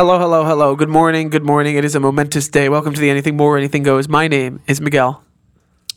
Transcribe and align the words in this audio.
Hello, 0.00 0.16
hello, 0.18 0.44
hello. 0.46 0.76
Good 0.76 0.88
morning, 0.88 1.28
good 1.28 1.44
morning. 1.44 1.76
It 1.76 1.84
is 1.84 1.94
a 1.94 2.00
momentous 2.00 2.48
day. 2.48 2.70
Welcome 2.70 2.94
to 2.94 3.00
the 3.02 3.10
Anything 3.10 3.36
Bowl, 3.36 3.54
Anything 3.54 3.82
Goes. 3.82 4.08
My 4.08 4.28
name 4.28 4.62
is 4.66 4.80
Miguel. 4.80 5.22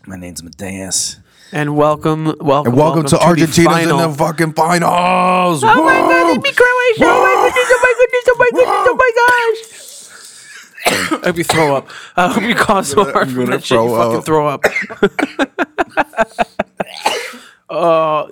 My 0.06 0.18
name's 0.18 0.44
Mateus. 0.44 1.22
And 1.54 1.78
welcome, 1.78 2.36
welcome, 2.42 2.74
And 2.74 2.78
welcome, 2.78 3.06
to 3.06 3.16
the 3.16 3.24
Argentina's 3.24 3.84
in 3.84 3.96
the 3.96 4.10
fucking 4.10 4.56
finals. 4.56 5.64
Oh 5.64 5.86
my 5.86 5.94
god, 5.94 6.26
Whoa! 6.26 6.32
it'd 6.32 6.44
be 6.44 6.52
Croatia! 6.52 7.06
Oh 7.06 7.22
my 7.24 7.34
goodness, 7.48 7.72
oh 7.72 7.80
my 7.82 7.94
goodness, 8.02 8.28
oh 8.28 8.36
my 8.38 8.50
goodness, 8.52 8.88
oh 8.90 8.96
my 9.00 9.12
gosh! 11.16 11.24
I 11.24 11.28
hope 11.28 11.38
you 11.38 11.46
throw 11.46 11.78
up. 11.78 11.88
I 12.18 12.28
hope 12.28 12.44
you 12.44 12.56
cause 12.56 12.90
so 12.90 13.06
hard 13.06 13.30
I'm 13.30 13.34
from 13.34 13.46
that 13.46 13.64
shit. 13.64 13.80
You 13.80 13.88
fucking 13.88 14.24
throw 14.24 14.50
up. 14.50 14.66
uh, 17.70 18.28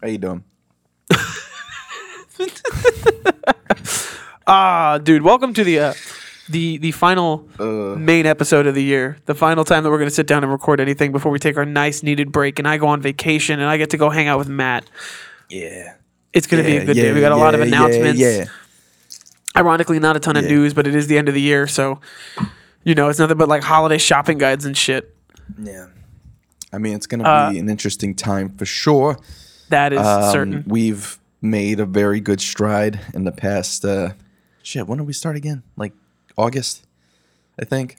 How 0.00 0.06
you 0.06 0.16
doing? 0.16 0.44
ah, 4.46 4.98
dude, 4.98 5.22
welcome 5.22 5.52
to 5.54 5.64
the 5.64 5.78
uh, 5.78 5.94
the 6.48 6.78
the 6.78 6.92
final 6.92 7.48
Uh. 7.58 7.94
main 7.96 8.26
episode 8.26 8.66
of 8.66 8.74
the 8.74 8.82
year. 8.82 9.18
The 9.26 9.34
final 9.34 9.64
time 9.64 9.82
that 9.84 9.90
we're 9.90 9.98
going 9.98 10.08
to 10.10 10.14
sit 10.14 10.26
down 10.26 10.42
and 10.42 10.52
record 10.52 10.80
anything 10.80 11.12
before 11.12 11.32
we 11.32 11.38
take 11.38 11.56
our 11.56 11.64
nice 11.64 12.02
needed 12.02 12.32
break, 12.32 12.58
and 12.58 12.66
I 12.68 12.76
go 12.78 12.86
on 12.88 13.00
vacation, 13.00 13.60
and 13.60 13.68
I 13.68 13.76
get 13.76 13.90
to 13.90 13.96
go 13.96 14.10
hang 14.10 14.28
out 14.28 14.38
with 14.38 14.48
Matt. 14.48 14.88
Yeah. 15.50 15.94
It's 16.32 16.46
going 16.46 16.62
to 16.62 16.68
be 16.68 16.76
a 16.76 16.84
good 16.84 16.94
day. 16.94 17.12
We 17.14 17.20
got 17.20 17.32
a 17.32 17.36
lot 17.36 17.54
of 17.54 17.60
announcements. 17.62 18.18
Yeah, 18.20 18.30
yeah. 18.38 18.44
Ironically, 19.56 19.98
not 19.98 20.16
a 20.16 20.20
ton 20.20 20.36
of 20.36 20.44
news, 20.44 20.74
but 20.74 20.86
it 20.86 20.94
is 20.94 21.06
the 21.06 21.16
end 21.16 21.28
of 21.28 21.34
the 21.34 21.40
year, 21.40 21.66
so 21.66 21.98
you 22.84 22.94
know 22.94 23.08
it's 23.08 23.18
nothing 23.18 23.38
but 23.38 23.48
like 23.48 23.62
holiday 23.62 23.96
shopping 23.98 24.36
guides 24.36 24.66
and 24.66 24.76
shit. 24.76 25.16
Yeah. 25.58 25.86
I 26.74 26.78
mean, 26.78 26.94
it's 26.94 27.06
gonna 27.06 27.24
Uh, 27.24 27.50
be 27.52 27.58
an 27.58 27.70
interesting 27.70 28.14
time 28.14 28.50
for 28.58 28.66
sure. 28.66 29.18
That 29.70 29.94
is 29.94 30.00
Um, 30.00 30.30
certain. 30.30 30.64
We've 30.66 31.18
made 31.40 31.80
a 31.80 31.86
very 31.86 32.20
good 32.20 32.40
stride 32.42 33.00
in 33.14 33.24
the 33.24 33.32
past. 33.32 33.82
Uh, 33.84 34.10
shit, 34.66 34.86
when 34.86 34.98
did 34.98 35.06
we 35.06 35.12
start 35.12 35.36
again? 35.36 35.62
Like 35.76 35.92
August, 36.36 36.84
I 37.60 37.64
think. 37.64 37.96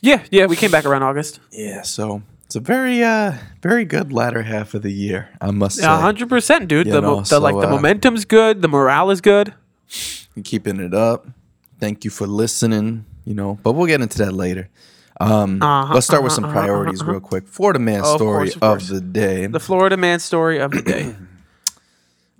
Yeah, 0.00 0.22
yeah, 0.30 0.46
we 0.46 0.56
came 0.56 0.70
back 0.70 0.84
around 0.84 1.02
August. 1.02 1.40
Yeah. 1.50 1.82
So 1.82 2.22
it's 2.44 2.54
a 2.54 2.60
very, 2.60 3.02
uh, 3.02 3.32
very 3.62 3.84
good 3.84 4.12
latter 4.12 4.42
half 4.42 4.74
of 4.74 4.82
the 4.82 4.92
year. 4.92 5.30
I 5.40 5.50
must 5.50 5.76
say. 5.78 5.86
Hundred 5.86 6.28
percent, 6.28 6.68
dude. 6.68 6.86
You 6.86 6.92
The, 6.92 7.00
know, 7.00 7.20
the 7.22 7.40
like 7.40 7.54
the 7.54 7.66
uh, 7.66 7.70
momentum's 7.70 8.24
good. 8.24 8.62
The 8.62 8.68
morale 8.68 9.10
is 9.10 9.20
good. 9.20 9.54
Keeping 10.44 10.80
it 10.80 10.92
up. 10.92 11.26
Thank 11.80 12.04
you 12.04 12.10
for 12.10 12.26
listening. 12.26 13.06
You 13.24 13.34
know, 13.34 13.58
but 13.62 13.72
we'll 13.72 13.86
get 13.86 14.00
into 14.02 14.18
that 14.18 14.32
later. 14.32 14.68
Um, 15.18 15.62
Uh-huh, 15.62 15.94
let's 15.94 16.06
start 16.06 16.22
with 16.22 16.32
some 16.32 16.44
uh-huh, 16.44 16.58
uh-huh, 16.58 16.66
priorities 16.66 17.00
uh-huh. 17.00 17.12
real 17.12 17.20
quick. 17.20 17.48
Florida 17.48 17.78
man 17.78 18.02
Oh, 18.04 18.12
of 18.12 18.18
story 18.18 18.50
course, 18.50 18.56
of, 18.56 18.82
of 18.82 18.88
the 18.88 19.00
day. 19.00 19.46
The 19.46 19.58
Florida 19.58 19.96
man 19.96 20.20
story 20.20 20.58
of 20.58 20.72
the 20.72 20.82
day. 20.82 21.14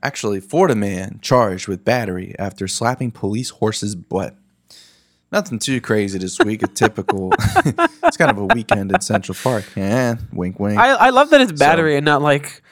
Actually, 0.03 0.41
Florida 0.41 0.75
man 0.75 1.19
charged 1.23 1.69
with 1.69 1.85
battery 1.85 2.35
after 2.39 2.69
slapping 2.69 3.11
police 3.11 3.51
horse's 3.51 3.95
butt. 3.95 4.35
Nothing 5.33 5.59
too 5.59 5.81
crazy 5.81 6.19
this 6.19 6.39
week. 6.39 6.63
A 6.63 6.69
typical. 6.69 7.33
it's 7.39 8.17
kind 8.17 8.31
of 8.31 8.39
a 8.39 8.47
weekend 8.47 8.93
in 8.93 9.01
Central 9.01 9.37
Park. 9.43 9.65
Yeah, 9.75 10.17
wink, 10.33 10.61
wink. 10.61 10.79
I, 10.79 10.91
I 10.91 11.11
love 11.11 11.31
that 11.31 11.41
it's 11.41 11.53
battery 11.53 11.97
and 11.97 12.05
not 12.05 12.23
like 12.23 12.63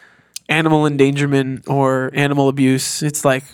animal 0.49 0.87
endangerment 0.87 1.69
or 1.69 2.11
animal 2.15 2.49
abuse. 2.49 3.03
It's 3.03 3.25
like, 3.25 3.45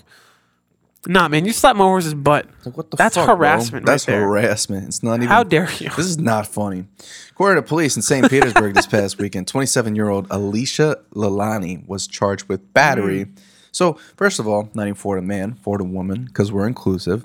nah, 1.06 1.28
man, 1.28 1.46
you 1.46 1.52
slap 1.52 1.76
my 1.76 1.84
horse's 1.84 2.12
butt. 2.12 2.46
Like, 2.64 2.76
what 2.76 2.90
the 2.90 2.96
That's 2.98 3.14
fuck, 3.14 3.26
bro? 3.26 3.36
harassment 3.36 3.86
right 3.86 3.92
That's 3.92 4.04
harassment. 4.04 4.88
It's 4.88 5.02
not 5.02 5.16
even. 5.16 5.28
How 5.28 5.44
dare 5.44 5.70
you? 5.78 5.88
This 5.90 6.06
is 6.06 6.18
not 6.18 6.46
funny. 6.46 6.84
According 7.30 7.62
to 7.62 7.66
police 7.66 7.96
in 7.96 8.02
St. 8.02 8.28
Petersburg 8.28 8.74
this 8.74 8.86
past 8.86 9.18
weekend, 9.18 9.48
27 9.48 9.96
year 9.96 10.10
old 10.10 10.26
Alicia 10.30 10.98
Lalani 11.14 11.86
was 11.88 12.06
charged 12.06 12.48
with 12.48 12.74
battery. 12.74 13.24
Mm. 13.24 13.38
So, 13.72 13.94
first 14.16 14.38
of 14.38 14.48
all, 14.48 14.68
not 14.74 14.84
even 14.84 14.94
Florida 14.94 15.26
man, 15.26 15.54
Florida 15.54 15.84
woman, 15.84 16.24
because 16.24 16.52
we're 16.52 16.66
inclusive, 16.66 17.24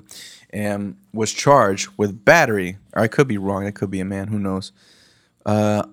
and 0.50 0.96
was 1.12 1.32
charged 1.32 1.88
with 1.96 2.24
battery. 2.24 2.78
Or 2.94 3.02
I 3.02 3.08
could 3.08 3.28
be 3.28 3.38
wrong. 3.38 3.66
It 3.66 3.74
could 3.74 3.90
be 3.90 4.00
a 4.00 4.04
man. 4.04 4.28
Who 4.28 4.38
knows? 4.38 4.72
Uh, 5.44 5.84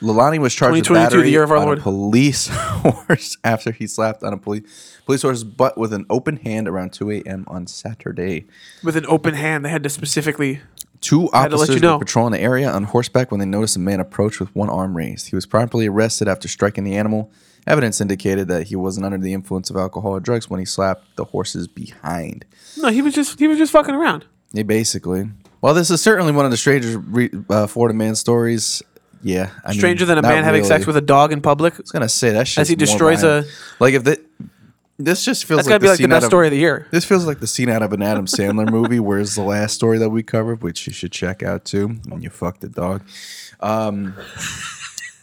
Lalani 0.00 0.38
was 0.38 0.54
charged 0.54 0.74
with 0.74 0.84
2022, 0.84 0.94
the 0.94 1.16
battery 1.16 1.30
year 1.30 1.42
of 1.42 1.50
our 1.50 1.58
on 1.58 1.66
Lord. 1.66 1.78
a 1.78 1.82
police 1.82 2.48
horse 2.52 3.36
after 3.44 3.72
he 3.72 3.86
slapped 3.86 4.22
on 4.22 4.32
a 4.32 4.36
police 4.36 4.62
police 5.06 5.22
horse's 5.22 5.44
butt 5.44 5.78
with 5.78 5.92
an 5.92 6.04
open 6.10 6.36
hand 6.36 6.68
around 6.68 6.92
2 6.92 7.10
a.m. 7.10 7.44
on 7.48 7.66
Saturday. 7.66 8.46
With 8.82 8.96
an 8.96 9.06
open 9.06 9.34
hand, 9.34 9.64
they 9.64 9.70
had 9.70 9.82
to 9.84 9.88
specifically. 9.88 10.60
Two 11.00 11.30
officers 11.32 11.74
you 11.74 11.80
know. 11.80 11.94
were 11.94 11.98
patrolling 11.98 12.32
the 12.32 12.40
area 12.40 12.70
on 12.70 12.84
horseback 12.84 13.30
when 13.30 13.38
they 13.38 13.46
noticed 13.46 13.76
a 13.76 13.78
man 13.78 14.00
approach 14.00 14.40
with 14.40 14.54
one 14.56 14.70
arm 14.70 14.96
raised. 14.96 15.28
He 15.28 15.36
was 15.36 15.44
promptly 15.44 15.86
arrested 15.86 16.28
after 16.28 16.48
striking 16.48 16.82
the 16.84 16.96
animal. 16.96 17.30
Evidence 17.66 18.00
indicated 18.00 18.48
that 18.48 18.64
he 18.66 18.76
wasn't 18.76 19.06
under 19.06 19.18
the 19.18 19.32
influence 19.32 19.70
of 19.70 19.76
alcohol 19.76 20.12
or 20.12 20.20
drugs 20.20 20.50
when 20.50 20.60
he 20.60 20.66
slapped 20.66 21.16
the 21.16 21.24
horses 21.24 21.66
behind. 21.66 22.44
No, 22.76 22.88
he 22.88 23.00
was 23.02 23.14
just 23.14 23.38
he 23.38 23.48
was 23.48 23.58
just 23.58 23.72
fucking 23.72 23.94
around. 23.94 24.24
Yeah, 24.52 24.64
basically. 24.64 25.28
Well, 25.62 25.72
this 25.74 25.90
is 25.90 26.02
certainly 26.02 26.32
one 26.32 26.44
of 26.44 26.50
the 26.50 26.56
strangest 26.58 26.98
re- 27.06 27.30
uh, 27.48 27.66
Florida 27.66 27.96
man 27.96 28.14
stories. 28.16 28.82
Yeah, 29.22 29.48
I 29.64 29.70
mean, 29.70 29.78
Stranger 29.78 30.04
than 30.04 30.18
a 30.18 30.22
man 30.22 30.44
having 30.44 30.64
sex 30.64 30.86
with 30.86 30.98
a 30.98 31.00
dog 31.00 31.32
in 31.32 31.40
public. 31.40 31.72
I 31.74 31.78
was 31.80 31.90
gonna 31.90 32.10
say 32.10 32.32
that 32.32 32.46
shit. 32.46 32.60
As 32.60 32.68
he 32.68 32.74
destroys 32.76 33.22
a- 33.22 33.44
like 33.80 33.94
if 33.94 34.04
that. 34.04 34.20
This 34.96 35.24
just 35.24 35.44
feels 35.46 35.58
That's 35.58 35.66
like 35.66 35.72
gotta 35.80 35.82
be 35.82 35.88
like 35.88 35.98
the 35.98 36.06
best 36.06 36.24
of- 36.24 36.28
story 36.30 36.46
of 36.46 36.52
the 36.52 36.58
year. 36.58 36.86
This 36.92 37.04
feels 37.04 37.26
like 37.26 37.40
the 37.40 37.48
scene 37.48 37.68
out 37.68 37.82
of 37.82 37.92
an 37.92 38.00
Adam 38.00 38.26
Sandler 38.26 38.70
movie, 38.70 39.00
whereas 39.00 39.34
the 39.34 39.42
last 39.42 39.74
story 39.74 39.98
that 39.98 40.10
we 40.10 40.22
covered, 40.22 40.62
which 40.62 40.86
you 40.86 40.92
should 40.92 41.10
check 41.10 41.42
out 41.42 41.64
too, 41.64 41.88
when 42.08 42.22
you 42.22 42.30
fuck 42.30 42.60
the 42.60 42.68
dog. 42.68 43.02
Um, 43.58 44.14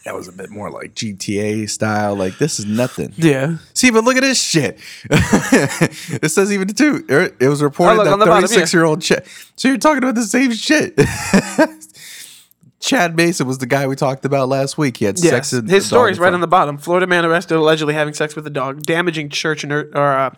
that 0.04 0.14
was 0.14 0.26
a 0.28 0.32
bit 0.32 0.50
more 0.50 0.70
like 0.70 0.94
GTA 0.94 1.68
style. 1.70 2.14
Like 2.16 2.38
this 2.38 2.58
is 2.58 2.66
nothing. 2.66 3.12
Yeah. 3.16 3.58
See, 3.74 3.90
but 3.90 4.04
look 4.04 4.16
at 4.16 4.22
this 4.22 4.42
shit. 4.42 4.78
it 5.10 6.30
says 6.30 6.52
even 6.52 6.68
two. 6.68 7.04
er, 7.10 7.30
It 7.40 7.48
was 7.48 7.62
reported 7.62 7.92
Oh, 7.94 7.96
look, 7.96 8.04
that 8.06 8.16
the 8.18 8.26
bottom 8.26 8.40
here. 8.40 8.48
36 8.48 8.74
year 8.74 8.84
old 8.84 9.02
Chad. 9.02 9.24
So 9.56 9.68
you're 9.68 9.78
talking 9.78 10.02
about 10.02 10.14
the 10.16 10.24
same 10.24 10.52
shit. 10.52 10.98
Chad 12.80 13.16
Mason 13.16 13.46
was 13.46 13.58
the 13.58 13.66
guy 13.66 13.86
we 13.86 13.94
talked 13.94 14.24
about 14.24 14.48
last 14.48 14.76
week. 14.76 14.96
He 14.96 15.04
had 15.04 15.16
Yes. 15.18 15.30
sex. 15.30 15.52
In 15.52 15.68
His 15.68 15.84
a 15.84 15.86
story 15.86 16.10
is 16.10 16.18
in 16.18 16.24
right 16.24 16.34
on 16.34 16.40
the 16.40 16.48
bottom. 16.48 16.78
Florida 16.78 17.06
man 17.06 17.24
arrested 17.24 17.54
allegedly 17.56 17.94
having 17.94 18.12
sex 18.12 18.34
with 18.34 18.44
a 18.46 18.50
dog, 18.50 18.82
damaging 18.82 19.28
church 19.28 19.62
and 19.62 19.72
or 19.72 19.96
uh, 19.96 20.30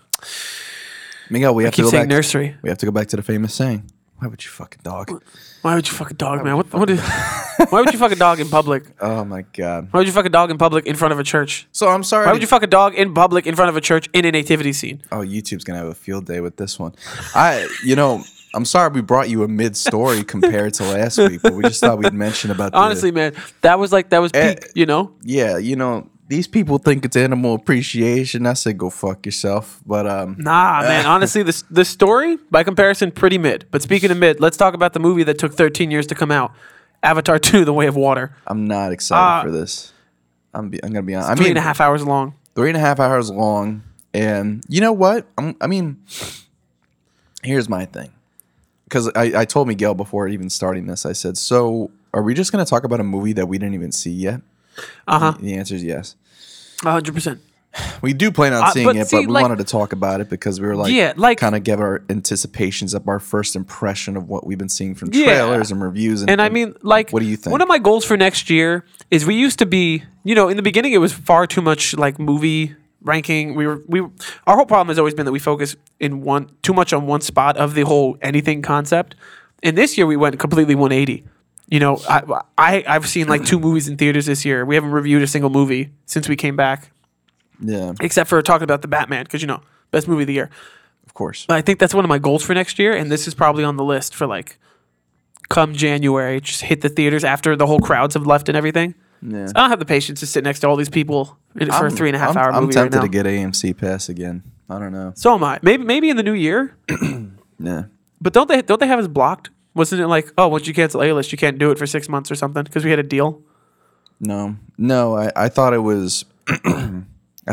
Miguel, 1.31 1.55
we 1.55 1.65
have 1.65 1.75
to 1.75 1.83
go 1.83 1.91
back. 1.91 2.07
nursery. 2.07 2.55
We 2.63 2.69
have 2.69 2.77
to 2.79 2.87
go 2.87 2.93
back 2.93 3.09
to 3.09 3.17
the 3.17 3.23
famous 3.23 3.55
saying. 3.55 3.91
Why 4.19 4.29
would 4.29 4.45
you 4.45 4.51
fuck 4.51 4.77
a 4.79 4.83
dog? 4.83 5.23
Why 5.65 5.77
would 5.77 5.89
you 5.89 5.95
fuck 5.95 6.11
a 6.11 6.15
dog, 6.15 6.45
man? 6.45 6.59
What, 6.59 6.71
what 6.75 6.91
is, 6.91 7.01
why 7.71 7.81
would 7.81 7.91
you 7.91 7.99
fuck 7.99 8.13
a 8.13 8.17
dog 8.17 8.39
in 8.39 8.51
public? 8.51 8.85
Oh 9.01 9.25
my 9.25 9.43
god. 9.55 9.89
Why 9.91 10.01
would 10.01 10.07
you 10.07 10.13
fuck 10.13 10.27
a 10.27 10.29
dog 10.29 10.51
in 10.51 10.59
public 10.59 10.85
in 10.85 10.95
front 10.95 11.13
of 11.13 11.19
a 11.19 11.25
church? 11.25 11.67
So 11.73 11.89
I'm 11.89 12.03
sorry. 12.03 12.27
Why 12.27 12.33
would 12.33 12.43
you 12.43 12.47
fuck 12.47 12.63
a 12.63 12.67
dog 12.67 12.95
in 12.95 13.15
public 13.15 13.47
in 13.47 13.55
front 13.57 13.71
of 13.71 13.77
a 13.77 13.81
church 13.81 14.07
in 14.13 14.27
a 14.27 14.31
nativity 14.31 14.75
scene? 14.75 15.01
Oh, 15.11 15.21
YouTube's 15.21 15.65
gonna 15.65 15.79
have 15.79 15.89
a 15.89 15.95
field 15.95 16.27
day 16.27 16.41
with 16.41 16.57
this 16.59 16.79
one. 16.79 16.95
I, 17.35 17.67
you 17.83 17.97
know, 17.97 18.23
I'm 18.55 18.67
sorry 18.67 18.91
we 18.91 19.01
brought 19.01 19.31
you 19.31 19.43
a 19.43 19.49
mid 19.49 19.75
story 19.75 20.23
compared 20.35 20.75
to 20.75 20.83
last 20.85 21.17
week, 21.17 21.41
but 21.43 21.55
we 21.55 21.63
just 21.63 21.81
thought 21.81 21.97
we'd 21.97 22.13
mention 22.13 22.51
about. 22.51 22.73
The, 22.73 22.79
Honestly, 22.79 23.11
man, 23.11 23.33
that 23.63 23.79
was 23.79 23.91
like 23.91 24.11
that 24.11 24.19
was 24.19 24.33
Eh, 24.35 24.55
peak. 24.57 24.71
You 24.75 24.85
know, 24.85 25.13
yeah, 25.23 25.57
you 25.57 25.77
know, 25.77 26.09
these 26.27 26.47
people 26.49 26.79
think 26.79 27.05
it's 27.05 27.17
animal 27.17 27.55
appreciation. 27.55 28.47
I 28.47 28.55
said 28.55 28.79
go 28.79 28.89
fuck 28.91 29.27
yourself, 29.27 29.81
but 29.87 30.07
um, 30.07 30.37
nah, 30.39 30.81
man. 30.83 31.05
Honestly, 31.15 31.43
this 31.43 31.63
the 31.71 31.85
story 31.85 32.39
by 32.51 32.65
comparison 32.65 33.11
pretty 33.11 33.39
mid. 33.39 33.67
But 33.71 33.83
speaking 33.83 34.11
of 34.11 34.17
mid, 34.17 34.41
let's 34.41 34.57
talk 34.57 34.75
about 34.75 34.93
the 34.95 35.01
movie 35.01 35.23
that 35.25 35.39
took 35.39 35.55
13 35.55 35.91
years 35.91 36.07
to 36.09 36.15
come 36.15 36.31
out, 36.31 36.53
Avatar 37.03 37.39
2: 37.39 37.65
The 37.65 37.73
Way 37.73 37.87
of 37.87 37.97
Water. 37.97 38.35
I'm 38.47 38.67
not 38.67 38.93
excited 38.93 39.23
Uh, 39.23 39.43
for 39.45 39.51
this. 39.51 39.93
I'm 40.55 40.71
be, 40.71 40.83
I'm 40.83 40.91
gonna 40.91 41.03
be 41.03 41.15
honest. 41.15 41.31
I 41.31 41.35
Three 41.35 41.45
mean, 41.45 41.51
and 41.53 41.59
a 41.59 41.63
half 41.63 41.81
hours 41.81 42.05
long. 42.05 42.35
three 42.55 42.69
and 42.71 42.77
a 42.77 42.81
half 42.81 43.01
hours 43.01 43.31
long, 43.31 43.83
and 44.15 44.63
you 44.69 44.81
know 44.81 44.93
what? 44.93 45.27
I'm, 45.37 45.57
I 45.61 45.67
mean, 45.67 45.99
here's 47.43 47.69
my 47.69 47.85
thing, 47.85 48.13
because 48.85 49.11
I, 49.15 49.41
I 49.41 49.45
told 49.45 49.69
Miguel 49.69 49.95
before 49.95 50.29
even 50.29 50.49
starting 50.51 50.87
this, 50.87 51.05
I 51.05 51.13
said, 51.13 51.37
so 51.37 51.91
are 52.13 52.23
we 52.23 52.33
just 52.35 52.53
gonna 52.53 52.65
talk 52.65 52.85
about 52.85 53.01
a 53.01 53.05
movie 53.05 53.33
that 53.35 53.47
we 53.47 53.59
didn't 53.59 53.75
even 53.75 53.93
see 53.93 54.11
yet? 54.13 54.41
Uh 55.07 55.19
huh. 55.19 55.35
The 55.41 55.55
answer 55.55 55.75
is 55.75 55.85
yes. 55.85 56.17
100. 56.83 57.15
percent 57.15 57.41
We 58.03 58.13
do 58.13 58.31
plan 58.31 58.53
on 58.53 58.63
Uh, 58.65 58.71
seeing 58.71 58.87
but 58.87 58.97
it, 58.97 59.09
see, 59.09 59.17
but 59.17 59.21
we 59.27 59.33
like- 59.33 59.43
wanted 59.43 59.59
to 59.59 59.65
talk 59.65 59.93
about 59.93 60.21
it 60.21 60.29
because 60.31 60.61
we 60.61 60.67
were 60.69 60.77
like, 60.77 60.93
Yeah, 60.93 61.13
like- 61.17 61.39
kind 61.39 61.57
of 61.57 61.65
give 61.65 61.81
our 61.81 62.03
anticipations 62.09 62.95
up, 62.95 63.09
our 63.09 63.19
first 63.19 63.57
impression 63.57 64.17
of 64.17 64.29
what 64.29 64.47
we've 64.47 64.59
been 64.59 64.69
seeing 64.69 64.95
from 64.95 65.11
Yeah. 65.13 65.25
trailers 65.25 65.71
and 65.73 65.83
reviews. 65.83 66.21
And, 66.21 66.31
And 66.31 66.41
I 66.43 66.49
mean, 66.51 66.75
like, 66.83 67.11
what 67.11 67.21
do 67.21 67.27
you 67.27 67.37
think? 67.37 67.53
One 67.53 67.61
of 67.63 67.69
my 67.69 67.79
goals 67.79 68.05
for 68.05 68.17
next 68.17 68.49
year 68.51 68.85
is 69.11 69.27
we 69.27 69.35
used 69.35 69.59
to 69.59 69.67
be, 69.67 70.05
you 70.23 70.35
know, 70.35 70.49
in 70.49 70.57
the 70.57 70.63
beginning 70.63 70.93
it 70.93 70.99
was 70.99 71.13
far 71.13 71.47
too 71.47 71.63
much 71.63 71.97
like 71.97 72.19
movie 72.21 72.75
ranking. 73.03 73.55
We 73.55 73.67
were 73.67 73.83
we 73.89 74.01
our 74.47 74.57
whole 74.57 74.67
problem 74.67 74.89
has 74.89 74.99
always 74.99 75.15
been 75.15 75.27
that 75.27 75.33
we 75.33 75.39
focus 75.41 75.75
in 75.99 76.23
one 76.23 76.51
too 76.63 76.73
much 76.75 76.93
on 76.93 77.07
one 77.07 77.21
spot 77.23 77.57
of 77.57 77.75
the 77.75 77.83
whole 77.83 78.17
anything 78.23 78.63
concept. 78.63 79.15
And 79.63 79.77
this 79.77 79.99
year 79.99 80.07
we 80.07 80.17
went 80.17 80.39
completely 80.39 80.75
180. 80.75 81.25
You 81.69 81.81
know, 81.81 81.99
I, 82.09 82.23
I 82.59 82.85
I've 82.87 83.09
seen 83.09 83.27
like 83.27 83.45
two 83.45 83.59
movies 83.59 83.89
in 83.89 83.97
theaters 83.97 84.27
this 84.27 84.45
year. 84.45 84.65
We 84.65 84.75
haven't 84.75 84.91
reviewed 84.93 85.23
a 85.23 85.27
single 85.27 85.51
movie 85.51 85.91
since 86.07 86.29
we 86.29 86.37
came 86.37 86.57
back, 86.57 86.91
yeah, 87.61 87.93
except 88.01 88.29
for 88.29 88.41
talking 88.43 88.65
about 88.65 88.83
the 88.83 88.89
Batman 88.89 89.25
because 89.25 89.41
you 89.41 89.49
know 89.49 89.61
best 89.91 90.07
movie 90.07 90.23
of 90.25 90.27
the 90.27 90.35
year. 90.35 90.51
of 91.07 91.15
course. 91.15 91.47
But 91.47 91.57
I 91.57 91.63
think 91.63 91.79
that's 91.79 91.95
one 91.95 92.05
of 92.05 92.09
my 92.09 92.19
goals 92.19 92.43
for 92.45 92.55
next 92.55 92.79
year, 92.79 92.95
and 92.95 93.11
this 93.11 93.27
is 93.27 93.35
probably 93.35 93.65
on 93.65 93.77
the 93.77 93.85
list 93.85 94.15
for 94.15 94.27
like 94.27 94.59
come 95.49 95.75
January. 95.75 96.41
Just 96.41 96.63
hit 96.63 96.83
the 96.83 96.89
theaters 96.91 97.25
after 97.25 97.57
the 97.57 97.67
whole 97.67 97.81
crowds 97.81 98.15
have 98.15 98.27
left 98.27 98.49
and 98.49 98.57
everything. 98.57 98.95
Yeah. 99.23 99.49
I 99.55 99.61
don't 99.61 99.71
have 99.71 99.79
the 99.79 99.87
patience 99.87 100.21
to 100.21 100.27
sit 100.27 100.45
next 100.45 100.61
to 100.61 100.69
all 100.69 100.77
these 100.77 100.91
people 100.91 101.39
in, 101.59 101.71
for 101.71 101.87
a 101.87 101.91
three 101.91 102.11
and 102.11 102.17
a 102.17 102.19
half 102.19 102.31
I'm, 102.31 102.37
hour 102.37 102.53
I'm 102.53 102.65
movie 102.65 102.77
right 102.77 102.83
tempted 102.83 102.97
now. 102.99 103.03
to 103.05 103.09
get 103.09 103.25
AMC 103.25 103.79
Pass 103.79 104.11
again. 104.11 104.43
I 104.69 104.79
don't 104.79 104.93
know. 104.93 105.13
So 105.17 105.35
am 105.35 105.43
I. 105.45 105.59
Maybe 105.63 105.83
maybe 105.83 106.11
in 106.11 106.19
the 106.19 106.23
new 106.23 106.35
year. 106.35 106.77
Yeah. 107.59 107.85
But 108.21 108.33
don't 108.33 108.49
they 108.49 108.63
don't 108.63 108.81
they 108.81 108.87
have 108.89 108.99
us 108.99 109.07
blocked? 109.07 109.49
Wasn't 109.75 110.01
it 110.01 110.07
like, 110.07 110.33
oh, 110.39 110.49
once 110.49 110.67
you 110.67 110.75
cancel 110.75 111.03
A 111.03 111.13
list, 111.13 111.33
you 111.33 111.39
can't 111.39 111.59
do 111.59 111.71
it 111.71 111.79
for 111.79 111.87
six 111.87 112.09
months 112.09 112.31
or 112.31 112.35
something 112.35 112.63
because 112.63 112.85
we 112.85 112.91
had 112.91 112.99
a 112.99 113.05
deal? 113.05 113.43
No, 114.21 114.57
no. 114.79 115.17
I, 115.17 115.33
I 115.35 115.49
thought 115.49 115.75
it 115.75 115.81
was, 115.81 116.25
I 116.49 117.05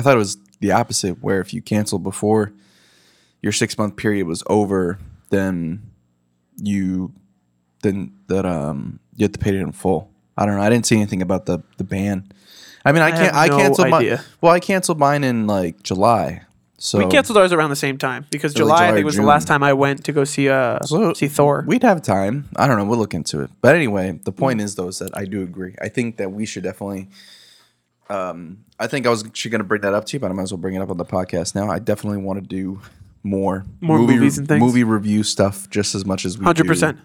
thought 0.01 0.15
it 0.15 0.19
was 0.19 0.37
the 0.59 0.71
opposite. 0.71 1.23
Where 1.23 1.41
if 1.41 1.53
you 1.53 1.61
cancel 1.61 1.97
before 1.99 2.53
your 3.41 3.51
six 3.51 3.77
month 3.77 3.95
period 3.95 4.27
was 4.27 4.43
over, 4.47 4.99
then 5.29 5.81
you, 6.57 7.13
then 7.81 8.13
that 8.27 8.45
um 8.45 8.99
you 9.15 9.23
have 9.25 9.31
to 9.31 9.39
pay 9.39 9.49
it 9.49 9.55
in 9.55 9.71
full. 9.71 10.11
I 10.37 10.45
don't 10.45 10.55
know. 10.55 10.61
I 10.61 10.69
didn't 10.69 10.85
see 10.85 10.95
anything 10.95 11.21
about 11.21 11.45
the 11.45 11.63
the 11.77 11.83
ban. 11.83 12.31
I 12.83 12.91
mean, 12.91 13.03
I, 13.03 13.11
can't. 13.11 13.35
have 13.35 13.35
I 13.35 13.47
canceled 13.49 13.89
mine. 13.89 14.01
idea. 14.01 14.23
Well, 14.41 14.51
I 14.51 14.59
canceled 14.59 14.99
mine 14.99 15.23
in 15.23 15.45
like 15.45 15.83
July. 15.83 16.43
So 16.83 16.97
We 16.97 17.05
canceled 17.05 17.37
ours 17.37 17.53
around 17.53 17.69
the 17.69 17.75
same 17.75 17.99
time 17.99 18.25
because 18.31 18.53
like 18.53 18.57
July, 18.57 18.87
I 18.89 18.93
think 18.93 19.05
was 19.05 19.15
the 19.15 19.21
last 19.21 19.47
time 19.47 19.61
I 19.61 19.71
went 19.73 20.03
to 20.05 20.11
go 20.11 20.23
see 20.23 20.49
uh 20.49 20.79
So 20.83 21.13
see 21.13 21.27
Thor. 21.27 21.63
We'd 21.67 21.83
have 21.83 22.01
time. 22.01 22.49
I 22.55 22.65
don't 22.67 22.77
know. 22.79 22.85
We'll 22.85 22.97
look 22.97 23.13
into 23.13 23.41
it. 23.41 23.51
But 23.61 23.75
anyway, 23.75 24.19
the 24.23 24.31
point 24.31 24.61
is 24.61 24.73
though 24.75 24.87
is 24.87 24.97
that 24.97 25.15
I 25.15 25.25
do 25.25 25.43
agree. 25.43 25.75
I 25.79 25.89
think 25.89 26.17
that 26.17 26.31
we 26.31 26.45
should 26.47 26.63
definitely. 26.63 27.07
Um, 28.09 28.65
I 28.79 28.87
think 28.87 29.05
I 29.05 29.09
was 29.09 29.23
actually 29.25 29.51
going 29.51 29.59
to 29.59 29.65
bring 29.67 29.81
that 29.81 29.93
up 29.93 30.05
to 30.05 30.13
you, 30.17 30.19
but 30.19 30.31
I 30.31 30.33
might 30.33 30.43
as 30.43 30.51
well 30.51 30.57
bring 30.59 30.75
it 30.75 30.81
up 30.81 30.89
on 30.89 30.97
the 30.97 31.05
podcast 31.05 31.53
now. 31.55 31.69
I 31.69 31.79
definitely 31.79 32.17
want 32.21 32.39
to 32.41 32.45
do 32.45 32.81
more 33.23 33.63
More 33.79 33.99
movies 33.99 34.37
and 34.39 34.47
things? 34.47 34.59
movie 34.59 34.83
review 34.83 35.21
stuff 35.23 35.69
just 35.69 35.93
as 35.95 36.03
much 36.05 36.25
as 36.25 36.37
we 36.37 36.43
hundred 36.43 36.65
percent. 36.67 36.97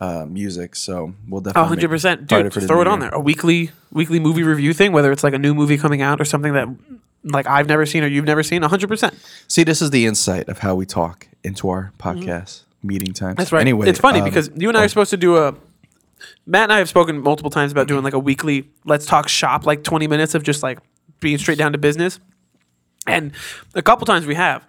uh, 0.00 0.26
music. 0.28 0.76
So 0.76 1.14
we'll 1.26 1.40
definitely 1.40 1.62
100 1.62 1.88
percent, 1.88 2.26
dude. 2.26 2.52
Throw 2.52 2.82
it 2.82 2.86
on 2.86 3.00
there. 3.00 3.08
A 3.10 3.18
weekly 3.18 3.70
weekly 3.90 4.20
movie 4.20 4.42
review 4.42 4.74
thing, 4.74 4.92
whether 4.92 5.10
it's 5.10 5.24
like 5.24 5.32
a 5.34 5.38
new 5.38 5.54
movie 5.54 5.78
coming 5.78 6.02
out 6.02 6.20
or 6.20 6.24
something 6.26 6.52
that 6.52 6.68
like 7.24 7.46
I've 7.46 7.68
never 7.68 7.86
seen 7.86 8.04
or 8.04 8.06
you've 8.06 8.24
never 8.24 8.42
seen. 8.42 8.62
100. 8.62 8.88
percent 8.88 9.14
See, 9.48 9.64
this 9.64 9.82
is 9.82 9.90
the 9.90 10.06
insight 10.06 10.48
of 10.48 10.58
how 10.58 10.74
we 10.74 10.86
talk 10.86 11.28
into 11.44 11.68
our 11.68 11.92
podcast 11.98 12.62
meeting 12.82 13.12
times. 13.12 13.32
Mm-hmm. 13.32 13.36
That's 13.38 13.52
right. 13.52 13.60
Anyway, 13.60 13.88
it's 13.88 14.00
funny 14.00 14.20
um, 14.20 14.24
because 14.24 14.50
you 14.56 14.68
and 14.68 14.76
I 14.76 14.84
are 14.84 14.88
supposed 14.88 15.10
to 15.10 15.16
do 15.16 15.36
a. 15.36 15.54
Matt 16.46 16.64
and 16.64 16.72
I 16.72 16.78
have 16.78 16.88
spoken 16.88 17.20
multiple 17.20 17.50
times 17.50 17.72
about 17.72 17.88
doing 17.88 18.04
like 18.04 18.12
a 18.12 18.18
weekly 18.18 18.70
let's 18.84 19.06
talk 19.06 19.28
shop, 19.28 19.66
like 19.66 19.82
20 19.82 20.06
minutes 20.06 20.34
of 20.34 20.44
just 20.44 20.62
like 20.62 20.78
being 21.20 21.38
straight 21.38 21.58
down 21.58 21.72
to 21.72 21.78
business. 21.78 22.20
And 23.06 23.32
a 23.74 23.82
couple 23.82 24.06
times 24.06 24.26
we 24.26 24.36
have, 24.36 24.64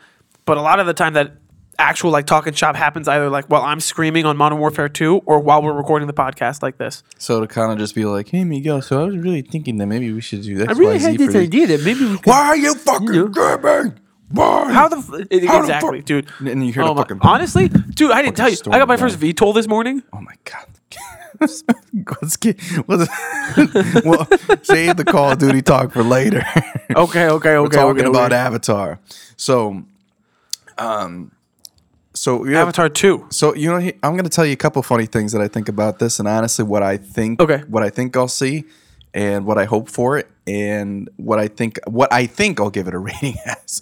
but 0.46 0.58
a 0.58 0.62
lot 0.62 0.80
of 0.80 0.88
the 0.88 0.94
time 0.94 1.14
that 1.14 1.34
actual 1.80 2.12
like 2.12 2.26
talking 2.26 2.54
shop 2.54 2.76
happens 2.76 3.08
either 3.08 3.30
like 3.30 3.46
while 3.46 3.62
I'm 3.64 3.80
screaming 3.80 4.26
on 4.26 4.38
Modern 4.38 4.60
Warfare 4.60 4.90
2 4.90 5.24
or 5.26 5.40
while 5.40 5.62
we're 5.62 5.74
recording 5.74 6.08
the 6.08 6.14
podcast 6.14 6.62
like 6.62 6.78
this. 6.78 7.04
so 7.18 7.40
to 7.42 7.48
kind 7.48 7.72
of 7.72 7.78
just 7.78 7.96
be 7.96 8.06
like, 8.06 8.30
"Hey, 8.30 8.44
Miguel, 8.44 8.82
so 8.82 9.02
I 9.02 9.06
was 9.06 9.18
really 9.18 9.42
thinking 9.42 9.78
that 9.78 9.88
maybe 9.88 10.12
we 10.12 10.22
should 10.22 10.44
do 10.44 10.58
that. 10.60 10.70
I 10.70 10.74
really 10.74 11.00
had 11.00 11.18
this 11.18 11.36
idea 11.36 11.68
that 11.68 11.84
maybe 11.84 12.02
we 12.06 12.18
could. 12.18 12.28
Why 12.28 12.48
are 12.48 12.58
you 12.58 12.76
fucking 12.76 13.14
Yeah. 13.14 13.28
grabbing? 13.32 14.00
Why? 14.30 14.72
How 14.74 14.88
the 14.88 14.98
f- 14.98 15.06
How 15.10 15.18
the 15.18 15.62
exactly, 15.62 16.00
fuck- 16.00 16.06
dude? 16.06 16.28
And 16.40 16.66
you 16.66 16.74
hear 16.74 16.84
Oh 16.84 16.94
the 16.94 17.02
fucking 17.02 17.20
honestly, 17.22 17.68
dude, 17.70 18.12
I 18.12 18.22
didn't 18.22 18.36
tell 18.38 18.50
you. 18.50 18.58
I 18.72 18.80
got 18.80 18.88
my 18.88 18.98
first 18.98 19.20
VTOL 19.20 19.54
this 19.54 19.68
morning. 19.68 20.02
Oh 20.12 20.22
my 20.22 20.36
god. 20.46 20.66
let's 22.22 22.38
get 22.38 22.60
let's, 22.88 23.10
well 24.06 24.28
save 24.62 24.96
the 24.96 25.04
Call 25.06 25.32
of 25.32 25.40
Duty 25.40 25.62
talk 25.62 25.92
for 25.92 26.04
later. 26.04 26.44
Okay, 26.96 27.28
okay, 27.28 27.50
We're 27.58 27.60
okay. 27.66 27.76
talking 27.78 28.02
okay, 28.02 28.10
about 28.10 28.32
okay. 28.32 28.36
Avatar. 28.42 29.00
So, 29.36 29.84
um, 30.78 31.32
so 32.24 32.46
yeah, 32.46 32.62
Avatar 32.62 32.90
2. 32.90 33.28
So 33.30 33.54
you 33.56 33.70
know, 33.70 33.78
I'm 34.04 34.14
going 34.18 34.24
to 34.24 34.30
tell 34.38 34.46
you 34.46 34.54
a 34.54 34.62
couple 34.66 34.82
funny 34.84 35.06
things 35.08 35.32
that 35.34 35.42
I 35.42 35.48
think 35.50 35.68
about 35.70 36.00
this, 36.00 36.20
and 36.20 36.28
honestly, 36.28 36.64
what 36.66 36.84
I 36.84 36.96
think, 36.98 37.42
Okay. 37.42 37.60
what 37.68 37.84
I 37.84 37.90
think 37.90 38.16
I'll 38.16 38.28
see, 38.42 38.64
and 39.14 39.46
what 39.46 39.58
I 39.58 39.66
hope 39.66 39.90
for 39.90 40.18
it, 40.18 40.28
and 40.48 41.10
what 41.18 41.38
I 41.40 41.48
think, 41.50 41.80
what 41.86 42.12
I 42.14 42.26
think 42.26 42.60
I'll 42.60 42.70
give 42.78 42.88
it 42.88 42.94
a 42.94 42.98
rating 43.10 43.36
as. 43.46 43.82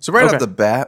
So 0.00 0.12
right 0.12 0.24
Okay. 0.26 0.34
off 0.34 0.40
the 0.40 0.46
bat, 0.64 0.86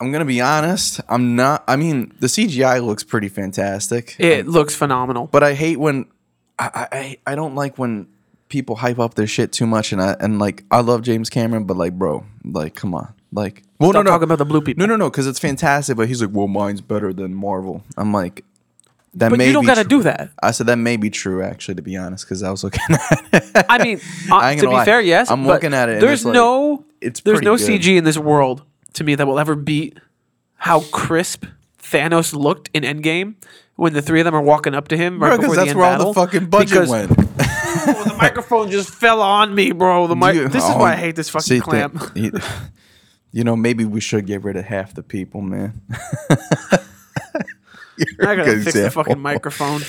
I'm 0.00 0.10
going 0.10 0.20
to 0.26 0.32
be 0.36 0.40
honest. 0.40 1.00
I'm 1.08 1.36
not. 1.36 1.62
I 1.68 1.76
mean, 1.76 2.12
the 2.20 2.26
CGI 2.26 2.84
looks 2.84 3.04
pretty 3.04 3.28
fantastic, 3.28 4.16
It 4.18 4.46
looks 4.48 4.74
phenomenal. 4.74 5.28
but 5.30 5.42
I 5.42 5.54
hate 5.54 5.78
when 5.78 6.06
I, 6.58 6.88
I 6.92 7.32
I 7.32 7.34
don't 7.36 7.54
like 7.54 7.78
when 7.78 8.08
people 8.48 8.74
hype 8.76 8.98
up 8.98 9.14
their 9.14 9.26
shit 9.28 9.52
too 9.52 9.66
much, 9.66 9.92
and 9.92 10.02
I 10.02 10.16
and 10.20 10.38
like 10.38 10.64
I 10.70 10.80
love 10.80 11.02
James 11.02 11.30
Cameron, 11.30 11.64
but 11.64 11.76
like, 11.76 11.92
bro, 11.98 12.24
like, 12.44 12.74
come 12.74 12.94
on, 12.94 13.14
like, 13.32 13.62
well, 13.78 13.90
Stop 13.90 14.04
no, 14.04 14.10
no, 14.10 14.14
talking 14.14 14.24
about 14.24 14.38
the 14.38 14.44
blue 14.44 14.60
people. 14.60 14.80
no, 14.80 14.86
no, 14.86 14.96
no, 14.96 15.10
because 15.10 15.26
it's 15.26 15.38
fantastic. 15.38 15.96
But 15.96 16.08
he's 16.08 16.20
like, 16.22 16.30
well, 16.32 16.48
mine's 16.48 16.80
better 16.80 17.12
than 17.12 17.34
Marvel. 17.34 17.82
I'm 17.96 18.12
like, 18.12 18.44
that 19.14 19.30
But 19.30 19.38
may 19.38 19.46
you 19.48 19.52
don't 19.52 19.62
be 19.62 19.66
got 19.68 19.74
to 19.76 19.84
true. 19.84 19.98
do 19.98 20.02
that. 20.04 20.30
I 20.42 20.50
said 20.52 20.66
that 20.68 20.76
may 20.76 20.96
be 20.96 21.10
true, 21.10 21.42
actually, 21.42 21.74
to 21.76 21.82
be 21.82 21.96
honest, 21.96 22.24
because 22.24 22.42
I 22.42 22.50
was 22.50 22.62
looking 22.64 22.80
at 22.88 23.24
it. 23.32 23.66
I 23.68 23.82
mean, 23.82 24.00
uh, 24.30 24.36
I 24.36 24.54
to 24.56 24.60
be 24.62 24.66
lie. 24.68 24.84
fair, 24.84 25.00
yes. 25.00 25.30
I'm 25.30 25.44
but 25.44 25.54
looking 25.54 25.74
at 25.74 25.88
it 25.88 26.00
There's 26.00 26.20
it's 26.20 26.24
like- 26.26 26.34
no, 26.34 26.84
it's 27.00 27.20
there's 27.20 27.42
no 27.42 27.56
good. 27.56 27.68
CG 27.80 27.96
in 27.96 28.04
this 28.04 28.18
world 28.18 28.62
to 28.94 29.04
me 29.04 29.14
that 29.16 29.26
will 29.26 29.38
ever 29.38 29.54
beat 29.56 29.98
how 30.56 30.80
crisp 30.92 31.44
Thanos 31.82 32.34
looked 32.34 32.70
in 32.74 32.82
Endgame 32.84 33.34
when 33.76 33.94
the 33.94 34.02
three 34.02 34.20
of 34.20 34.26
them 34.26 34.34
are 34.34 34.42
walking 34.42 34.74
up 34.74 34.86
to 34.88 34.96
him 34.96 35.18
right 35.20 35.30
Bro, 35.30 35.38
before 35.38 35.54
the 35.54 35.60
that's 35.60 35.70
end 35.70 35.78
where 35.78 35.88
battle. 35.90 36.06
all 36.08 36.12
the 36.12 36.20
fucking 36.20 36.46
budget 36.46 36.70
Because- 36.70 36.88
went. 36.88 37.10
Oh, 37.82 38.04
the 38.04 38.14
microphone 38.14 38.70
just 38.70 38.90
fell 38.90 39.22
on 39.22 39.54
me, 39.54 39.70
bro. 39.72 40.06
The 40.08 40.16
mic. 40.16 40.34
Dude, 40.34 40.52
This 40.52 40.64
is 40.64 40.70
oh, 40.70 40.78
why 40.78 40.92
I 40.92 40.96
hate 40.96 41.14
this 41.16 41.30
fucking 41.30 41.44
see, 41.46 41.60
clamp. 41.60 41.94
You, 43.32 43.38
you 43.38 43.44
know, 43.44 43.56
maybe 43.56 43.84
we 43.84 44.00
should 44.00 44.26
get 44.26 44.42
rid 44.44 44.56
of 44.56 44.64
half 44.64 44.94
the 44.94 45.02
people, 45.02 45.40
man. 45.40 45.80
I 48.22 48.34
gotta 48.34 48.44
Good 48.44 48.64
fix 48.64 48.72
the 48.74 48.90
fucking 48.90 49.18
microphone. 49.20 49.82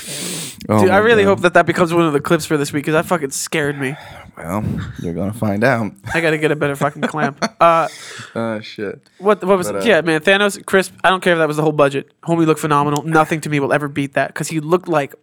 Oh 0.67 0.81
Dude, 0.81 0.89
I 0.91 0.97
really 0.97 1.23
God. 1.23 1.29
hope 1.29 1.39
that 1.41 1.53
that 1.53 1.65
becomes 1.65 1.93
one 1.93 2.05
of 2.05 2.11
the 2.11 2.19
clips 2.19 2.45
for 2.45 2.57
this 2.57 2.73
week 2.73 2.83
because 2.83 2.93
that 2.93 3.05
fucking 3.05 3.29
scared 3.31 3.79
me. 3.79 3.95
Well, 4.37 4.63
you're 5.01 5.13
gonna 5.13 5.31
find 5.33 5.63
out. 5.63 5.93
I 6.13 6.19
gotta 6.19 6.37
get 6.37 6.51
a 6.51 6.55
better 6.57 6.75
fucking 6.75 7.03
clamp. 7.03 7.43
Uh, 7.61 7.87
Oh 8.35 8.59
shit. 8.59 9.07
What 9.19 9.43
what 9.45 9.57
was 9.57 9.67
But, 9.71 9.83
uh, 9.83 9.85
yeah 9.85 10.01
man 10.01 10.19
Thanos 10.21 10.63
crisp 10.65 10.93
I 11.03 11.09
don't 11.09 11.21
care 11.23 11.33
if 11.33 11.39
that 11.39 11.47
was 11.47 11.55
the 11.57 11.63
whole 11.63 11.71
budget 11.71 12.11
homie 12.23 12.45
looked 12.45 12.59
phenomenal 12.59 13.03
nothing 13.03 13.39
to 13.41 13.49
me 13.49 13.59
will 13.61 13.71
ever 13.71 13.87
beat 13.87 14.13
that 14.13 14.27
because 14.29 14.49
he 14.49 14.59
looked 14.59 14.87
like 14.89 15.15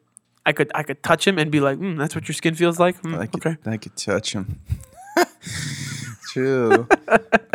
I 0.46 0.52
could 0.52 0.70
I 0.74 0.82
could 0.82 1.02
touch 1.02 1.26
him 1.26 1.38
and 1.38 1.50
be 1.50 1.60
like 1.60 1.78
mm, 1.78 1.98
that's 1.98 2.14
what 2.14 2.26
your 2.28 2.34
skin 2.34 2.54
feels 2.54 2.78
like 2.78 3.00
Mm, 3.02 3.18
I 3.18 3.26
could, 3.26 3.44
okay 3.46 3.56
I 3.66 3.76
could 3.76 3.96
touch 3.96 4.32
him. 4.32 4.60
True. 6.28 6.86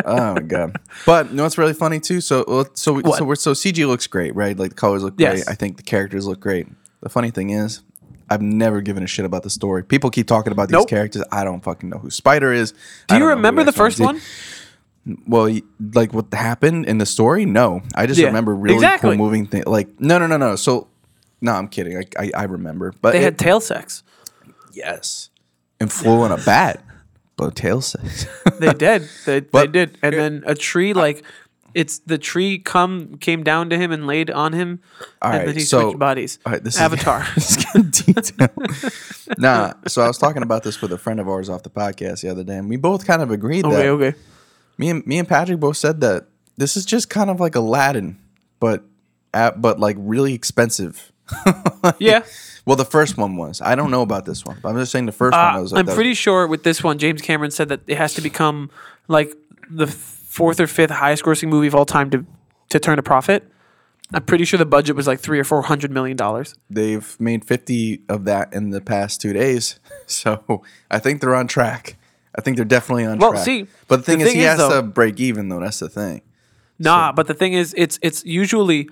oh 0.05 0.33
my 0.33 0.41
god. 0.41 0.77
But 1.05 1.29
you 1.29 1.35
know 1.35 1.43
what's 1.43 1.57
really 1.57 1.73
funny 1.73 1.99
too? 1.99 2.21
So 2.21 2.65
so 2.73 2.93
we, 2.93 3.03
so 3.13 3.23
we're 3.23 3.35
so 3.35 3.51
CG 3.53 3.85
looks 3.87 4.07
great, 4.07 4.35
right? 4.35 4.57
Like 4.57 4.69
the 4.69 4.75
colors 4.75 5.03
look 5.03 5.13
Yes. 5.17 5.43
great. 5.43 5.49
I 5.49 5.55
think 5.55 5.77
the 5.77 5.83
characters 5.83 6.25
look 6.27 6.39
great. 6.39 6.67
The 7.01 7.09
funny 7.09 7.29
thing 7.31 7.49
is, 7.51 7.81
I've 8.29 8.41
never 8.41 8.81
given 8.81 9.03
a 9.03 9.07
shit 9.07 9.25
about 9.25 9.43
the 9.43 9.49
story. 9.49 9.83
People 9.83 10.09
keep 10.09 10.27
talking 10.27 10.51
about 10.51 10.69
these 10.69 10.73
Nope. 10.79 10.89
characters. 10.89 11.23
I 11.31 11.43
don't 11.43 11.63
fucking 11.63 11.89
know 11.89 11.97
who 11.99 12.09
Spider 12.09 12.51
is. 12.51 12.71
do 12.71 12.77
you 12.77 12.79
don't 13.09 13.19
know 13.19 13.25
who 13.25 13.29
remember 13.35 13.63
the 13.63 13.71
first 13.73 13.99
one 13.99 14.19
Well, 15.27 15.53
like 15.93 16.13
what 16.13 16.33
happened 16.33 16.85
in 16.85 16.97
the 16.97 17.05
story? 17.05 17.45
No, 17.45 17.81
I 17.93 18.05
just 18.07 18.19
Yeah. 18.19 18.27
remember 18.27 18.55
really 18.55 18.75
Exactly. 18.75 19.09
cool 19.11 19.17
moving 19.17 19.45
thing. 19.47 19.63
Like 19.67 19.89
no, 19.99 20.17
no, 20.17 20.27
no, 20.27 20.37
no. 20.37 20.55
So 20.55 20.87
no, 21.41 21.51
I'm 21.53 21.67
kidding. 21.67 21.97
I 21.97 22.05
I, 22.17 22.31
I 22.35 22.43
remember, 22.45 22.93
but 23.01 23.11
they 23.11 23.19
it- 23.19 23.23
had 23.23 23.37
tail 23.37 23.59
sex 23.59 24.01
yes, 24.71 25.29
and 25.79 25.91
flew 25.91 26.21
on 26.21 26.31
a 26.31 26.37
bat. 26.37 26.83
But 27.35 27.55
tail 27.55 27.81
says. 27.81 28.27
they 28.59 28.73
did. 28.73 29.09
They, 29.25 29.39
they 29.39 29.41
But- 29.41 29.71
did. 29.71 29.97
And 30.01 30.13
then 30.15 30.43
a 30.45 30.55
tree 30.55 30.93
like 30.93 31.23
it's 31.73 31.99
the 31.99 32.19
tree 32.19 32.59
come 32.59 33.17
came 33.17 33.43
down 33.43 33.69
to 33.71 33.77
him 33.77 33.91
and 33.91 34.05
laid 34.05 34.29
on 34.29 34.53
him 34.53 34.79
All 35.21 35.31
and 35.31 35.39
right, 35.39 35.45
then 35.47 35.55
he 35.55 35.61
so- 35.61 35.81
switched 35.81 35.99
bodies. 35.99 36.39
All 36.45 36.51
right, 36.53 36.63
this 36.63 36.77
Avatar. 36.79 37.25
Is, 37.35 37.57
this 37.57 38.07
is 38.07 38.31
getting 38.31 38.49
nah, 39.39 39.73
so 39.87 40.01
I 40.03 40.07
was 40.07 40.17
talking 40.19 40.43
about 40.43 40.63
this 40.63 40.81
with 40.81 40.91
a 40.93 40.97
friend 40.97 41.19
of 41.19 41.27
ours 41.27 41.49
off 41.49 41.63
the 41.63 41.69
podcast 41.71 42.21
the 42.21 42.29
other 42.29 42.43
day, 42.43 42.57
and 42.57 42.69
we 42.69 42.75
both 42.77 43.07
kind 43.07 43.21
of 43.21 43.31
agreed 43.31 43.65
okay 43.65 43.75
that 43.75 43.87
okay. 43.87 44.13
me 44.77 44.89
and 44.89 45.05
me 45.07 45.17
and 45.17 45.27
Patrick 45.27 45.59
both 45.59 45.77
said 45.77 46.01
that 46.01 46.27
this 46.57 46.77
is 46.77 46.85
just 46.85 47.09
kind 47.09 47.31
of 47.31 47.39
like 47.39 47.55
Aladdin, 47.55 48.19
but 48.59 48.83
at, 49.33 49.59
but 49.59 49.79
like 49.79 49.95
really 49.99 50.33
expensive. 50.35 51.11
yeah 51.97 52.21
Well, 52.65 52.75
the 52.77 52.85
first 52.85 53.17
one 53.17 53.35
was. 53.35 53.61
I 53.61 53.75
don't 53.75 53.91
know 53.91 54.01
about 54.01 54.25
this 54.25 54.45
one. 54.45 54.57
But 54.61 54.69
I'm 54.69 54.77
just 54.77 54.91
saying 54.91 55.05
the 55.05 55.11
first 55.11 55.35
Uh, 55.35 55.51
one 55.53 55.61
was. 55.63 55.73
I'm 55.73 55.85
that- 55.85 55.95
pretty 55.95 56.13
sure 56.13 56.47
with 56.47 56.63
this 56.63 56.83
one, 56.83 56.97
James 56.97 57.21
Cameron 57.21 57.51
said 57.51 57.69
that 57.69 57.81
it 57.87 57.97
has 57.97 58.13
to 58.15 58.21
become 58.21 58.69
like 59.07 59.33
the 59.69 59.87
fourth 59.87 60.59
or 60.59 60.67
fifth 60.67 60.91
highest 60.91 61.23
grossing 61.23 61.49
movie 61.49 61.67
of 61.67 61.75
all 61.75 61.85
time 61.85 62.09
to 62.11 62.25
to 62.69 62.79
turn 62.79 62.97
a 62.99 63.03
profit. 63.03 63.49
I'm 64.13 64.23
pretty 64.23 64.45
sure 64.45 64.57
the 64.57 64.65
budget 64.65 64.95
was 64.95 65.07
like 65.07 65.19
three 65.19 65.39
or 65.39 65.43
four 65.43 65.61
hundred 65.63 65.91
million 65.91 66.15
dollars. 66.15 66.55
they've 66.69 67.15
made 67.19 67.43
50 67.45 68.01
of 68.09 68.25
that 68.25 68.53
in 68.53 68.69
the 68.69 68.79
past 68.81 69.19
two 69.21 69.33
days, 69.33 69.79
so 70.05 70.61
I 70.91 70.99
think 70.99 71.19
they're 71.21 71.35
on 71.35 71.47
track. 71.47 71.97
I 72.37 72.41
think 72.41 72.57
they're 72.57 72.65
definitely 72.65 73.05
on 73.05 73.17
Well, 73.19 73.31
track. 73.31 73.45
see, 73.45 73.67
but 73.87 73.97
the 73.97 74.03
thing 74.03 74.21
is, 74.21 74.31
he 74.31 74.41
has 74.41 74.57
though- 74.57 74.81
to 74.81 74.87
break 74.87 75.19
even 75.19 75.49
though. 75.49 75.59
That's 75.59 75.79
the 75.79 75.89
thing. 75.89 76.21
Nah, 76.79 77.11
but 77.11 77.27
the 77.27 77.33
thing 77.33 77.53
is, 77.53 77.73
it's 77.77 77.97
it's 78.01 78.23
usually 78.25 78.89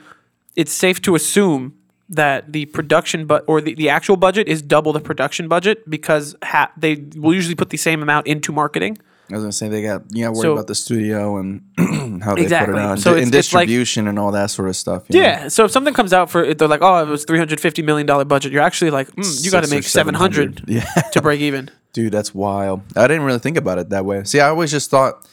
it's 0.56 0.72
safe 0.74 1.02
to 1.04 1.16
assume 1.16 1.74
that 2.12 2.52
the 2.52 2.66
production 2.68 3.26
but 3.26 3.44
or 3.48 3.62
the, 3.62 3.74
the 3.74 3.90
actual 3.90 4.18
budget 4.18 4.48
is 4.48 4.62
double 4.62 4.94
the 4.94 5.00
production 5.00 5.48
budget 5.48 5.90
because 5.90 6.36
ha- 6.44 6.72
they 6.78 6.96
will 7.16 7.34
usually 7.34 7.56
put 7.56 7.70
the 7.70 7.78
same 7.78 8.02
amount 8.04 8.28
into 8.28 8.52
marketing. 8.52 8.98
I 9.30 9.36
was 9.36 9.44
gonna 9.44 9.52
say 9.54 9.70
they 9.70 9.82
got 9.82 10.04
you 10.14 10.26
got 10.26 10.34
worried 10.34 10.42
So- 10.42 10.52
about 10.54 10.68
the 10.68 10.76
studio 10.76 11.38
and 11.38 11.62
how 12.22 12.36
they 12.36 12.42
Exactly. 12.44 12.74
put 12.74 12.80
it 12.82 12.86
on, 12.86 12.98
So 12.98 13.12
and 13.12 13.22
it's- 13.28 13.34
it's 13.46 13.54
like- 13.54 13.68
distribution 13.68 14.08
and 14.10 14.20
all 14.20 14.32
that 14.34 14.52
sort 14.52 14.68
of 14.68 14.76
stuff. 14.76 15.04
you 15.08 15.20
know? 15.22 15.26
Yeah, 15.26 15.48
so 15.48 15.64
if 15.66 15.72
something 15.72 15.94
comes 15.94 16.12
out 16.12 16.30
for 16.30 16.54
they're 16.54 16.68
like, 16.68 16.82
oh, 16.84 17.02
it 17.02 17.08
was 17.08 17.24
three 17.24 17.38
hundred 17.40 17.62
fifty 17.62 17.82
million 17.82 18.06
dollar 18.06 18.26
budget, 18.26 18.52
you're 18.52 18.62
actually 18.62 18.92
like, 18.92 19.08
mm, 19.16 19.44
you 19.46 19.50
got 19.50 19.62
to 19.62 19.68
Six 19.68 19.72
or 19.72 19.76
make 19.76 19.84
seven 19.86 20.14
hundred 20.16 20.60
700. 20.60 20.70
Yeah. 20.96 21.02
to 21.12 21.22
break 21.22 21.40
even. 21.40 21.70
dude, 21.94 22.12
that's 22.12 22.36
wild. 22.36 22.82
I 22.98 23.08
didn't 23.08 23.24
really 23.24 23.40
think 23.40 23.56
about 23.58 23.78
it 23.80 23.90
that 23.90 24.04
way. 24.06 24.24
See, 24.26 24.42
I 24.42 24.50
always 24.50 24.70
just 24.72 24.90
thought, 24.90 25.26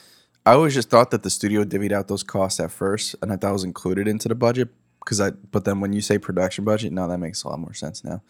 I 0.47 0.53
always 0.53 0.75
just 0.75 0.91
thought 0.91 1.11
that 1.11 1.25
the 1.25 1.31
studio 1.31 1.65
divvied 1.65 1.91
out 1.93 2.07
those 2.09 2.23
costs 2.23 2.61
at 2.61 2.71
first, 2.71 3.17
and 3.21 3.33
I 3.33 3.37
thought 3.37 3.51
it 3.51 3.53
was 3.55 3.65
included 3.65 4.07
into 4.07 4.29
the 4.29 4.35
budget. 4.37 4.69
Because 5.09 5.23
I, 5.23 5.31
but 5.31 5.65
then 5.65 5.81
when 5.81 5.95
you 5.95 6.03
say 6.03 6.19
production 6.19 6.65
budget, 6.67 6.93
now 6.93 7.07
that 7.07 7.17
makes 7.17 7.43
a 7.43 7.49
lot 7.49 7.59
more 7.59 7.73
sense 7.73 8.05
now. 8.05 8.21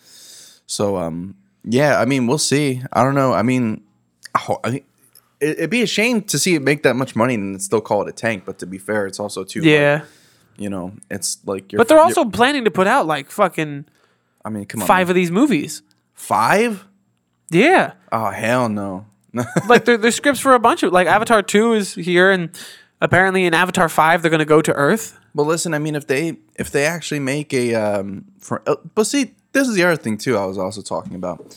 So, 0.67 0.97
um, 0.97 1.35
yeah, 1.65 1.99
I 2.01 2.05
mean, 2.05 2.29
we'll 2.29 2.39
see. 2.39 2.83
I 2.93 3.03
don't 3.03 3.17
know. 3.17 3.33
I 3.33 3.43
mean, 3.43 3.83
I 4.33 4.39
ho- 4.39 4.61
I 4.63 4.71
mean, 4.71 4.85
it, 5.41 5.59
it'd 5.59 5.71
be 5.71 5.83
a 5.83 5.89
shame 5.89 6.23
to 6.23 6.39
see 6.39 6.55
it 6.55 6.63
make 6.63 6.85
that 6.85 6.95
much 6.95 7.17
money 7.17 7.35
and 7.35 7.61
still 7.61 7.81
call 7.81 8.03
it 8.03 8.09
a 8.09 8.13
tank. 8.13 8.45
But 8.47 8.61
to 8.61 8.67
be 8.67 8.79
fair, 8.79 9.07
it's 9.07 9.19
also 9.19 9.43
too. 9.43 9.59
like, 9.59 9.67
Yeah. 9.71 10.05
you 10.57 10.71
know, 10.71 10.93
it's 11.11 11.39
like. 11.47 11.73
You're, 11.73 11.79
But 11.79 11.89
they're 11.89 11.99
also 11.99 12.25
planning 12.27 12.65
to 12.65 12.71
put 12.71 12.87
out 12.87 13.09
like 13.09 13.29
fucking 13.33 13.87
I 14.45 14.51
mean, 14.51 14.65
come 14.67 14.83
on, 14.83 14.87
five 14.87 15.09
man. 15.09 15.11
of 15.11 15.15
these 15.17 15.33
movies. 15.33 15.83
five. 16.15 16.87
Yeah. 17.51 17.95
Oh 18.13 18.31
hell 18.31 18.69
no. 18.69 19.07
like 19.69 19.85
there, 19.85 19.97
there's 19.97 20.15
scripts 20.15 20.39
for 20.41 20.55
a 20.55 20.61
bunch 20.61 20.85
of 20.85 20.93
like 20.93 21.09
Avatar 21.09 21.43
two 21.43 21.73
is 21.73 21.95
here, 21.97 22.31
and 22.31 22.51
apparently 23.01 23.45
in 23.47 23.53
Avatar 23.55 23.89
five 23.89 24.23
they're 24.23 24.31
gonna 24.31 24.45
go 24.45 24.63
to 24.63 24.73
Earth. 24.75 25.18
But 25.35 25.45
listen, 25.45 25.75
I 25.75 25.79
mean, 25.79 25.95
if 25.95 26.07
they 26.07 26.37
if 26.57 26.71
they 26.71 26.85
actually 26.87 27.21
make 27.21 27.53
a 27.55 27.75
um 27.75 28.25
for 28.39 28.63
uh, 28.67 28.77
but 28.95 29.05
see, 29.05 29.35
this 29.53 29.69
is 29.69 29.75
the 29.75 29.85
other 29.85 29.97
thing 29.97 30.19
too. 30.19 30.37
I 30.37 30.45
was 30.47 30.59
also 30.59 30.83
talking 30.83 31.15
about 31.15 31.57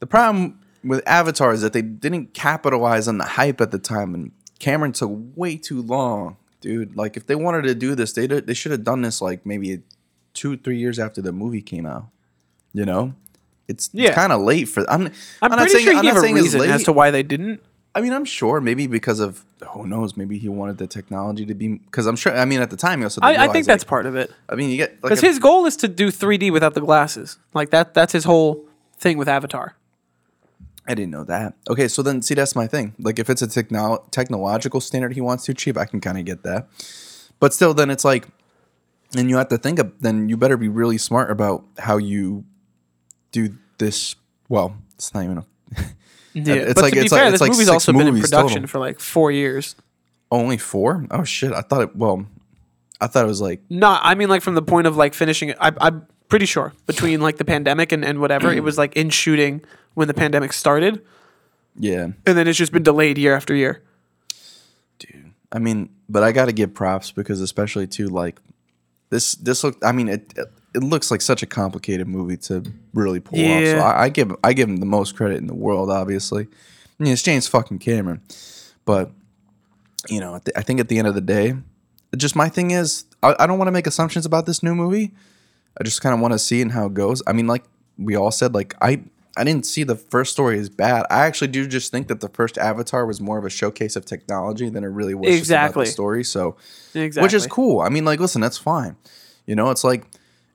the 0.00 0.06
problem 0.06 0.58
with 0.84 1.02
Avatar 1.06 1.52
is 1.52 1.60
that 1.62 1.72
they 1.72 1.82
didn't 1.82 2.34
capitalize 2.34 3.06
on 3.08 3.18
the 3.18 3.24
hype 3.24 3.60
at 3.60 3.70
the 3.70 3.78
time, 3.78 4.14
and 4.14 4.32
Cameron 4.58 4.92
took 4.92 5.10
way 5.36 5.56
too 5.56 5.80
long, 5.82 6.36
dude. 6.60 6.96
Like 6.96 7.16
if 7.16 7.26
they 7.26 7.34
wanted 7.36 7.62
to 7.62 7.74
do 7.74 7.94
this, 7.94 8.12
they 8.14 8.26
they 8.26 8.54
should 8.54 8.72
have 8.72 8.84
done 8.84 9.02
this 9.02 9.22
like 9.22 9.46
maybe 9.46 9.82
two 10.34 10.56
three 10.56 10.78
years 10.78 10.98
after 10.98 11.20
the 11.22 11.32
movie 11.32 11.62
came 11.62 11.86
out. 11.86 12.06
You 12.72 12.86
know, 12.86 13.14
it's, 13.68 13.90
Yeah. 13.92 14.08
it's 14.08 14.14
kind 14.16 14.32
of 14.32 14.40
late 14.40 14.64
for. 14.68 14.80
I'm 14.90 15.10
I'm, 15.42 15.50
not 15.50 15.58
pretty 15.58 15.72
saying- 15.74 15.84
sure 15.84 15.92
he 15.92 15.98
I'm 15.98 16.04
gave 16.04 16.16
a 16.16 16.20
saying 16.20 16.36
it's 16.38 16.44
reason 16.54 16.70
as 16.70 16.84
to 16.84 16.92
why 16.92 17.10
they 17.10 17.22
didn't. 17.22 17.62
I 17.94 18.00
mean, 18.00 18.12
I'm 18.14 18.24
sure 18.24 18.60
maybe 18.60 18.86
because 18.86 19.20
of 19.20 19.44
who 19.70 19.86
knows, 19.86 20.16
maybe 20.16 20.38
he 20.38 20.48
wanted 20.48 20.78
the 20.78 20.86
technology 20.86 21.46
to 21.46 21.54
be 21.54 21.78
because 21.78 22.06
I'm 22.06 22.16
sure. 22.16 22.36
I 22.36 22.44
mean, 22.44 22.60
at 22.60 22.70
the 22.70 22.76
time 22.76 22.98
he 22.98 23.04
also. 23.04 23.20
I, 23.22 23.44
I 23.44 23.48
think 23.48 23.66
that's 23.66 23.84
like, 23.84 23.88
part 23.88 24.06
of 24.06 24.16
it 24.16 24.32
I 24.48 24.54
mean, 24.54 24.70
you 24.70 24.76
get 24.76 25.00
because 25.00 25.22
a- 25.22 25.26
his 25.26 25.38
goal 25.38 25.66
is 25.66 25.76
to 25.78 25.88
do 25.88 26.08
3D 26.08 26.52
without 26.52 26.74
the 26.74 26.80
glasses. 26.80 27.38
Like 27.54 27.70
that. 27.70 27.94
That's 27.94 28.12
his 28.12 28.24
whole 28.24 28.64
thing 28.96 29.18
with 29.18 29.28
Avatar. 29.28 29.76
I 30.86 30.94
didn't 30.94 31.12
know 31.12 31.24
that. 31.24 31.54
Okay, 31.70 31.86
so 31.86 32.02
then 32.02 32.22
see 32.22 32.34
that's 32.34 32.56
my 32.56 32.66
thing. 32.66 32.94
Like 32.98 33.18
if 33.18 33.30
it's 33.30 33.42
a 33.42 33.46
techno- 33.46 34.04
technological 34.10 34.80
standard 34.80 35.12
he 35.12 35.20
wants 35.20 35.44
to 35.44 35.52
achieve, 35.52 35.76
I 35.76 35.84
can 35.84 36.00
kind 36.00 36.18
of 36.18 36.24
get 36.24 36.42
that. 36.42 36.68
But 37.38 37.54
still 37.54 37.74
then 37.74 37.90
it's 37.90 38.04
like 38.04 38.28
and 39.16 39.28
you 39.28 39.36
have 39.36 39.48
to 39.48 39.58
think 39.58 39.78
of 39.78 39.92
then 40.00 40.28
you 40.28 40.36
better 40.36 40.56
be 40.56 40.68
really 40.68 40.98
smart 40.98 41.30
about 41.30 41.64
how 41.78 41.98
you 41.98 42.44
do 43.30 43.56
this 43.78 44.16
well, 44.48 44.76
it's 44.94 45.14
not 45.14 45.24
even 45.24 45.38
a 45.38 45.46
Yeah, 46.34 46.54
It's 46.54 46.74
but 46.74 46.82
like- 46.82 46.92
to 46.94 47.00
be 47.00 47.04
it's 47.06 47.14
fair, 47.14 47.24
it's 47.24 47.32
this 47.32 47.40
like 47.40 47.50
movie's 47.52 47.68
also 47.68 47.92
been 47.92 48.06
in 48.08 48.20
production 48.20 48.62
total. 48.62 48.68
for 48.68 48.78
like 48.78 49.00
four 49.00 49.30
years. 49.30 49.74
only 50.30 50.56
4? 50.58 51.06
Oh 51.10 51.24
shit, 51.24 51.52
I 51.52 51.60
thought 51.60 51.82
it 51.82 51.96
well 51.96 52.26
I 53.00 53.06
thought 53.06 53.24
it 53.24 53.28
was 53.28 53.40
like 53.40 53.60
No, 53.68 53.98
I 54.00 54.14
mean 54.14 54.28
like 54.28 54.42
from 54.42 54.54
the 54.54 54.62
point 54.62 54.86
of 54.86 54.96
like 54.96 55.12
finishing 55.14 55.50
it. 55.50 55.56
I, 55.60 55.72
I'm 55.80 56.06
pretty 56.28 56.46
sure 56.46 56.72
between 56.86 57.20
like 57.20 57.36
the 57.36 57.44
pandemic 57.44 57.92
and, 57.92 58.04
and 58.04 58.18
whatever, 58.20 58.50
it 58.52 58.62
was 58.62 58.78
like 58.78 58.96
in 58.96 59.10
shooting 59.10 59.60
when 59.94 60.08
the 60.08 60.14
pandemic 60.14 60.52
started, 60.54 61.02
yeah. 61.78 62.04
and 62.26 62.36
then 62.38 62.48
it's 62.48 62.56
just 62.56 62.72
been 62.72 62.82
delayed 62.82 63.18
year 63.18 63.34
after 63.36 63.54
year. 63.54 63.82
dude. 64.98 65.32
I 65.52 65.58
mean, 65.58 65.90
but 66.08 66.22
I 66.22 66.32
got 66.32 66.46
to 66.46 66.52
give 66.52 66.72
props 66.72 67.12
because 67.12 67.40
especially 67.42 67.86
to 67.88 68.08
like 68.08 68.40
this 69.10 69.32
this 69.34 69.62
looked. 69.64 69.84
I 69.84 69.92
mean, 69.92 70.08
it 70.08 70.32
it 70.36 70.48
looks 70.74 71.10
like 71.10 71.20
such 71.20 71.42
a 71.42 71.46
complicated 71.46 72.06
movie 72.08 72.36
to 72.38 72.64
really 72.94 73.20
pull 73.20 73.38
off. 73.38 73.64
So 73.66 73.78
I, 73.78 74.02
I 74.04 74.08
give 74.08 74.34
I 74.44 74.52
give 74.52 74.68
him 74.68 74.78
the 74.78 74.86
most 74.86 75.16
credit 75.16 75.38
in 75.38 75.46
the 75.46 75.54
world. 75.54 75.90
Obviously, 75.90 76.44
I 76.44 77.02
mean, 77.02 77.12
it's 77.12 77.22
James 77.22 77.46
fucking 77.48 77.78
Cameron, 77.78 78.20
but 78.84 79.10
you 80.08 80.20
know, 80.20 80.34
at 80.36 80.44
the- 80.44 80.58
I 80.58 80.62
think 80.62 80.80
at 80.80 80.88
the 80.88 80.98
end 80.98 81.08
of 81.08 81.14
the 81.14 81.20
day, 81.20 81.54
just 82.16 82.34
my 82.36 82.48
thing 82.48 82.70
is 82.70 83.04
I, 83.22 83.34
I 83.38 83.46
don't 83.46 83.58
want 83.58 83.68
to 83.68 83.72
make 83.72 83.86
assumptions 83.86 84.26
about 84.26 84.46
this 84.46 84.62
new 84.62 84.74
movie. 84.74 85.12
I 85.80 85.84
just 85.84 86.00
kind 86.02 86.14
of 86.14 86.20
want 86.20 86.32
to 86.32 86.38
see 86.38 86.60
and 86.60 86.72
how 86.72 86.86
it 86.86 86.94
goes. 86.94 87.22
I 87.26 87.32
mean, 87.32 87.46
like 87.46 87.64
we 87.98 88.16
all 88.16 88.30
said, 88.30 88.54
like 88.54 88.74
I 88.80 89.02
I 89.36 89.44
didn't 89.44 89.64
see 89.64 89.82
the 89.82 89.96
first 89.96 90.32
story 90.32 90.58
as 90.58 90.68
bad. 90.68 91.06
I 91.08 91.20
actually 91.26 91.48
do 91.48 91.66
just 91.66 91.90
think 91.90 92.08
that 92.08 92.20
the 92.20 92.28
first 92.28 92.58
Avatar 92.58 93.06
was 93.06 93.18
more 93.20 93.38
of 93.38 93.44
a 93.46 93.50
showcase 93.50 93.96
of 93.96 94.04
technology 94.04 94.68
than 94.68 94.84
it 94.84 94.88
really 94.88 95.14
was 95.14 95.26
just 95.26 95.50
about 95.50 95.64
Exactly. 95.66 95.84
the 95.86 95.90
story. 95.90 96.24
So, 96.24 96.56
Exactly. 96.94 97.22
which 97.22 97.32
is 97.32 97.46
cool. 97.46 97.80
I 97.80 97.88
mean, 97.88 98.04
like, 98.04 98.20
listen, 98.20 98.42
that's 98.42 98.58
fine. 98.58 98.96
You 99.46 99.54
know, 99.56 99.70
it's 99.70 99.84
like, 99.84 100.04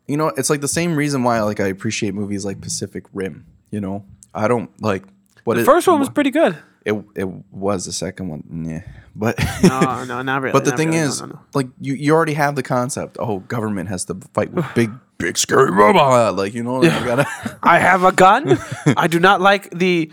you 0.08 0.18
know, 0.18 0.30
it's 0.38 0.50
like 0.50 0.62
the 0.62 0.68
same 0.68 0.96
reason 0.96 1.24
why 1.24 1.42
like 1.42 1.60
I 1.60 1.68
appreciate 1.68 2.14
movies 2.14 2.46
like 2.46 2.62
Pacific 2.62 3.04
Rim. 3.14 3.46
You 3.72 3.82
know, 3.82 4.06
I 4.34 4.48
don't 4.48 4.70
like 4.82 5.04
what 5.44 5.56
The 5.56 5.62
it- 5.62 5.66
first 5.66 5.88
one 5.88 6.00
was 6.00 6.10
pretty 6.10 6.32
good. 6.32 6.58
It 6.86 6.96
it 7.16 7.28
was 7.52 7.84
the 7.84 7.92
second 7.92 8.30
one, 8.30 8.44
mm, 8.50 8.70
yeah, 8.70 8.82
but 9.16 9.38
No, 9.62 10.06
no, 10.06 10.22
not 10.22 10.42
really. 10.42 10.54
but 10.54 10.64
the 10.64 10.72
thing 10.72 10.90
really. 10.92 11.00
Is, 11.02 11.20
no, 11.20 11.28
no. 11.28 11.40
like 11.54 11.68
you, 11.82 11.96
you 11.96 12.14
already 12.14 12.34
have 12.36 12.56
the 12.56 12.64
concept. 12.64 13.18
Oh, 13.20 13.40
government 13.40 13.90
has 13.90 14.06
to 14.06 14.16
fight 14.34 14.54
with 14.54 14.66
big, 14.74 14.92
big 15.18 15.38
scary 15.38 15.70
robot. 15.70 16.38
Like 16.38 16.54
you 16.54 16.64
know, 16.64 16.76
like, 16.80 16.98
you 16.98 17.06
gotta. 17.06 17.60
I 17.64 17.80
have 17.80 18.06
a 18.06 18.14
gun. 18.14 18.58
I 18.96 19.08
do 19.08 19.20
not 19.20 19.42
like 19.42 19.70
the. 19.72 20.10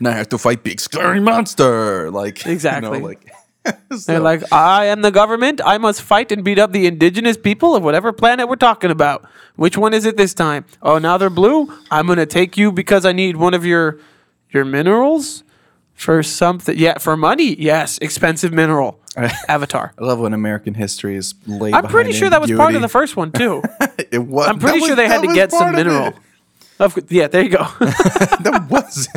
now 0.00 0.10
I 0.10 0.14
have 0.14 0.30
to 0.30 0.38
fight 0.38 0.62
big 0.64 0.80
scary 0.80 1.20
monster. 1.20 2.10
Like 2.10 2.46
Exactly. 2.46 2.88
You 2.90 3.00
know, 3.02 3.06
like 3.06 3.30
They're 4.06 4.20
like, 4.20 4.52
I 4.52 4.86
am 4.86 5.02
the 5.02 5.10
government. 5.10 5.60
I 5.64 5.78
must 5.78 6.02
fight 6.02 6.32
and 6.32 6.44
beat 6.44 6.58
up 6.58 6.72
the 6.72 6.86
indigenous 6.86 7.36
people 7.36 7.74
of 7.74 7.82
whatever 7.82 8.12
planet 8.12 8.48
we're 8.48 8.56
talking 8.56 8.90
about. 8.90 9.24
Which 9.56 9.76
one 9.76 9.94
is 9.94 10.04
it 10.04 10.16
this 10.16 10.34
time? 10.34 10.64
Oh, 10.82 10.98
now 10.98 11.18
they're 11.18 11.30
blue. 11.30 11.72
I'm 11.90 12.06
gonna 12.06 12.26
take 12.26 12.56
you 12.56 12.70
because 12.72 13.04
I 13.04 13.12
need 13.12 13.36
one 13.36 13.54
of 13.54 13.64
your 13.64 13.98
your 14.50 14.64
minerals 14.64 15.42
for 15.94 16.22
something. 16.22 16.78
Yeah, 16.78 16.98
for 16.98 17.16
money. 17.16 17.54
Yes, 17.60 17.98
expensive 17.98 18.52
mineral. 18.52 19.00
Avatar. 19.48 19.92
I 19.98 20.04
love 20.04 20.20
when 20.20 20.32
American 20.32 20.74
history 20.74 21.16
is 21.16 21.34
laid. 21.46 21.74
I'm 21.74 21.88
pretty 21.88 22.12
sure 22.12 22.30
that 22.30 22.40
was 22.40 22.52
part 22.52 22.74
of 22.74 22.82
the 22.82 22.88
first 22.88 23.16
one 23.16 23.32
too. 23.32 23.62
It 24.10 24.20
was. 24.20 24.48
I'm 24.48 24.58
pretty 24.58 24.78
sure 24.80 24.94
they 24.96 25.08
had 25.08 25.22
to 25.22 25.34
get 25.34 25.50
some 25.52 25.74
mineral. 25.74 26.14
Of 26.78 26.98
yeah, 27.10 27.26
there 27.26 27.42
you 27.42 27.50
go. 27.50 27.64
that 27.80 28.66
was, 28.70 29.08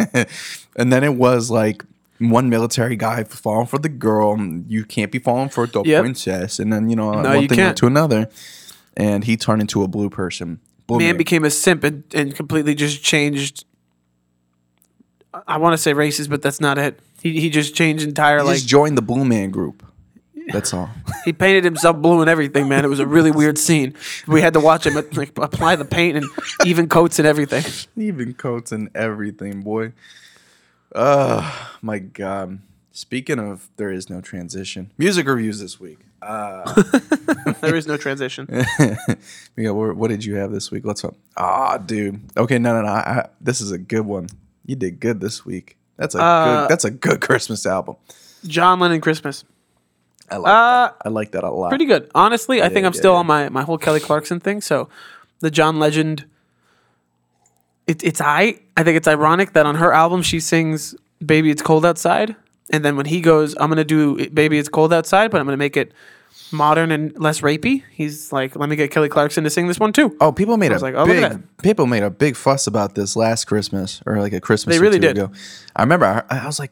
and 0.75 0.91
then 0.91 1.03
it 1.03 1.13
was 1.13 1.50
like 1.51 1.86
one 2.30 2.50
military 2.50 2.96
guy 2.96 3.24
falling 3.24 3.68
for 3.68 3.80
the 3.80 3.90
girl. 3.90 4.38
You 4.68 4.86
can't 4.86 5.12
be 5.12 5.20
falling 5.20 5.50
for 5.50 5.68
the 5.68 5.84
Yep. 5.84 6.01
princess, 6.01 6.60
and 6.60 6.72
then 6.72 6.90
you 6.90 6.96
know 6.96 7.12
No, 7.22 7.30
one 7.34 7.42
you 7.44 7.48
thing 7.48 7.58
can't. 7.58 7.68
led 7.70 7.78
to 7.78 7.88
another, 7.88 8.30
and 8.96 9.24
he 9.24 9.36
turned 9.38 9.62
into 9.62 9.84
a 9.84 9.88
blue 9.88 10.10
person. 10.10 10.60
Blue 10.88 11.00
Man 11.00 11.18
became 11.18 11.44
a 11.46 11.50
simp 11.50 11.84
and, 11.84 12.04
and 12.13 12.36
completely 12.36 12.75
just 12.75 13.04
changed. 13.04 13.66
I- 15.48 15.58
want 15.58 15.74
to 15.74 15.78
say 15.78 15.94
races, 15.94 16.28
but 16.28 16.42
that's 16.42 16.60
not 16.60 16.78
it. 16.78 17.00
He 17.22 17.40
he 17.40 17.50
just 17.50 17.75
changed 17.75 18.04
entire 18.04 18.40
He 18.40 18.44
like 18.46 18.56
just 18.58 18.68
joined 18.68 18.98
the 18.98 19.01
Blue 19.01 19.24
Man 19.25 19.50
Group. 19.51 19.84
That's 20.51 20.74
all. 20.74 20.90
He 21.24 21.32
painted 21.34 21.63
himself 21.63 21.98
blue 21.98 22.20
and 22.22 22.30
everything, 22.30 22.68
man. 22.68 22.84
It 22.84 22.88
was 22.88 23.00
a 23.00 23.06
really 23.06 23.30
weird 23.30 23.60
scene. 23.60 23.94
We 24.28 24.42
had 24.42 24.54
to 24.54 24.60
watch 24.60 24.88
him 24.88 24.96
like 25.13 25.38
apply 25.38 25.75
the 25.75 25.86
paint 25.86 26.18
and 26.18 26.25
even 26.66 26.90
coats 26.90 27.20
and 27.20 27.28
everything. 27.28 27.63
Even 27.96 28.34
coats 28.34 28.72
and 28.72 28.90
everything, 28.96 29.62
boy. 29.62 29.94
Oh 30.93 31.69
my 31.81 32.00
god. 32.00 32.60
Speaking 32.91 33.39
of, 33.39 33.69
there 33.77 33.91
is 33.91 34.10
no 34.10 34.19
transition. 34.21 34.91
Music 34.98 35.25
reviews 35.27 35.60
this 35.60 35.79
week. 35.79 36.00
There 37.62 37.75
is 37.75 37.88
no 37.88 37.98
transition. 37.98 38.48
Yeah, 39.57 39.71
what, 39.71 40.07
did 40.10 40.24
you 40.25 40.36
have 40.36 40.51
this 40.51 40.71
week? 40.71 40.86
Let's. 40.86 41.03
Ah, 41.38 41.77
dude. 41.77 42.19
Okay, 42.38 42.57
no, 42.57 42.74
no, 42.74 42.81
no. 42.86 42.91
I, 42.91 43.27
this 43.39 43.62
is 43.62 43.71
a 43.71 43.77
good 43.77 44.05
one. 44.05 44.27
You 44.65 44.75
did 44.75 45.00
good 45.00 45.19
this 45.19 45.45
week. 45.45 45.77
That's 45.98 46.15
a 46.15 46.21
Uh, 46.21 46.62
good. 46.62 46.69
That's 46.71 46.86
a 46.86 46.91
good 46.91 47.21
Christmas 47.21 47.65
album. 47.65 47.95
John 48.45 48.79
Legend 48.79 49.01
Christmas. 49.03 49.43
I 50.29 50.38
like. 50.38 50.50
Uh, 50.50 50.88
that. 50.88 50.98
I 51.05 51.10
like 51.10 51.31
that 51.31 51.43
a 51.43 51.51
lot. 51.51 51.69
Pretty 51.69 51.86
good. 51.86 52.10
Honestly, 52.15 52.62
I 52.62 52.69
think 52.69 52.81
Yeah, 52.81 52.88
I'm 52.88 52.93
yeah, 52.93 53.00
still 53.00 53.13
yeah. 53.13 53.19
on 53.19 53.27
my, 53.27 53.50
my 53.50 53.62
whole 53.63 53.77
Kelly 53.77 54.00
Clarkson 54.00 54.39
thing. 54.39 54.62
So 54.62 54.89
the 55.39 55.51
John 55.51 55.77
Legend, 55.79 56.25
it, 57.91 58.03
it's 58.03 58.21
I. 58.21 58.60
I 58.77 58.83
think 58.83 58.98
it's 58.98 59.07
ironic 59.07 59.53
that 59.53 59.65
on 59.65 59.75
her 59.75 59.93
album 59.93 60.21
she 60.21 60.39
sings 60.39 60.95
"Baby 61.24 61.51
It's 61.51 61.62
Cold 61.62 61.86
Outside," 61.86 62.36
and 62.71 62.83
then 62.86 62.95
when 62.95 63.05
he 63.05 63.21
goes, 63.21 63.55
"I'm 63.60 63.69
gonna 63.69 63.83
do 63.83 64.29
"Baby 64.29 64.57
It's 64.57 64.69
Cold 64.69 64.93
Outside," 64.93 65.29
but 65.29 65.39
I'm 65.39 65.45
gonna 65.45 65.57
make 65.57 65.77
it 65.77 65.93
modern 66.51 66.91
and 66.91 67.17
less 67.19 67.41
rapey. 67.41 67.83
He's 67.91 68.31
like, 68.31 68.55
"Let 68.55 68.69
me 68.69 68.75
get 68.75 68.91
Kelly 68.91 69.10
Clarkson 69.10 69.43
to 69.43 69.50
sing 69.50 69.67
this 69.67 69.79
one 69.79 69.91
too." 69.93 70.15
Oh, 70.21 70.31
people 70.31 70.57
made 70.57 70.71
a 70.71 70.75
was 70.75 70.81
like, 70.81 70.95
oh, 70.95 71.03
look 71.03 71.17
at 71.17 71.31
big 71.31 71.43
people 71.62 71.86
made 71.86 72.03
a 72.03 72.10
big 72.10 72.36
fuss 72.36 72.65
about 72.65 72.95
this 72.95 73.15
last 73.15 73.45
Christmas 73.45 74.01
or 74.05 74.19
like 74.19 74.33
a 74.33 74.39
Christmas. 74.41 74.75
They 74.75 74.79
or 74.79 74.83
really 74.83 75.00
two 75.00 75.07
did. 75.07 75.17
Ago. 75.17 75.31
I 75.75 75.83
remember. 75.83 76.05
I, 76.05 76.24
I 76.39 76.45
was 76.45 76.60
like, 76.60 76.71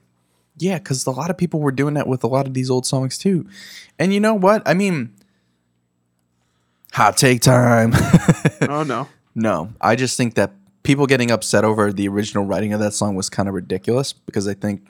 yeah, 0.57 0.77
because 0.77 1.05
a 1.05 1.11
lot 1.11 1.29
of 1.29 1.37
people 1.37 1.59
were 1.59 1.71
doing 1.71 1.95
that 1.95 2.07
with 2.07 2.23
a 2.23 2.27
lot 2.27 2.47
of 2.47 2.53
these 2.53 2.69
old 2.69 2.85
songs 2.85 3.17
too. 3.17 3.45
And 3.97 4.13
you 4.13 4.19
know 4.19 4.33
what? 4.33 4.61
I 4.65 4.73
mean, 4.73 5.13
hot 6.93 7.17
take 7.17 7.41
time. 7.41 7.93
oh 8.69 8.83
no. 8.83 9.07
no, 9.35 9.73
I 9.81 9.95
just 9.95 10.17
think 10.17 10.35
that 10.35 10.53
people 10.83 11.05
getting 11.05 11.31
upset 11.31 11.63
over 11.65 11.91
the 11.91 12.07
original 12.07 12.45
writing 12.45 12.73
of 12.73 12.79
that 12.79 12.93
song 12.93 13.15
was 13.15 13.29
kind 13.29 13.47
of 13.49 13.55
ridiculous 13.55 14.13
because 14.13 14.47
I 14.47 14.53
think 14.53 14.81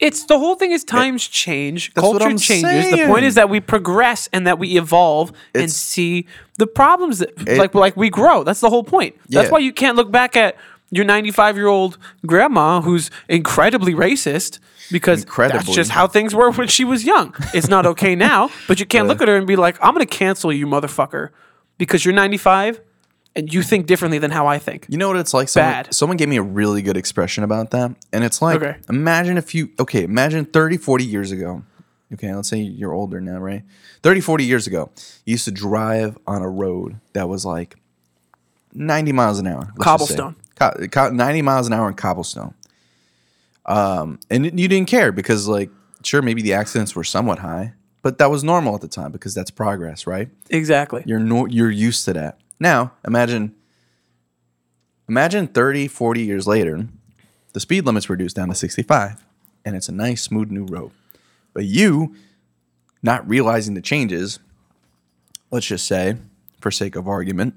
It's 0.00 0.24
the 0.26 0.38
whole 0.38 0.54
thing 0.56 0.72
is 0.72 0.82
times 0.84 1.26
change, 1.26 1.94
culture 1.94 2.18
changes. 2.36 2.90
The 2.90 3.06
point 3.06 3.24
is 3.24 3.34
that 3.36 3.48
we 3.48 3.60
progress 3.60 4.28
and 4.32 4.46
that 4.46 4.58
we 4.58 4.76
evolve 4.76 5.32
and 5.54 5.70
see 5.70 6.26
the 6.58 6.66
problems 6.66 7.18
that 7.20 7.30
It- 7.46 7.58
like 7.58 7.74
like 7.74 7.96
we 7.96 8.10
grow. 8.10 8.42
That's 8.44 8.60
the 8.60 8.70
whole 8.70 8.84
point. 8.84 9.14
That's 9.28 9.50
why 9.50 9.58
you 9.60 9.72
can't 9.72 9.96
look 9.96 10.10
back 10.10 10.36
at 10.36 10.56
your 10.90 11.04
95 11.04 11.56
year 11.56 11.66
old 11.66 11.98
grandma 12.26 12.80
who's 12.80 13.10
incredibly 13.28 13.94
racist 13.94 14.58
because 14.92 15.24
that's 15.24 15.66
just 15.74 15.90
how 15.90 16.06
things 16.06 16.34
were 16.34 16.50
when 16.52 16.68
she 16.68 16.84
was 16.84 17.04
young. 17.04 17.34
It's 17.52 17.68
not 17.68 17.86
okay 17.86 18.14
now, 18.30 18.50
but 18.68 18.78
you 18.80 18.86
can't 18.86 19.08
look 19.08 19.20
at 19.22 19.28
her 19.28 19.36
and 19.36 19.46
be 19.46 19.56
like, 19.56 19.76
I'm 19.82 19.94
going 19.94 20.06
to 20.06 20.16
cancel 20.18 20.52
you, 20.52 20.66
motherfucker, 20.66 21.30
because 21.78 22.04
you're 22.04 22.14
95 22.14 22.80
and 23.36 23.52
you 23.52 23.62
think 23.62 23.86
differently 23.86 24.18
than 24.18 24.30
how 24.30 24.46
I 24.46 24.58
think. 24.58 24.86
You 24.88 24.96
know 24.98 25.08
what 25.08 25.16
it's 25.16 25.34
like? 25.34 25.48
Someone, 25.48 25.72
Bad. 25.72 25.94
Someone 25.94 26.16
gave 26.16 26.28
me 26.28 26.36
a 26.36 26.42
really 26.42 26.82
good 26.82 26.96
expression 26.96 27.42
about 27.44 27.70
that. 27.72 27.94
And 28.12 28.22
it's 28.24 28.40
like, 28.40 28.62
Okay. 28.62 28.76
imagine 28.88 29.36
if 29.38 29.54
you, 29.54 29.70
okay, 29.80 30.04
imagine 30.04 30.44
30, 30.44 30.76
40 30.76 31.04
years 31.04 31.32
ago. 31.32 31.62
Okay, 32.12 32.32
let's 32.34 32.48
say 32.48 32.58
you're 32.58 32.92
older 32.92 33.20
now, 33.20 33.38
right? 33.38 33.62
30, 34.02 34.20
40 34.20 34.44
years 34.44 34.66
ago, 34.66 34.90
you 35.24 35.32
used 35.32 35.46
to 35.46 35.50
drive 35.50 36.16
on 36.26 36.42
a 36.42 36.48
road 36.48 37.00
that 37.12 37.28
was 37.28 37.44
like 37.44 37.76
90 38.72 39.12
miles 39.12 39.38
an 39.40 39.46
hour. 39.48 39.72
let's 39.76 40.00
just 40.02 40.10
say. 40.10 40.16
Cobblestone. 40.16 40.36
Co- 40.56 40.86
co- 40.88 41.10
90 41.10 41.42
miles 41.42 41.66
an 41.66 41.72
hour 41.72 41.88
in 41.88 41.94
cobblestone. 41.94 42.54
Um, 43.66 44.20
and 44.30 44.44
you 44.58 44.68
didn't 44.68 44.88
care 44.88 45.10
because, 45.10 45.48
like, 45.48 45.70
sure, 46.02 46.22
maybe 46.22 46.42
the 46.42 46.52
accidents 46.52 46.94
were 46.94 47.02
somewhat 47.04 47.38
high, 47.40 47.72
but 48.02 48.18
that 48.18 48.30
was 48.30 48.44
normal 48.44 48.74
at 48.74 48.80
the 48.82 48.88
time 48.88 49.10
because 49.10 49.34
that's 49.34 49.50
progress, 49.50 50.06
right? 50.06 50.28
Exactly. 50.50 51.02
You're 51.06 51.18
no, 51.18 51.46
you're 51.46 51.70
used 51.70 52.04
to 52.04 52.12
that. 52.12 52.38
Now, 52.58 52.92
imagine 53.06 53.54
imagine 55.08 55.46
30, 55.46 55.88
40 55.88 56.22
years 56.22 56.46
later, 56.46 56.86
the 57.52 57.60
speed 57.60 57.84
limit's 57.86 58.08
reduced 58.08 58.36
down 58.36 58.48
to 58.48 58.54
65 58.54 59.24
and 59.64 59.76
it's 59.76 59.88
a 59.88 59.92
nice 59.92 60.22
smooth 60.22 60.50
new 60.50 60.66
road. 60.66 60.92
But 61.52 61.64
you 61.64 62.14
not 63.02 63.28
realizing 63.28 63.74
the 63.74 63.80
changes, 63.80 64.38
let's 65.50 65.66
just 65.66 65.86
say 65.86 66.16
for 66.60 66.70
sake 66.70 66.96
of 66.96 67.06
argument, 67.06 67.54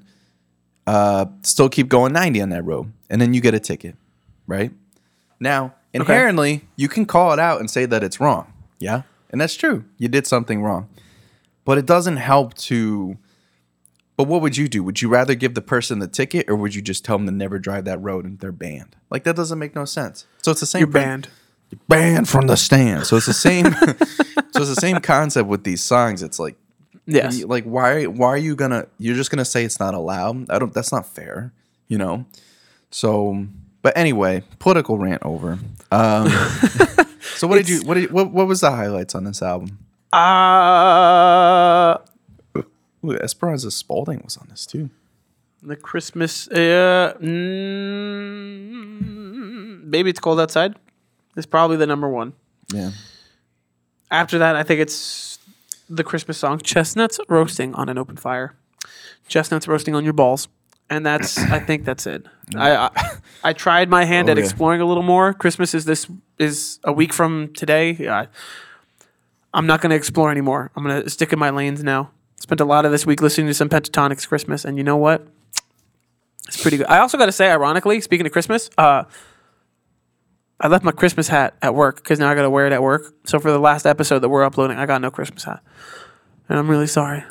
uh, 0.85 1.25
still 1.43 1.69
keep 1.69 1.89
going 1.89 2.13
90 2.13 2.41
on 2.41 2.49
that 2.49 2.63
road 2.63 2.91
and 3.09 3.21
then 3.21 3.33
you 3.33 3.41
get 3.41 3.53
a 3.53 3.59
ticket, 3.59 3.95
right? 4.45 4.71
Now, 5.39 5.75
inherently, 5.93 6.65
you 6.75 6.87
can 6.87 7.05
call 7.05 7.31
it 7.33 7.39
out 7.39 7.59
and 7.59 7.69
say 7.69 7.85
that 7.85 8.03
it's 8.03 8.19
wrong. 8.19 8.51
Yeah? 8.79 9.03
And 9.29 9.41
that's 9.41 9.55
true. 9.55 9.85
You 9.97 10.07
did 10.07 10.27
something 10.27 10.61
wrong. 10.61 10.89
But 11.65 11.77
it 11.77 11.85
doesn't 11.85 12.17
help 12.17 12.53
to 12.55 13.17
but 14.17 14.23
what 14.27 14.41
would 14.41 14.57
you 14.57 14.67
do? 14.67 14.83
Would 14.83 15.01
you 15.01 15.07
rather 15.09 15.35
give 15.35 15.53
the 15.53 15.61
person 15.61 15.99
the 15.99 16.07
ticket 16.07 16.49
or 16.49 16.55
would 16.55 16.75
you 16.75 16.81
just 16.81 17.05
tell 17.05 17.17
them 17.17 17.27
to 17.27 17.31
never 17.31 17.59
drive 17.59 17.85
that 17.85 18.01
road 18.01 18.25
and 18.25 18.39
they're 18.39 18.51
banned? 18.51 18.95
Like 19.09 19.23
that 19.23 19.35
doesn't 19.35 19.57
make 19.59 19.75
no 19.75 19.85
sense. 19.85 20.25
So 20.41 20.51
it's 20.51 20.59
the 20.59 20.65
same 20.65 20.79
You're 20.81 20.87
banned. 20.87 21.29
banned 21.87 22.27
from 22.27 22.47
the 22.47 22.57
stand. 22.57 23.05
So 23.05 23.15
it's 23.17 23.27
the 23.27 23.33
same 23.33 23.65
so 24.51 24.61
it's 24.61 24.69
the 24.69 24.75
same 24.75 24.99
concept 24.99 25.47
with 25.47 25.63
these 25.63 25.81
songs. 25.83 26.21
It's 26.23 26.39
like 26.39 26.55
Yes. 27.09 27.41
like 27.43 27.63
why 27.63 28.03
why 28.05 28.27
are 28.27 28.37
you 28.37 28.55
gonna 28.55 28.87
you're 28.97 29.15
just 29.15 29.29
gonna 29.31 29.45
say 29.45 29.63
it's 29.63 29.79
not 29.79 29.93
allowed? 29.93 30.49
I 30.49 30.59
don't 30.59 30.73
that's 30.73 30.91
not 30.91 31.05
fair, 31.07 31.53
you 31.87 31.97
know? 31.97 32.25
So 32.91 33.45
but 33.81 33.95
anyway, 33.97 34.43
political 34.59 34.97
rant 34.97 35.21
over. 35.23 35.57
Um 35.91 36.27
so 37.37 37.47
what 37.47 37.55
did 37.57 37.69
you 37.69 37.81
what 37.85 37.93
did 37.93 38.11
what, 38.11 38.31
what 38.31 38.47
was 38.47 38.59
the 38.61 38.71
highlights 38.71 39.15
on 39.15 39.23
this 39.23 39.41
album? 39.41 39.77
Uh, 40.11 41.97
Ooh, 43.05 43.15
Esperanza 43.17 43.69
Spalding 43.71 44.21
was 44.23 44.37
on 44.37 44.47
this 44.49 44.65
too. 44.65 44.89
the 45.61 45.75
Christmas. 45.75 46.47
Uh, 46.49 47.13
mm, 48.47 49.89
Baby, 49.91 50.09
it's 50.09 50.19
cold 50.19 50.39
outside. 50.39 50.75
Is 51.35 51.45
probably 51.45 51.77
the 51.77 51.87
number 51.87 52.09
one. 52.09 52.33
Yeah. 52.73 52.91
After 54.09 54.37
that, 54.39 54.55
I 54.55 54.63
think 54.63 54.79
it's 54.81 55.37
the 55.89 56.03
Christmas 56.03 56.37
song 56.37 56.59
"Chestnuts 56.59 57.19
Roasting 57.29 57.73
on 57.75 57.89
an 57.89 57.97
Open 57.97 58.17
Fire." 58.17 58.55
Chestnuts 59.27 59.67
roasting 59.67 59.93
on 59.93 60.03
your 60.03 60.13
balls, 60.13 60.47
and 60.89 61.05
that's. 61.05 61.37
I 61.51 61.59
think 61.59 61.83
that's 61.85 62.07
it. 62.07 62.25
I, 62.55 62.75
I 62.75 62.89
I 63.43 63.53
tried 63.53 63.89
my 63.89 64.05
hand 64.05 64.29
at 64.29 64.37
Okay. 64.37 64.43
exploring 64.45 64.81
a 64.81 64.85
little 64.85 65.03
more. 65.03 65.33
Christmas 65.33 65.73
is 65.75 65.85
this 65.85 66.07
is 66.39 66.79
a 66.83 66.91
week 66.93 67.13
from 67.13 67.53
today. 67.53 67.91
Yeah, 67.99 68.27
I'm 69.53 69.67
not 69.67 69.81
going 69.81 69.89
to 69.91 69.95
explore 69.97 70.31
anymore. 70.31 70.71
I'm 70.75 70.83
going 70.83 71.03
to 71.03 71.09
stick 71.09 71.31
in 71.33 71.39
my 71.39 71.49
lanes 71.51 71.83
now. 71.83 72.11
Spent 72.39 72.61
a 72.61 72.65
lot 72.65 72.85
of 72.85 72.91
this 72.91 73.05
week 73.05 73.21
listening 73.21 73.47
to 73.47 73.53
some 73.53 73.69
Pentatonix 73.69 74.27
Christmas, 74.27 74.63
and 74.63 74.77
you 74.77 74.83
know 74.83 74.97
what? 74.97 75.27
It's 76.47 76.61
pretty 76.61 76.77
good. 76.77 76.87
I 76.87 76.99
also 76.99 77.17
got 77.17 77.25
to 77.25 77.31
say, 77.31 77.49
ironically, 77.51 77.99
speaking 77.99 78.25
of 78.25 78.31
Christmas, 78.31 78.69
uh, 78.77 79.03
I 80.59 80.67
left 80.67 80.83
my 80.83 80.91
Christmas 80.91 81.27
hat 81.27 81.55
at 81.61 81.75
work 81.75 81.97
because 81.97 82.19
now 82.19 82.29
I 82.29 82.35
got 82.35 82.43
to 82.43 82.49
wear 82.49 82.65
it 82.67 82.73
at 82.73 82.81
work. 82.81 83.13
So 83.25 83.39
for 83.39 83.51
the 83.51 83.59
last 83.59 83.85
episode 83.85 84.19
that 84.19 84.29
we're 84.29 84.43
uploading, 84.43 84.77
I 84.77 84.85
got 84.85 85.01
no 85.01 85.11
Christmas 85.11 85.43
hat, 85.43 85.61
and 86.47 86.57
I'm 86.57 86.69
really 86.69 86.87
sorry. 86.87 87.23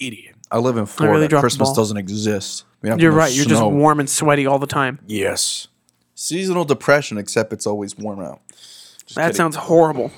Idiot. 0.00 0.34
I 0.50 0.58
live 0.58 0.76
in 0.76 0.86
Florida. 0.86 1.28
really 1.28 1.40
Christmas 1.40 1.72
doesn't 1.72 1.96
exist. 1.96 2.64
We 2.82 2.88
have 2.90 3.00
You're 3.00 3.12
no 3.12 3.18
right. 3.18 3.32
You're 3.32 3.46
just 3.46 3.62
warm 3.62 4.00
and 4.00 4.10
sweaty 4.10 4.44
all 4.46 4.58
the 4.58 4.66
time. 4.66 4.98
Yes. 5.06 5.68
Seasonal 6.14 6.64
depression, 6.64 7.16
except 7.16 7.52
it's 7.52 7.66
always 7.66 7.96
warm 7.96 8.20
out. 8.20 8.40
Just 8.50 9.14
That 9.14 9.22
kidding. 9.28 9.36
sounds 9.36 9.56
horrible. 9.56 10.10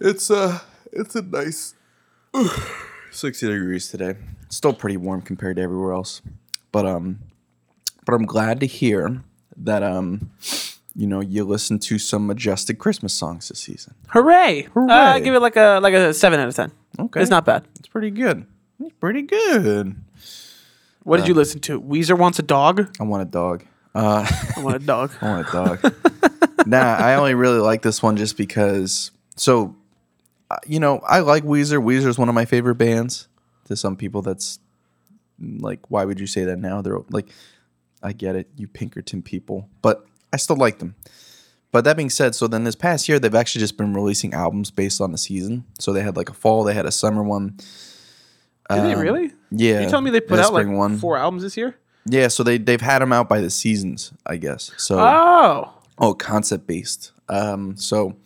It's 0.00 0.30
uh 0.30 0.60
it's 0.92 1.14
a 1.14 1.22
nice 1.22 1.74
60 3.12 3.46
degrees 3.46 3.88
today. 3.88 4.16
Still 4.48 4.72
pretty 4.72 4.96
warm 4.96 5.22
compared 5.22 5.56
to 5.56 5.62
everywhere 5.62 5.92
else. 5.92 6.22
But 6.72 6.86
um 6.86 7.20
but 8.04 8.14
I'm 8.14 8.26
glad 8.26 8.60
to 8.60 8.66
hear 8.66 9.22
that 9.56 9.82
um 9.82 10.30
you 10.94 11.06
know 11.06 11.20
you 11.20 11.44
listen 11.44 11.78
to 11.80 11.98
some 11.98 12.26
majestic 12.26 12.78
Christmas 12.78 13.12
songs 13.14 13.48
this 13.48 13.60
season. 13.60 13.94
Hooray! 14.08 14.66
Uh, 14.74 15.12
Hooray. 15.14 15.20
give 15.20 15.34
it 15.34 15.40
like 15.40 15.56
a 15.56 15.78
like 15.82 15.94
a 15.94 16.12
seven 16.14 16.40
out 16.40 16.48
of 16.48 16.54
ten. 16.54 16.72
Okay. 16.98 17.20
It's 17.20 17.30
not 17.30 17.44
bad. 17.44 17.64
It's 17.78 17.88
pretty 17.88 18.10
good. 18.10 18.46
It's 18.80 18.94
pretty 18.98 19.22
good. 19.22 19.94
What 21.04 21.16
did 21.18 21.28
you 21.28 21.34
listen 21.34 21.60
to? 21.60 21.80
Weezer 21.80 22.16
wants 22.18 22.38
a 22.38 22.42
dog. 22.42 22.88
I 23.00 23.04
want 23.04 23.22
a 23.22 23.26
dog. 23.30 23.64
Uh 23.94 24.26
I 24.56 24.60
want 24.60 24.76
a 24.76 24.86
dog. 24.86 25.12
I 25.20 25.28
want 25.28 25.48
a 25.48 25.52
dog. 25.52 25.94
nah, 26.66 26.96
I 26.96 27.14
only 27.16 27.34
really 27.34 27.58
like 27.60 27.82
this 27.82 28.02
one 28.02 28.16
just 28.16 28.36
because. 28.36 29.10
So, 29.36 29.64
uh, 29.64 29.81
you 30.66 30.80
know, 30.80 31.00
I 31.06 31.20
like 31.20 31.44
Weezer. 31.44 31.82
Weezer 31.82 32.06
is 32.06 32.18
one 32.18 32.28
of 32.28 32.34
my 32.34 32.44
favorite 32.44 32.76
bands. 32.76 33.28
To 33.66 33.76
some 33.76 33.96
people, 33.96 34.22
that's 34.22 34.58
mm, 35.40 35.60
like, 35.62 35.80
why 35.90 36.04
would 36.04 36.18
you 36.18 36.26
say 36.26 36.44
that 36.44 36.58
now? 36.58 36.82
They're 36.82 36.98
like, 37.10 37.28
I 38.02 38.12
get 38.12 38.34
it, 38.34 38.48
you 38.56 38.66
Pinkerton 38.66 39.22
people, 39.22 39.68
but 39.82 40.04
I 40.32 40.36
still 40.36 40.56
like 40.56 40.78
them. 40.80 40.96
But 41.70 41.84
that 41.84 41.96
being 41.96 42.10
said, 42.10 42.34
so 42.34 42.48
then 42.48 42.64
this 42.64 42.74
past 42.74 43.08
year, 43.08 43.18
they've 43.18 43.34
actually 43.34 43.60
just 43.60 43.76
been 43.78 43.94
releasing 43.94 44.34
albums 44.34 44.70
based 44.70 45.00
on 45.00 45.12
the 45.12 45.16
season. 45.18 45.64
So 45.78 45.92
they 45.92 46.02
had 46.02 46.16
like 46.16 46.28
a 46.28 46.34
fall, 46.34 46.64
they 46.64 46.74
had 46.74 46.86
a 46.86 46.90
summer 46.92 47.22
one. 47.22 47.56
Did 48.68 48.84
they 48.84 48.94
really? 48.94 49.32
Yeah, 49.50 49.80
You 49.82 49.88
telling 49.90 50.04
me 50.06 50.10
they 50.10 50.20
put 50.20 50.38
out 50.38 50.52
like 50.52 50.66
one. 50.66 50.98
four 50.98 51.16
albums 51.16 51.42
this 51.42 51.56
year? 51.56 51.76
Yeah, 52.06 52.28
so 52.28 52.42
they 52.42 52.58
they've 52.58 52.80
had 52.80 53.00
them 53.00 53.12
out 53.12 53.28
by 53.28 53.40
the 53.40 53.50
seasons, 53.50 54.12
I 54.26 54.36
guess. 54.36 54.72
So 54.76 54.96
Oh, 54.98 55.72
Oh, 55.98 56.14
concept 56.14 56.66
based. 56.66 57.12
Um, 57.28 57.76
so 57.76 58.16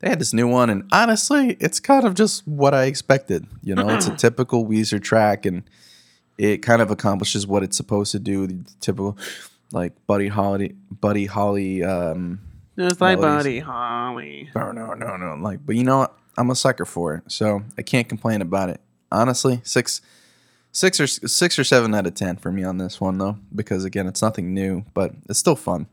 they 0.00 0.08
had 0.08 0.18
this 0.18 0.32
new 0.32 0.48
one, 0.48 0.70
and 0.70 0.88
honestly, 0.92 1.56
it's 1.60 1.78
kind 1.78 2.06
of 2.06 2.14
just 2.14 2.46
what 2.46 2.74
I 2.74 2.84
expected. 2.84 3.46
You 3.62 3.74
know, 3.74 3.88
it's 3.90 4.06
a 4.06 4.16
typical 4.16 4.66
Weezer 4.66 5.02
track, 5.02 5.44
and 5.46 5.62
it 6.38 6.58
kind 6.58 6.80
of 6.80 6.90
accomplishes 6.90 7.46
what 7.46 7.62
it's 7.62 7.76
supposed 7.76 8.12
to 8.12 8.18
do. 8.18 8.46
The 8.46 8.64
typical, 8.80 9.18
like 9.72 9.92
Buddy 10.06 10.28
Holly, 10.28 10.74
Buddy 10.90 11.26
Holly. 11.26 11.84
Um, 11.84 12.40
just 12.78 13.00
like 13.00 13.20
Melodies. 13.20 13.42
Buddy 13.44 13.58
Holly. 13.60 14.50
no, 14.54 14.72
no, 14.72 14.94
no, 14.94 15.16
no. 15.16 15.34
Like, 15.34 15.64
but 15.64 15.76
you 15.76 15.84
know 15.84 15.98
what? 15.98 16.16
I'm 16.38 16.50
a 16.50 16.54
sucker 16.54 16.86
for 16.86 17.16
it, 17.16 17.24
so 17.30 17.62
I 17.76 17.82
can't 17.82 18.08
complain 18.08 18.40
about 18.40 18.70
it. 18.70 18.80
Honestly, 19.12 19.60
six, 19.64 20.00
six 20.72 20.98
or 20.98 21.06
six 21.06 21.58
or 21.58 21.64
seven 21.64 21.94
out 21.94 22.06
of 22.06 22.14
ten 22.14 22.36
for 22.36 22.50
me 22.50 22.64
on 22.64 22.78
this 22.78 23.00
one 23.00 23.18
though, 23.18 23.36
because 23.54 23.84
again, 23.84 24.06
it's 24.06 24.22
nothing 24.22 24.54
new, 24.54 24.84
but 24.94 25.12
it's 25.28 25.38
still 25.38 25.56
fun. 25.56 25.88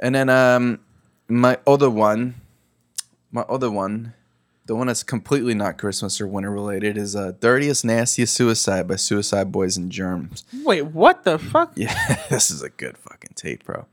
And 0.00 0.14
then 0.14 0.30
um, 0.30 0.80
my 1.28 1.58
other 1.66 1.90
one, 1.90 2.36
my 3.30 3.42
other 3.42 3.70
one, 3.70 4.14
the 4.66 4.74
one 4.74 4.88
that's 4.88 5.02
completely 5.02 5.54
not 5.54 5.78
Christmas 5.78 6.20
or 6.20 6.26
winter 6.26 6.50
related 6.50 6.96
is 6.96 7.14
uh, 7.14 7.32
"Dirtiest 7.40 7.84
Nastiest 7.84 8.34
Suicide" 8.34 8.88
by 8.88 8.96
Suicide 8.96 9.52
Boys 9.52 9.76
and 9.76 9.90
Germs. 9.90 10.44
Wait, 10.64 10.82
what 10.82 11.24
the 11.24 11.38
fuck? 11.38 11.72
Yeah, 11.76 11.94
this 12.30 12.50
is 12.50 12.62
a 12.62 12.70
good 12.70 12.98
fucking 12.98 13.32
tape, 13.34 13.64
bro. 13.64 13.86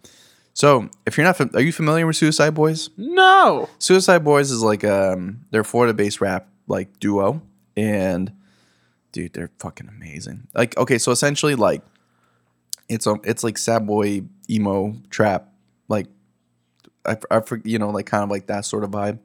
So, 0.56 0.90
if 1.06 1.18
you're 1.18 1.26
not, 1.26 1.38
fam- 1.38 1.52
are 1.54 1.62
you 1.62 1.72
familiar 1.72 2.06
with 2.06 2.16
Suicide 2.16 2.54
Boys? 2.54 2.90
No. 2.96 3.70
Suicide 3.80 4.24
Boys 4.24 4.52
is 4.52 4.62
like 4.62 4.84
um 4.84 5.46
they're 5.52 5.64
Florida 5.64 5.94
based 5.94 6.22
rap 6.22 6.48
like 6.68 7.00
duo 7.00 7.42
and 7.76 8.32
dude 9.12 9.34
they're 9.34 9.52
fucking 9.60 9.88
amazing. 9.88 10.48
Like 10.54 10.78
okay, 10.78 10.98
so 10.98 11.12
essentially 11.12 11.56
like 11.56 11.82
it's 12.90 13.08
um 13.08 13.22
it's 13.24 13.44
like 13.44 13.58
sad 13.58 13.88
boy 13.88 14.24
emo 14.50 14.96
trap 15.10 15.50
like 15.88 16.08
I, 17.06 17.18
I 17.32 17.40
for, 17.42 17.62
you 17.64 17.80
know 17.80 17.90
like 17.90 18.06
kind 18.06 18.24
of 18.24 18.30
like 18.30 18.48
that 18.48 18.66
sort 18.66 18.84
of 18.84 18.92
vibe. 18.92 19.20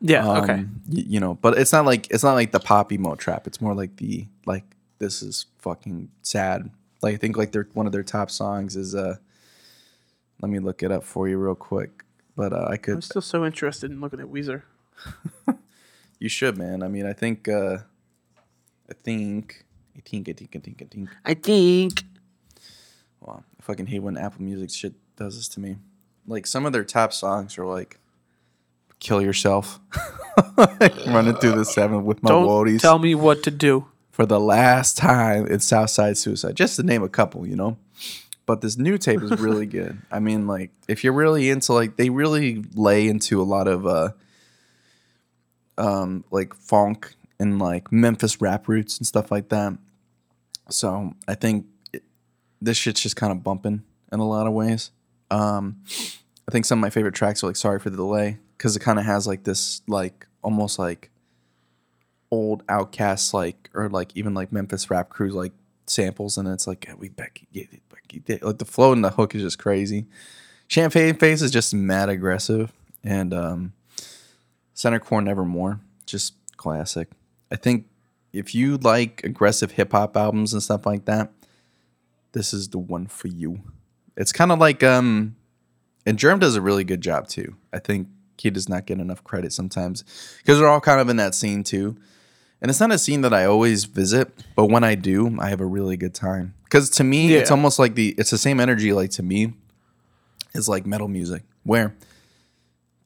Yeah. 0.00 0.28
Um, 0.28 0.44
okay. 0.44 0.64
y- 0.88 1.04
you 1.08 1.20
know, 1.20 1.34
but 1.34 1.58
it's 1.58 1.72
not 1.72 1.84
like 1.84 2.10
it's 2.10 2.22
not 2.24 2.34
like 2.34 2.52
the 2.52 2.60
pop 2.60 2.92
emo 2.92 3.14
trap. 3.14 3.46
It's 3.46 3.60
more 3.60 3.74
like 3.74 3.96
the 3.96 4.26
like 4.46 4.64
this 4.98 5.22
is 5.22 5.46
fucking 5.58 6.10
sad. 6.22 6.70
Like 7.02 7.14
I 7.14 7.16
think 7.16 7.36
like 7.36 7.52
their 7.52 7.68
one 7.74 7.86
of 7.86 7.92
their 7.92 8.02
top 8.02 8.30
songs 8.30 8.76
is 8.76 8.94
uh 8.94 9.16
let 10.40 10.50
me 10.50 10.58
look 10.58 10.82
it 10.82 10.92
up 10.92 11.04
for 11.04 11.28
you 11.28 11.38
real 11.38 11.54
quick. 11.54 12.04
But 12.36 12.52
uh, 12.52 12.68
I 12.70 12.76
could 12.76 12.94
I'm 12.94 13.02
still 13.02 13.22
so 13.22 13.44
interested 13.44 13.90
in 13.90 14.00
looking 14.00 14.20
at 14.20 14.26
Weezer. 14.26 14.62
You 16.20 16.28
should, 16.28 16.58
man. 16.58 16.82
I 16.82 16.88
mean, 16.88 17.06
I 17.06 17.12
think, 17.12 17.48
uh, 17.48 17.78
I 18.90 18.94
think, 19.04 19.64
I 19.96 20.00
think, 20.00 20.28
I 20.28 20.32
think, 20.32 20.56
I 20.56 20.58
think, 20.58 20.82
I 20.82 20.84
think. 20.90 21.08
I 21.24 21.34
think. 21.34 22.02
Wow, 23.20 23.44
I 23.58 23.62
fucking 23.62 23.86
hate 23.86 24.00
when 24.00 24.16
Apple 24.16 24.42
Music 24.42 24.70
shit 24.70 24.94
does 25.16 25.36
this 25.36 25.48
to 25.50 25.60
me. 25.60 25.76
Like 26.28 26.46
some 26.46 26.66
of 26.66 26.72
their 26.72 26.84
top 26.84 27.12
songs 27.12 27.58
are 27.58 27.66
like 27.66 27.98
"Kill 29.00 29.22
Yourself," 29.22 29.80
running 31.06 31.34
through 31.36 31.52
the 31.52 31.64
seven 31.64 32.04
with 32.04 32.22
my 32.22 32.28
Don't 32.30 32.46
woadies 32.46 32.80
tell 32.80 32.98
me 32.98 33.14
what 33.14 33.42
to 33.44 33.50
do. 33.50 33.86
for 34.10 34.26
the 34.26 34.38
last 34.38 34.96
time. 34.96 35.46
It's 35.50 35.64
Southside 35.66 36.18
Suicide, 36.18 36.54
just 36.54 36.76
to 36.76 36.82
name 36.82 37.02
a 37.02 37.08
couple, 37.08 37.46
you 37.46 37.56
know. 37.56 37.78
But 38.46 38.60
this 38.60 38.76
new 38.78 38.96
tape 38.98 39.22
is 39.22 39.38
really 39.40 39.66
good. 39.78 39.98
I 40.10 40.20
mean, 40.20 40.46
like 40.46 40.70
if 40.86 41.02
you're 41.02 41.12
really 41.12 41.50
into 41.50 41.72
like 41.72 41.96
they 41.96 42.10
really 42.10 42.64
lay 42.74 43.08
into 43.08 43.40
a 43.40 43.44
lot 43.44 43.66
of 43.68 43.86
uh 43.86 44.10
um 45.76 46.24
like 46.30 46.54
funk 46.54 47.14
and 47.40 47.58
like 47.58 47.92
Memphis 47.92 48.40
rap 48.40 48.68
roots 48.68 48.98
and 48.98 49.06
stuff 49.06 49.30
like 49.30 49.48
that. 49.50 49.78
So 50.70 51.14
I 51.26 51.34
think 51.34 51.66
it, 51.92 52.02
this 52.60 52.76
shit's 52.76 53.00
just 53.00 53.16
kind 53.16 53.32
of 53.32 53.42
bumping 53.42 53.82
in 54.12 54.20
a 54.20 54.26
lot 54.26 54.46
of 54.46 54.52
ways. 54.52 54.90
Um, 55.30 55.82
I 56.48 56.50
think 56.50 56.64
some 56.64 56.78
of 56.78 56.82
my 56.82 56.90
favorite 56.90 57.14
tracks 57.14 57.42
are 57.42 57.48
like 57.48 57.56
"Sorry 57.56 57.78
for 57.78 57.90
the 57.90 57.96
Delay" 57.96 58.38
because 58.56 58.76
it 58.76 58.80
kind 58.80 58.98
of 58.98 59.04
has 59.04 59.26
like 59.26 59.44
this 59.44 59.82
like 59.86 60.26
almost 60.42 60.78
like 60.78 61.10
old 62.30 62.66
OutKasts 62.66 63.32
like 63.32 63.70
or 63.74 63.88
like 63.88 64.16
even 64.16 64.34
like 64.34 64.52
Memphis 64.52 64.90
rap 64.90 65.08
crews 65.08 65.34
like 65.34 65.52
samples 65.86 66.38
and 66.38 66.48
it's 66.48 66.66
like 66.66 66.86
"Yeah, 66.86 66.94
we 66.94 67.08
get 67.08 67.68
it, 68.26 68.42
like 68.42 68.58
the 68.58 68.64
flow 68.64 68.92
and 68.92 69.04
the 69.04 69.10
hook 69.10 69.34
is 69.34 69.42
just 69.42 69.58
crazy. 69.58 70.06
Champagne 70.66 71.14
Face 71.14 71.42
is 71.42 71.50
just 71.50 71.72
mad 71.72 72.08
aggressive 72.08 72.72
and 73.02 73.32
um, 73.32 73.72
Center 74.74 74.98
Core 74.98 75.22
Nevermore 75.22 75.80
just 76.06 76.34
classic. 76.56 77.08
I 77.50 77.56
think 77.56 77.86
if 78.32 78.54
you 78.54 78.76
like 78.76 79.22
aggressive 79.24 79.72
hip 79.72 79.92
hop 79.92 80.16
albums 80.16 80.52
and 80.52 80.62
stuff 80.62 80.86
like 80.86 81.04
that, 81.06 81.32
this 82.32 82.52
is 82.52 82.68
the 82.68 82.78
one 82.78 83.06
for 83.06 83.28
you. 83.28 83.60
It's 84.18 84.32
kind 84.32 84.52
of 84.52 84.58
like 84.58 84.82
um 84.82 85.36
and 86.04 86.18
Germ 86.18 86.38
does 86.38 86.56
a 86.56 86.60
really 86.60 86.84
good 86.84 87.00
job 87.00 87.28
too. 87.28 87.56
I 87.72 87.78
think 87.78 88.08
he 88.36 88.50
does 88.50 88.68
not 88.68 88.86
get 88.86 88.98
enough 88.98 89.24
credit 89.24 89.52
sometimes 89.52 90.04
because 90.38 90.58
they're 90.58 90.68
all 90.68 90.80
kind 90.80 91.00
of 91.00 91.08
in 91.08 91.16
that 91.16 91.34
scene 91.34 91.64
too. 91.64 91.96
And 92.60 92.70
it's 92.70 92.80
not 92.80 92.90
a 92.90 92.98
scene 92.98 93.20
that 93.20 93.32
I 93.32 93.44
always 93.44 93.84
visit, 93.84 94.32
but 94.56 94.66
when 94.66 94.82
I 94.82 94.96
do, 94.96 95.36
I 95.38 95.48
have 95.48 95.60
a 95.60 95.66
really 95.66 95.96
good 95.96 96.12
time. 96.12 96.54
Because 96.64 96.90
to 96.90 97.04
me, 97.04 97.32
it's 97.34 97.50
almost 97.52 97.78
like 97.78 97.94
the 97.94 98.14
it's 98.18 98.30
the 98.30 98.38
same 98.38 98.58
energy 98.60 98.92
like 98.92 99.10
to 99.12 99.22
me 99.22 99.54
is 100.54 100.68
like 100.68 100.84
metal 100.84 101.08
music 101.08 101.44
where 101.62 101.94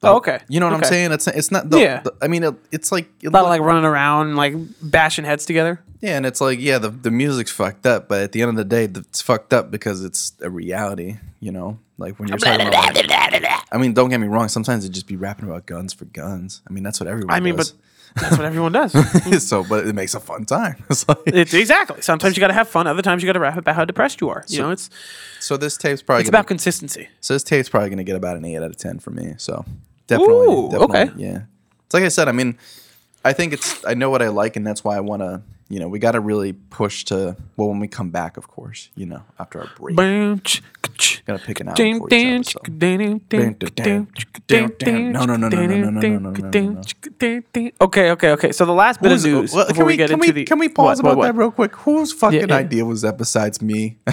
Oh, 0.03 0.17
okay. 0.17 0.39
you 0.49 0.59
know 0.59 0.67
what 0.67 0.75
I'm 0.75 0.83
saying? 0.83 1.11
It's 1.11 1.27
it's 1.27 1.51
not 1.51 1.69
the, 1.69 1.79
Yeah. 1.79 2.01
the- 2.01 2.13
I 2.21 2.27
mean 2.27 2.43
it, 2.43 2.55
it's 2.71 2.91
like 2.91 3.09
it 3.21 3.27
A 3.27 3.31
lot 3.31 3.43
of 3.43 3.49
like 3.49 3.61
running 3.61 3.85
around, 3.85 4.35
like 4.35 4.53
bashing 4.81 5.25
heads 5.25 5.45
together. 5.45 5.79
Yeah, 6.01 6.17
and 6.17 6.25
it's 6.25 6.41
like, 6.41 6.59
yeah, 6.59 6.79
the, 6.79 6.89
the 6.89 7.11
music's 7.11 7.49
fucked 7.51 7.85
up, 7.85 8.09
but 8.09 8.21
at 8.23 8.33
the 8.33 8.41
end 8.41 8.49
of 8.49 8.57
the 8.57 8.65
day, 8.65 8.83
it's 8.93 9.21
fucked 9.21 9.53
up 9.53 9.71
because 9.71 10.03
it's 10.03 10.33
a 10.41 10.49
reality, 10.49 11.15
you 11.39 11.49
know? 11.53 11.79
Like 11.97 12.19
when 12.19 12.27
you're 12.27 12.37
talking 12.37 12.67
about, 12.67 12.93
like, 12.93 13.45
I 13.71 13.77
mean, 13.77 13.93
don't 13.93 14.09
get 14.09 14.17
me 14.19 14.27
wrong, 14.27 14.49
sometimes 14.49 14.83
it 14.83 14.89
just 14.89 15.07
be 15.07 15.15
rapping 15.15 15.47
about 15.47 15.65
guns 15.65 15.93
for 15.93 16.03
guns. 16.03 16.61
I 16.69 16.73
mean, 16.73 16.83
that's 16.83 16.99
what 16.99 17.07
everyone 17.07 17.33
I 17.33 17.39
mean, 17.39 17.55
does. 17.55 17.71
but 18.15 18.21
that's 18.21 18.35
what 18.37 18.45
everyone 18.45 18.73
does. 18.73 18.91
so, 19.47 19.63
but 19.63 19.87
it 19.87 19.95
makes 19.95 20.13
a 20.13 20.19
fun 20.19 20.43
time. 20.45 20.83
It's 20.89 21.07
like, 21.07 21.19
It's 21.25 21.53
exactly. 21.53 22.01
Sometimes 22.01 22.35
you 22.35 22.41
got 22.41 22.47
to 22.47 22.53
have 22.53 22.67
fun. 22.67 22.85
Other 22.85 23.01
times 23.01 23.23
you 23.23 23.27
got 23.27 23.33
to 23.33 23.39
rap 23.39 23.57
about 23.57 23.75
how 23.75 23.85
depressed 23.85 24.19
you 24.19 24.27
are. 24.27 24.43
You 24.49 24.59
know, 24.59 24.71
it's 24.71 24.89
so 25.39 25.55
this 25.55 25.77
tape's 25.77 26.01
probably 26.01 26.21
it's 26.23 26.29
gonna, 26.29 26.39
about 26.41 26.47
consistency. 26.47 27.07
so 27.21 27.33
this 27.33 27.43
tape's 27.43 27.69
probably 27.69 27.89
gonna 27.91 28.03
get 28.03 28.17
about 28.17 28.35
an 28.35 28.43
eight 28.43 28.57
out 28.57 28.63
of 28.63 28.75
ten 28.75 28.99
for 28.99 29.11
me. 29.11 29.35
So 29.37 29.63
definitely, 30.17 30.47
Ooh, 30.47 30.69
definitely, 30.69 30.99
okay. 30.99 31.11
yeah. 31.17 31.41
It's 31.85 31.93
like 31.93 32.03
I 32.03 32.09
said. 32.09 32.27
I 32.27 32.31
mean, 32.31 32.57
I 33.23 33.33
think 33.33 33.53
it's 33.53 33.85
I 33.85 33.93
know 33.93 34.09
what 34.09 34.21
I 34.21 34.29
like, 34.29 34.55
and 34.55 34.65
that's 34.65 34.83
why 34.83 34.97
I 34.97 34.99
want 34.99 35.21
to. 35.21 35.41
You 35.69 35.79
know, 35.79 35.87
we 35.87 35.97
got 35.97 36.11
to 36.11 36.19
really 36.19 36.53
push 36.53 37.03
to 37.05 37.35
well 37.57 37.69
when 37.69 37.79
we 37.79 37.87
come 37.87 38.11
back, 38.11 38.37
of 38.37 38.47
course. 38.47 38.89
You 38.95 39.07
know, 39.07 39.23
after 39.39 39.61
our 39.61 39.69
break, 39.75 39.95
gotta 41.25 41.39
pick 41.43 41.59
an 41.61 41.69
album 41.69 41.99
for 41.99 42.07
each 42.13 42.55
episode. 42.55 42.63
No, 44.49 44.67
No, 45.13 45.25
no, 45.25 45.35
no, 45.35 45.49
no, 45.49 45.65
no, 45.65 45.89
no, 45.89 45.89
no, 45.89 45.99
no, 45.99 46.19
no, 46.19 46.29
no, 46.31 46.81
no. 47.55 47.71
Okay, 47.81 48.11
okay, 48.11 48.31
okay. 48.31 48.51
So 48.51 48.65
the 48.65 48.73
last 48.73 49.01
bit 49.01 49.11
of 49.11 49.23
news 49.23 49.53
well, 49.53 49.67
before 49.67 49.85
we, 49.85 49.93
we, 49.93 49.97
get 49.97 50.09
can 50.09 50.19
into 50.19 50.27
we, 50.27 50.31
the 50.31 50.45
can 50.45 50.59
we 50.59 50.69
pause 50.69 51.01
what, 51.01 51.05
what, 51.05 51.11
about 51.11 51.17
what? 51.17 51.25
that 51.27 51.35
real 51.35 51.51
quick? 51.51 51.75
Whose 51.77 52.13
fucking 52.13 52.49
yeah. 52.49 52.55
idea 52.55 52.85
was 52.85 53.01
that 53.01 53.17
besides 53.17 53.61
me? 53.61 53.97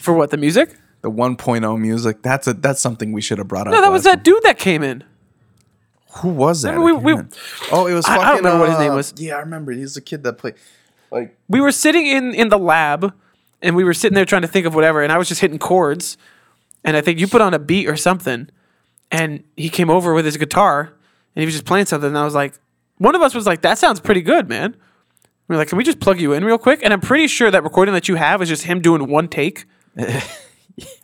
for 0.00 0.14
what 0.14 0.30
the 0.30 0.36
music? 0.36 0.76
The 1.02 1.10
1.0 1.10 1.80
music. 1.80 2.22
That's 2.22 2.46
a 2.46 2.54
that's 2.54 2.80
something 2.80 3.12
we 3.12 3.20
should 3.20 3.38
have 3.38 3.48
brought 3.48 3.66
up. 3.66 3.72
No, 3.74 3.80
that 3.80 3.92
was 3.92 4.04
that 4.04 4.24
dude 4.24 4.42
that 4.44 4.58
came 4.58 4.82
in. 4.82 5.04
Who 6.16 6.28
was 6.28 6.62
that? 6.62 6.78
We- 6.78 6.92
we- 6.92 7.14
oh, 7.72 7.86
it 7.86 7.94
was. 7.94 8.04
I- 8.06 8.14
I 8.14 8.16
Fucking, 8.18 8.26
don't 8.26 8.36
remember 8.44 8.58
what 8.60 8.70
his 8.70 8.78
name 8.78 8.92
uh, 8.92 8.96
was. 8.96 9.14
Yeah, 9.16 9.36
I 9.36 9.40
remember. 9.40 9.72
He's 9.72 9.94
the 9.94 10.00
kid 10.00 10.22
that 10.24 10.34
played. 10.38 10.54
Like 11.10 11.36
We 11.48 11.60
were 11.60 11.72
sitting 11.72 12.06
in 12.06 12.34
in 12.34 12.48
the 12.48 12.58
lab, 12.58 13.12
and 13.60 13.74
we 13.76 13.84
were 13.84 13.94
sitting 13.94 14.14
there 14.14 14.24
trying 14.24 14.42
to 14.42 14.48
think 14.48 14.66
of 14.66 14.74
whatever, 14.74 15.02
and 15.02 15.12
I 15.12 15.18
was 15.18 15.28
just 15.28 15.40
hitting 15.40 15.58
chords, 15.58 16.16
and 16.84 16.96
I 16.96 17.00
think 17.00 17.18
you 17.18 17.26
put 17.28 17.40
on 17.40 17.54
a 17.54 17.58
beat 17.58 17.88
or 17.88 17.96
something, 17.96 18.48
and 19.10 19.42
he 19.56 19.68
came 19.68 19.90
over 19.90 20.14
with 20.14 20.24
his 20.24 20.36
guitar, 20.36 20.80
and 21.34 21.40
he 21.42 21.44
was 21.46 21.54
just 21.54 21.64
playing 21.66 21.86
something, 21.86 22.08
and 22.08 22.18
I 22.18 22.24
was 22.24 22.34
like, 22.34 22.54
one 22.98 23.14
of 23.14 23.22
us 23.22 23.34
was 23.34 23.46
like, 23.46 23.62
"That 23.62 23.78
sounds 23.78 23.98
pretty 24.00 24.22
good, 24.22 24.48
man." 24.48 24.76
We 25.48 25.56
are 25.56 25.58
like, 25.58 25.68
"Can 25.68 25.78
we 25.78 25.84
just 25.84 25.98
plug 26.00 26.20
you 26.20 26.32
in 26.34 26.44
real 26.44 26.58
quick?" 26.58 26.80
And 26.84 26.92
I'm 26.92 27.00
pretty 27.00 27.26
sure 27.26 27.50
that 27.50 27.62
recording 27.64 27.94
that 27.94 28.06
you 28.08 28.14
have 28.16 28.40
is 28.42 28.48
just 28.48 28.62
him 28.64 28.80
doing 28.80 29.08
one 29.08 29.28
take 29.28 29.64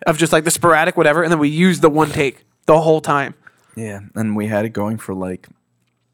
of 0.07 0.19
just 0.19 0.33
like 0.33 0.45
the 0.45 0.51
sporadic 0.51 0.97
whatever, 0.97 1.23
and 1.23 1.31
then 1.33 1.39
we 1.39 1.49
used 1.49 1.83
the 1.83 1.91
one 1.91 2.11
take 2.11 2.45
the 2.67 2.81
whole 2.81 3.01
time. 3.01 3.35
yeah, 3.77 4.01
and 4.15 4.37
we 4.37 4.47
had 4.47 4.65
it 4.65 4.71
going 4.71 4.99
for 4.99 5.15
like. 5.15 5.49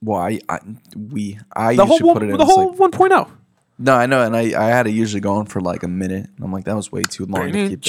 Well, 0.02 0.20
I, 0.20 0.38
I 0.50 0.58
we 0.94 1.38
I 1.56 1.76
The 1.76 1.86
whole 1.86 1.94
usually 1.94 2.06
one, 2.08 2.14
put 2.16 2.22
it 2.24 2.30
in. 2.32 2.36
the 2.36 2.44
whole 2.44 2.74
like, 2.76 2.90
1.0. 2.92 3.30
no, 3.78 3.94
I 3.94 4.04
know, 4.04 4.20
and 4.22 4.36
I 4.36 4.40
I 4.66 4.68
had 4.68 4.86
it 4.86 4.90
usually 4.90 5.20
going 5.22 5.46
for 5.46 5.60
like 5.62 5.82
a 5.82 5.88
minute. 5.88 6.28
And 6.36 6.44
I'm 6.44 6.52
like, 6.52 6.64
that 6.66 6.76
was 6.76 6.92
way 6.92 7.04
too 7.04 7.24
long 7.24 7.52
to 7.52 7.68
keep. 7.70 7.80
That. 7.80 7.88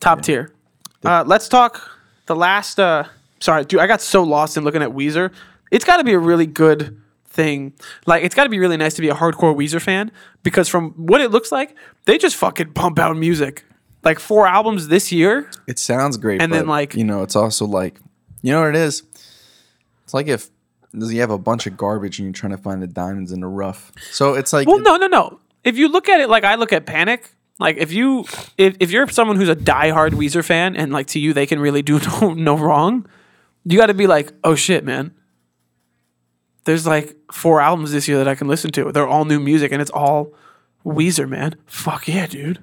Top 0.00 0.20
tier. 0.22 0.52
Uh, 1.02 1.24
let's 1.26 1.48
talk 1.48 1.90
the 2.26 2.36
last. 2.36 2.78
Uh, 2.78 3.04
sorry, 3.40 3.64
dude, 3.64 3.80
I 3.80 3.86
got 3.86 4.02
so 4.02 4.22
lost 4.22 4.56
in 4.58 4.64
looking 4.64 4.82
at 4.82 4.90
Weezer. 4.90 5.30
It's 5.70 5.84
got 5.86 5.96
to 5.98 6.04
be 6.04 6.12
a 6.12 6.18
really 6.18 6.46
good 6.46 7.00
thing. 7.34 7.74
Like, 8.06 8.24
it's 8.24 8.34
got 8.34 8.44
to 8.44 8.50
be 8.50 8.58
really 8.58 8.76
nice 8.76 8.94
to 8.94 9.02
be 9.02 9.08
a 9.10 9.14
hardcore 9.14 9.54
Weezer 9.54 9.80
fan 9.82 10.10
because 10.42 10.68
from 10.68 10.90
what 10.92 11.20
it 11.20 11.30
looks 11.30 11.52
like, 11.52 11.76
they 12.06 12.16
just 12.16 12.36
fucking 12.36 12.72
pump 12.72 12.98
out 12.98 13.16
music. 13.16 13.64
Like 14.02 14.18
four 14.18 14.46
albums 14.46 14.88
this 14.88 15.12
year. 15.12 15.50
It 15.66 15.78
sounds 15.78 16.16
great, 16.16 16.40
And 16.40 16.50
but, 16.50 16.56
then, 16.58 16.66
like- 16.66 16.94
you 16.94 17.04
know, 17.04 17.22
it's 17.22 17.36
also 17.36 17.66
like, 17.66 18.00
you 18.42 18.52
know 18.52 18.60
what 18.60 18.70
it 18.70 18.76
is? 18.76 19.02
It's 20.04 20.14
like 20.14 20.28
if 20.28 20.50
you 20.92 21.20
have 21.20 21.30
a 21.30 21.38
bunch 21.38 21.66
of 21.66 21.76
garbage 21.76 22.18
and 22.18 22.26
you're 22.26 22.32
trying 22.32 22.52
to 22.52 22.58
find 22.62 22.82
the 22.82 22.86
diamonds 22.86 23.32
in 23.32 23.40
the 23.40 23.46
rough. 23.46 23.90
So 24.12 24.34
it's 24.34 24.52
like, 24.52 24.68
Well, 24.68 24.78
no, 24.80 24.96
no, 24.96 25.06
no. 25.06 25.40
If 25.64 25.78
you 25.78 25.88
look 25.88 26.08
at 26.08 26.20
it 26.20 26.28
like 26.28 26.44
I 26.44 26.56
look 26.56 26.72
at 26.72 26.84
Panic, 26.86 27.30
like 27.58 27.78
if 27.78 27.92
you 27.92 28.26
if, 28.58 28.76
if 28.80 28.90
you're 28.90 29.08
someone 29.08 29.36
who's 29.36 29.48
a 29.48 29.56
diehard 29.56 30.10
Weezer 30.10 30.44
fan 30.44 30.76
and 30.76 30.92
like 30.92 31.06
to 31.08 31.18
you 31.18 31.32
they 31.32 31.46
can 31.46 31.58
really 31.58 31.80
do 31.82 31.98
no 32.20 32.34
no 32.34 32.58
wrong, 32.58 33.06
you 33.64 33.78
got 33.78 33.86
to 33.86 33.94
be 33.94 34.06
like, 34.06 34.32
oh 34.44 34.54
shit, 34.54 34.84
man. 34.84 35.14
There's 36.64 36.86
like 36.86 37.14
four 37.32 37.60
albums 37.60 37.92
this 37.92 38.08
year 38.08 38.18
that 38.18 38.28
I 38.28 38.34
can 38.34 38.48
listen 38.48 38.70
to. 38.72 38.90
They're 38.92 39.06
all 39.08 39.24
new 39.24 39.38
music 39.40 39.70
and 39.72 39.80
it's 39.82 39.90
all 39.90 40.32
Weezer, 40.84 41.28
man. 41.28 41.56
Fuck 41.66 42.08
yeah, 42.08 42.26
dude. 42.26 42.58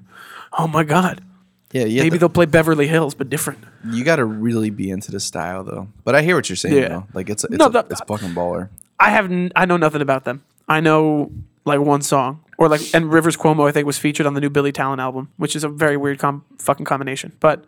Oh 0.58 0.68
my 0.68 0.84
god. 0.84 1.24
yeah, 1.72 1.86
yeah. 1.86 2.04
Maybe 2.04 2.18
they'll 2.18 2.30
play 2.30 2.46
Beverly 2.46 2.88
Hills, 2.88 3.14
but 3.16 3.30
different. 3.30 3.64
you 3.90 4.04
got 4.04 4.18
to 4.18 4.26
really 4.26 4.70
be 4.70 4.90
into 4.90 5.12
the 5.12 5.20
style 5.20 5.64
though. 5.64 5.88
But 6.04 6.16
I 6.16 6.22
hear 6.24 6.36
what 6.36 6.50
you're 6.50 6.56
saying 6.56 6.76
Yeah. 6.76 6.88
though. 6.90 7.08
Like 7.14 7.30
it's 7.30 7.44
it's 7.44 7.54
No, 7.58 7.66
a, 7.68 7.70
that- 7.72 7.88
it's 7.92 8.02
fucking 8.08 8.30
baller. 8.32 8.70
I 9.00 9.10
have 9.10 9.26
n- 9.32 9.52
I 9.56 9.66
know 9.66 9.78
nothing 9.78 10.02
about 10.02 10.26
them. 10.26 10.44
I 10.68 10.80
know 10.80 11.32
like 11.66 11.80
one 11.80 12.02
song 12.02 12.44
or 12.58 12.68
like 12.70 12.82
and 12.94 13.12
Rivers 13.12 13.38
Cuomo 13.38 13.68
I 13.68 13.72
think 13.72 13.86
was 13.86 13.98
featured 13.98 14.26
on 14.26 14.34
the 14.34 14.42
new 14.42 14.50
Billy 14.50 14.72
Talent 14.72 15.00
album, 15.02 15.30
which 15.38 15.56
is 15.56 15.64
a 15.64 15.70
very 15.70 15.98
weird 15.98 16.18
com- 16.20 16.44
fucking 16.60 16.86
combination. 16.86 17.34
But 17.40 17.66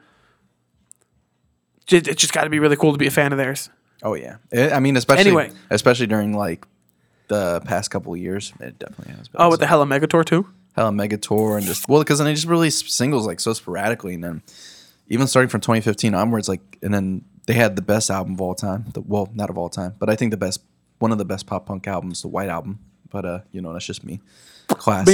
it, 1.91 2.07
it's 2.07 2.21
just 2.21 2.33
got 2.33 2.43
to 2.43 2.49
be 2.49 2.59
really 2.59 2.75
cool 2.75 2.91
to 2.91 2.97
be 2.97 3.07
a 3.07 3.11
fan 3.11 3.31
of 3.31 3.37
theirs. 3.37 3.69
Oh 4.03 4.13
yeah. 4.15 4.35
Eh, 4.51 4.69
I 4.73 4.79
mean, 4.79 4.97
especially 4.97 5.21
Anyway. 5.27 5.51
especially 5.69 6.07
during 6.07 6.33
like 6.37 6.65
the 7.29 7.61
past 7.61 7.89
couple 7.89 8.13
of 8.13 8.19
years, 8.19 8.53
it 8.59 8.77
definitely 8.77 9.13
has. 9.15 9.27
Been. 9.29 9.41
Oh, 9.41 9.49
with 9.49 9.59
the 9.59 9.67
Hella 9.67 9.85
Mega 9.85 10.07
Tour 10.07 10.23
too. 10.23 10.47
Hella 10.75 10.91
Mega 10.91 11.17
Tour 11.17 11.57
and 11.57 11.65
just 11.65 11.87
well, 11.87 12.01
because 12.01 12.17
then 12.17 12.25
they 12.25 12.33
just 12.33 12.47
released 12.47 12.89
singles 12.91 13.25
like 13.25 13.39
so 13.39 13.53
sporadically, 13.53 14.15
and 14.15 14.23
then 14.23 14.41
even 15.07 15.27
starting 15.27 15.49
from 15.49 15.61
2015 15.61 16.13
onwards, 16.13 16.49
like 16.49 16.77
and 16.81 16.93
then 16.93 17.23
they 17.45 17.53
had 17.53 17.75
the 17.75 17.81
best 17.81 18.09
album 18.09 18.33
of 18.33 18.41
all 18.41 18.55
time. 18.55 18.85
The, 18.93 19.01
well, 19.01 19.29
not 19.33 19.49
of 19.49 19.57
all 19.57 19.69
time, 19.69 19.95
but 19.99 20.09
I 20.09 20.15
think 20.15 20.31
the 20.31 20.37
best 20.37 20.61
one 20.99 21.11
of 21.11 21.17
the 21.17 21.25
best 21.25 21.45
pop 21.45 21.65
punk 21.65 21.87
albums, 21.87 22.21
the 22.21 22.27
White 22.27 22.49
Album. 22.49 22.79
But 23.09 23.25
uh, 23.25 23.39
you 23.51 23.61
know, 23.61 23.73
that's 23.73 23.85
just 23.85 24.03
me. 24.03 24.19
Classic. 24.67 25.13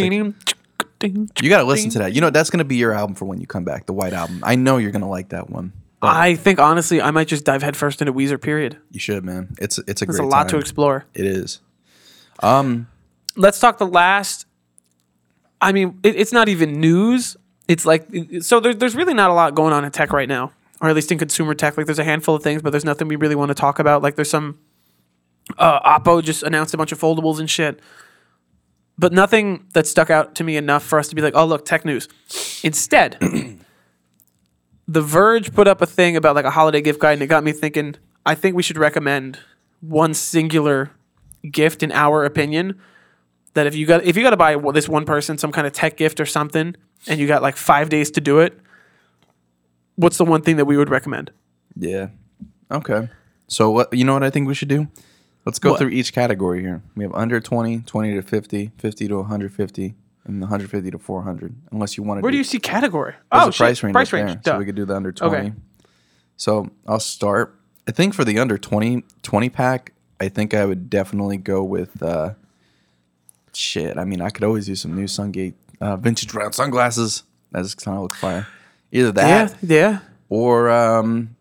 You 1.41 1.49
got 1.49 1.59
to 1.59 1.63
listen 1.63 1.89
to 1.91 1.99
that. 1.99 2.13
You 2.13 2.21
know, 2.21 2.29
that's 2.29 2.49
gonna 2.49 2.63
be 2.63 2.75
your 2.77 2.93
album 2.93 3.15
for 3.15 3.25
when 3.25 3.39
you 3.41 3.47
come 3.47 3.63
back, 3.63 3.85
the 3.85 3.93
White 3.93 4.13
Album. 4.13 4.41
I 4.43 4.55
know 4.55 4.77
you're 4.77 4.91
gonna 4.91 5.09
like 5.09 5.29
that 5.29 5.49
one. 5.49 5.73
I 6.01 6.35
think 6.35 6.59
honestly, 6.59 7.01
I 7.01 7.11
might 7.11 7.27
just 7.27 7.43
dive 7.43 7.61
headfirst 7.61 8.01
into 8.01 8.13
Weezer. 8.13 8.41
Period. 8.41 8.77
You 8.91 8.99
should, 8.99 9.25
man. 9.25 9.55
It's 9.59 9.77
it's 9.79 10.01
a 10.01 10.05
There's 10.05 10.17
great 10.17 10.25
a 10.25 10.29
lot 10.29 10.49
to 10.49 10.57
explore. 10.57 11.05
It 11.13 11.25
is. 11.25 11.59
Um, 12.41 12.87
Let's 13.35 13.59
talk 13.59 13.77
the 13.77 13.87
last. 13.87 14.45
I 15.61 15.71
mean, 15.73 15.99
it, 16.03 16.15
it's 16.15 16.31
not 16.31 16.47
even 16.47 16.79
news. 16.79 17.35
It's 17.67 17.85
like 17.85 18.07
so. 18.41 18.59
There's 18.59 18.77
there's 18.77 18.95
really 18.95 19.13
not 19.13 19.29
a 19.29 19.33
lot 19.33 19.55
going 19.55 19.73
on 19.73 19.83
in 19.83 19.91
tech 19.91 20.13
right 20.13 20.27
now, 20.29 20.53
or 20.81 20.89
at 20.89 20.95
least 20.95 21.11
in 21.11 21.17
consumer 21.17 21.53
tech. 21.53 21.75
Like 21.77 21.85
there's 21.85 21.99
a 21.99 22.03
handful 22.05 22.33
of 22.35 22.43
things, 22.43 22.61
but 22.61 22.69
there's 22.71 22.85
nothing 22.85 23.07
we 23.09 23.15
really 23.17 23.35
want 23.35 23.49
to 23.49 23.55
talk 23.55 23.77
about. 23.79 24.01
Like 24.01 24.15
there's 24.15 24.29
some. 24.29 24.57
Uh, 25.57 25.99
Oppo 25.99 26.23
just 26.23 26.43
announced 26.43 26.73
a 26.73 26.77
bunch 26.77 26.91
of 26.91 26.99
foldables 26.99 27.39
and 27.39 27.49
shit. 27.49 27.79
but 28.97 29.11
nothing 29.11 29.65
that 29.73 29.87
stuck 29.87 30.09
out 30.09 30.35
to 30.35 30.43
me 30.43 30.57
enough 30.57 30.83
for 30.83 30.99
us 30.99 31.07
to 31.09 31.15
be 31.15 31.21
like, 31.21 31.33
oh 31.35 31.45
look, 31.45 31.65
tech 31.65 31.83
news. 31.85 32.07
Instead, 32.63 33.17
The 34.89 35.01
Verge 35.03 35.53
put 35.53 35.67
up 35.67 35.83
a 35.83 35.85
thing 35.85 36.15
about 36.15 36.33
like 36.35 36.45
a 36.45 36.49
holiday 36.49 36.81
gift 36.81 36.99
guide, 36.99 37.13
and 37.13 37.21
it 37.21 37.27
got 37.27 37.43
me 37.43 37.51
thinking. 37.51 37.95
I 38.25 38.33
think 38.33 38.55
we 38.55 38.63
should 38.63 38.77
recommend 38.79 39.37
one 39.81 40.15
singular 40.15 40.89
gift, 41.49 41.83
in 41.83 41.91
our 41.91 42.25
opinion. 42.25 42.79
That 43.53 43.67
if 43.67 43.75
you 43.75 43.85
got 43.85 44.03
if 44.03 44.17
you 44.17 44.23
got 44.23 44.31
to 44.31 44.37
buy 44.37 44.55
this 44.73 44.89
one 44.89 45.05
person 45.05 45.37
some 45.37 45.51
kind 45.51 45.67
of 45.67 45.73
tech 45.73 45.95
gift 45.95 46.19
or 46.19 46.25
something, 46.25 46.75
and 47.07 47.19
you 47.19 47.27
got 47.27 47.43
like 47.43 47.55
five 47.55 47.89
days 47.89 48.09
to 48.11 48.21
do 48.21 48.39
it, 48.39 48.59
what's 49.95 50.17
the 50.17 50.25
one 50.25 50.41
thing 50.41 50.57
that 50.57 50.65
we 50.65 50.75
would 50.75 50.89
recommend? 50.89 51.31
Yeah. 51.75 52.07
Okay. 52.71 53.09
So 53.47 53.69
what 53.69 53.93
you 53.93 54.05
know 54.05 54.13
what 54.13 54.23
I 54.23 54.31
think 54.31 54.47
we 54.47 54.55
should 54.55 54.69
do? 54.69 54.87
Let's 55.45 55.59
go 55.59 55.71
What? 55.71 55.79
through 55.79 55.89
each 55.89 56.13
category 56.13 56.61
here. 56.61 56.81
We 56.95 57.03
have 57.03 57.13
under 57.13 57.39
20, 57.39 57.81
20 57.81 58.15
to 58.15 58.21
50, 58.23 58.71
50 58.77 59.07
to 59.07 59.17
150, 59.17 59.93
and 60.29 60.41
150 60.41 60.91
to 60.91 60.99
400. 60.99 61.55
Unless 61.71 61.97
you 61.97 62.03
want 62.03 62.19
to 62.19 62.21
Where 62.21 62.31
do, 62.31 62.37
you 62.37 62.43
see 62.43 62.59
category? 62.59 63.13
there's 63.31 63.45
oh, 63.45 63.49
a 63.49 63.51
price 63.51 63.83
range. 63.83 63.93
Price 63.93 64.13
range. 64.13 64.43
there. 64.43 64.53
So 64.53 64.57
we 64.57 64.65
could 64.65 64.75
do 64.75 64.85
the 64.85 64.95
under 64.95 65.11
20. 65.11 65.35
Okay. 65.35 65.53
So 66.37 66.69
I'll 66.87 66.99
start. 66.99 67.55
I 67.87 67.91
think 67.91 68.13
for 68.13 68.23
the 68.23 68.39
under 68.39 68.57
20 68.57 69.03
20 69.23 69.49
pack, 69.49 69.93
I 70.19 70.29
think 70.29 70.53
I 70.53 70.65
would 70.65 70.89
definitely 70.89 71.37
go 71.37 71.63
with 71.63 72.01
uh 72.01 72.33
shit. 73.53 73.97
I 73.97 74.05
mean, 74.05 74.21
I 74.21 74.29
could 74.29 74.43
always 74.43 74.69
use 74.69 74.81
some 74.81 74.95
new 74.95 75.05
Sungait 75.05 75.55
uh, 75.81 75.97
vintage 75.97 76.33
round 76.33 76.53
sunglasses. 76.53 77.23
That 77.51 77.63
just 77.63 77.83
kind 77.83 77.97
of 77.97 78.03
look 78.03 78.15
fire. 78.15 78.47
Either 78.91 79.11
that 79.13 79.55
yeah, 79.61 79.77
yeah. 79.77 79.99
or 80.29 80.69
um 80.69 81.35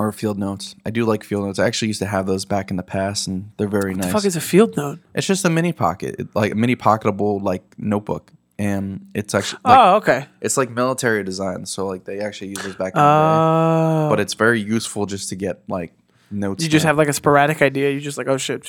or 0.00 0.12
field 0.12 0.38
notes. 0.38 0.74
I 0.86 0.90
do 0.90 1.04
like 1.04 1.22
field 1.24 1.44
notes. 1.44 1.58
I 1.58 1.66
actually 1.66 1.88
used 1.88 2.00
to 2.00 2.06
have 2.06 2.26
those 2.26 2.44
back 2.44 2.70
in 2.70 2.76
the 2.76 2.82
past, 2.82 3.26
and 3.28 3.50
they're 3.58 3.68
very 3.68 3.92
The 3.94 4.00
nice. 4.02 4.12
fuck 4.12 4.24
is 4.24 4.34
a 4.36 4.40
field 4.40 4.76
note? 4.76 4.98
it's 5.14 5.26
just 5.26 5.44
a 5.44 5.50
mini 5.50 5.72
pocket, 5.72 6.16
it- 6.18 6.34
like 6.34 6.52
a 6.52 6.54
mini 6.54 6.74
pocketable 6.74 7.42
like 7.42 7.62
notebook, 7.78 8.32
and 8.58 9.06
it's 9.14 9.34
actually 9.34 9.60
like, 9.64 9.78
oh, 9.78 9.96
okay. 9.96 10.26
it's 10.40 10.56
like 10.56 10.70
military 10.70 11.22
design. 11.22 11.66
So 11.66 11.86
like 11.86 12.04
they 12.04 12.20
actually 12.20 12.48
use 12.48 12.62
this 12.62 12.74
back 12.76 12.94
in 12.94 12.98
the 12.98 13.00
day, 13.00 14.06
Uh, 14.06 14.08
but 14.08 14.20
it's 14.20 14.34
very 14.34 14.60
useful 14.60 15.06
just 15.06 15.28
to 15.30 15.36
get 15.36 15.62
like 15.68 15.92
notes. 16.30 16.64
you 16.64 16.70
just 16.70 16.84
down. 16.84 16.90
have 16.90 16.98
like 16.98 17.08
a 17.08 17.12
sporadic 17.12 17.60
idea. 17.62 17.90
You 17.90 18.00
just 18.00 18.16
like, 18.18 18.26
oh 18.28 18.38
shit. 18.38 18.68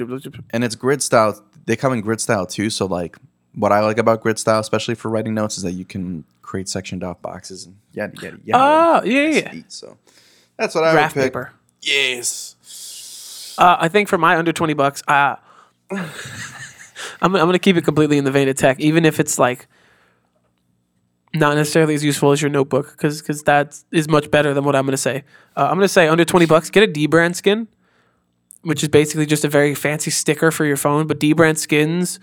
and 0.52 0.63
it's 0.63 0.76
grid 0.76 1.02
style. 1.02 1.41
They 1.65 1.76
come 1.76 1.94
in 1.94 2.02
grid 2.02 2.20
style 2.20 2.46
too. 2.46 2.70
So 2.70 2.86
like 2.88 3.17
what 3.56 3.72
I 3.72 3.80
like 3.82 3.98
about 3.98 4.22
grid 4.22 4.38
style, 4.39 4.60
especially 4.60 4.96
for 4.96 5.10
writing 5.10 5.34
notes, 5.34 5.58
is 5.58 5.63
that 5.63 5.74
you 5.74 5.86
can 5.86 6.24
create 6.41 6.67
sectioned 6.67 7.04
off 7.04 7.22
boxes 7.22 7.65
and 7.65 7.76
yada 7.94 8.13
yada 8.22 8.38
yada. 8.44 8.63
Oh, 8.63 9.08
yeah, 9.08 9.28
yeah. 9.54 9.62
So 9.70 9.98
that's 10.62 10.76
what 10.76 10.84
I 10.84 10.91
Graph 10.93 11.15
would 11.15 11.21
pick. 11.24 11.34
paper. 11.34 11.52
Yes. 11.82 13.56
Uh, 13.58 13.78
I 13.80 13.88
think 13.89 14.08
for 14.08 14.17
my 14.17 14.38
under 14.38 14.54
twenty 14.54 14.74
bucks, 14.74 15.04
uh, 15.08 15.36
I'm 15.91 16.06
I'm 17.21 17.32
gonna 17.32 17.60
keep 17.60 17.76
it 17.78 17.84
completely 17.84 18.17
in 18.17 18.24
the 18.24 18.32
vein 18.32 18.47
of 18.47 18.56
tech, 18.56 18.80
even 18.80 19.04
if 19.06 19.19
it's 19.19 19.38
like 19.39 19.67
not 21.34 21.56
necessarily 21.56 21.95
as 21.95 22.04
useful 22.04 22.32
as 22.32 22.41
your 22.41 22.50
notebook, 22.50 22.91
because 22.91 23.21
because 23.21 23.43
that 23.43 23.78
is 23.91 24.08
much 24.08 24.30
better 24.32 24.54
than 24.54 24.63
what 24.63 24.76
I'm 24.76 24.86
gonna 24.86 24.97
say. 24.97 25.24
Uh, 25.56 25.67
I'm 25.69 25.76
gonna 25.76 25.88
say 25.88 26.08
under 26.08 26.26
twenty 26.26 26.45
bucks, 26.45 26.69
get 26.69 26.84
a 26.84 26.88
dbrand 26.91 27.36
skin, 27.36 27.67
which 28.62 28.84
is 28.84 28.89
basically 28.89 29.26
just 29.26 29.43
a 29.43 29.50
very 29.50 29.76
fancy 29.76 30.12
sticker 30.12 30.52
for 30.52 30.65
your 30.65 30.78
phone. 30.78 31.08
But 31.08 31.19
dbrand 31.19 31.58
skins 31.58 32.19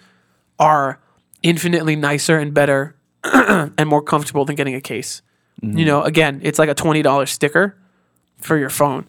are 0.58 1.00
infinitely 1.42 1.96
nicer 1.96 2.38
and 2.38 2.52
better 2.54 2.96
and 3.24 3.86
more 3.88 4.02
comfortable 4.02 4.44
than 4.44 4.56
getting 4.56 4.74
a 4.74 4.80
case. 4.80 5.22
You 5.60 5.84
know, 5.84 6.02
again, 6.02 6.40
it's 6.44 6.58
like 6.58 6.68
a 6.68 6.74
twenty 6.74 7.02
dollars 7.02 7.30
sticker 7.30 7.76
for 8.40 8.56
your 8.56 8.70
phone. 8.70 9.06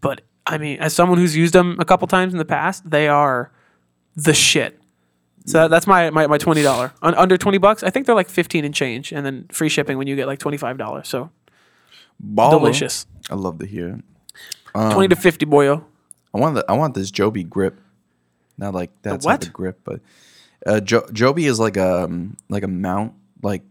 But 0.00 0.22
I 0.46 0.58
mean, 0.58 0.78
as 0.78 0.92
someone 0.94 1.18
who's 1.18 1.36
used 1.36 1.54
them 1.54 1.76
a 1.78 1.84
couple 1.84 2.06
times 2.08 2.32
in 2.34 2.38
the 2.38 2.44
past, 2.44 2.88
they 2.88 3.08
are 3.08 3.50
the 4.16 4.34
shit. 4.34 4.78
So 5.46 5.58
that, 5.62 5.70
that's 5.70 5.86
my, 5.86 6.10
my, 6.10 6.26
my 6.28 6.38
twenty 6.38 6.62
dollar 6.62 6.92
Un, 7.02 7.14
under 7.14 7.36
twenty 7.36 7.58
bucks. 7.58 7.82
I 7.82 7.90
think 7.90 8.06
they're 8.06 8.14
like 8.14 8.28
fifteen 8.28 8.64
and 8.64 8.74
change, 8.74 9.12
and 9.12 9.26
then 9.26 9.46
free 9.50 9.68
shipping 9.68 9.98
when 9.98 10.06
you 10.06 10.14
get 10.16 10.26
like 10.26 10.38
twenty 10.38 10.56
five 10.56 10.78
dollars. 10.78 11.08
So 11.08 11.30
Baller. 12.24 12.50
delicious. 12.52 13.06
I 13.30 13.34
love 13.34 13.58
to 13.58 13.66
hear 13.66 13.88
it. 13.88 14.04
twenty 14.92 15.08
to 15.08 15.16
fifty, 15.16 15.46
boyo. 15.46 15.84
I 16.34 16.38
want 16.38 16.54
the 16.54 16.64
I 16.68 16.74
want 16.74 16.94
this 16.94 17.10
Joby 17.10 17.42
grip. 17.44 17.80
Not 18.56 18.74
like 18.74 18.90
that's 19.02 19.24
type 19.24 19.40
what? 19.40 19.46
of 19.46 19.52
grip, 19.52 19.80
but 19.82 20.00
uh, 20.66 20.78
jo- 20.80 21.08
Joby 21.12 21.46
is 21.46 21.58
like 21.58 21.76
a 21.76 22.04
um, 22.04 22.36
like 22.48 22.62
a 22.62 22.68
mount 22.68 23.14
like 23.42 23.62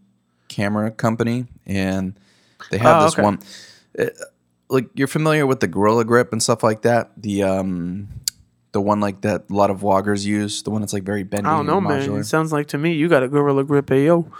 camera 0.48 0.90
company, 0.90 1.46
and 1.64 2.18
they 2.70 2.78
have 2.78 3.00
Oh, 3.00 3.04
this 3.04 3.14
okay. 3.14 3.22
one. 3.22 3.38
uh, 3.98 4.06
like 4.72 4.88
you're 4.94 5.08
familiar 5.08 5.46
with 5.46 5.60
the 5.60 5.68
Gorilla 5.68 6.04
Grip 6.04 6.32
and 6.32 6.42
stuff 6.42 6.62
like 6.62 6.82
that. 6.82 7.10
The 7.16 7.42
um 7.44 8.08
the 8.72 8.80
one 8.80 9.00
like 9.00 9.20
that 9.20 9.44
a 9.50 9.54
lot 9.54 9.70
of 9.70 9.80
vloggers 9.80 10.24
use. 10.24 10.62
The 10.62 10.70
one 10.70 10.80
that's 10.80 10.94
like 10.94 11.02
very 11.04 11.22
bendy. 11.24 11.48
I 11.48 11.56
don't 11.56 11.66
know, 11.66 11.80
man. 11.80 12.10
It 12.14 12.24
sounds 12.24 12.52
like 12.52 12.68
to 12.68 12.78
me 12.78 12.94
you 12.94 13.08
got 13.08 13.22
a 13.22 13.28
gorilla 13.28 13.64
grip, 13.64 13.88
hey, 13.90 14.06
yo. 14.06 14.26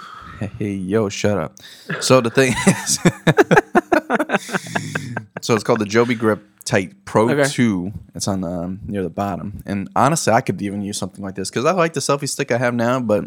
Hey, 0.58 0.72
yo, 0.72 1.08
shut 1.08 1.38
up. 1.38 1.54
So 2.00 2.20
the 2.20 2.28
thing 2.30 2.52
is, 2.66 2.98
so 5.40 5.54
it's 5.54 5.62
called 5.62 5.78
the 5.78 5.84
Joby 5.84 6.16
Grip 6.16 6.42
Tight 6.64 7.04
Pro 7.04 7.30
Okay. 7.30 7.48
2. 7.48 7.92
It's 8.16 8.26
on 8.26 8.40
the 8.40 8.48
um, 8.48 8.80
near 8.88 9.04
the 9.04 9.10
bottom. 9.10 9.62
And 9.66 9.88
honestly, 9.94 10.32
I 10.32 10.40
could 10.40 10.60
even 10.60 10.82
use 10.82 10.98
something 10.98 11.22
like 11.24 11.36
this 11.36 11.48
because 11.48 11.64
I 11.64 11.70
like 11.72 11.92
the 11.92 12.00
selfie 12.00 12.28
stick 12.28 12.50
I 12.50 12.58
have 12.58 12.74
now, 12.74 12.98
but 12.98 13.26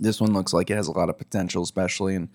this 0.00 0.18
one 0.18 0.32
looks 0.32 0.54
like 0.54 0.70
it 0.70 0.76
has 0.76 0.88
a 0.88 0.92
lot 0.92 1.10
of 1.10 1.18
potential, 1.18 1.62
especially. 1.62 2.14
And 2.14 2.30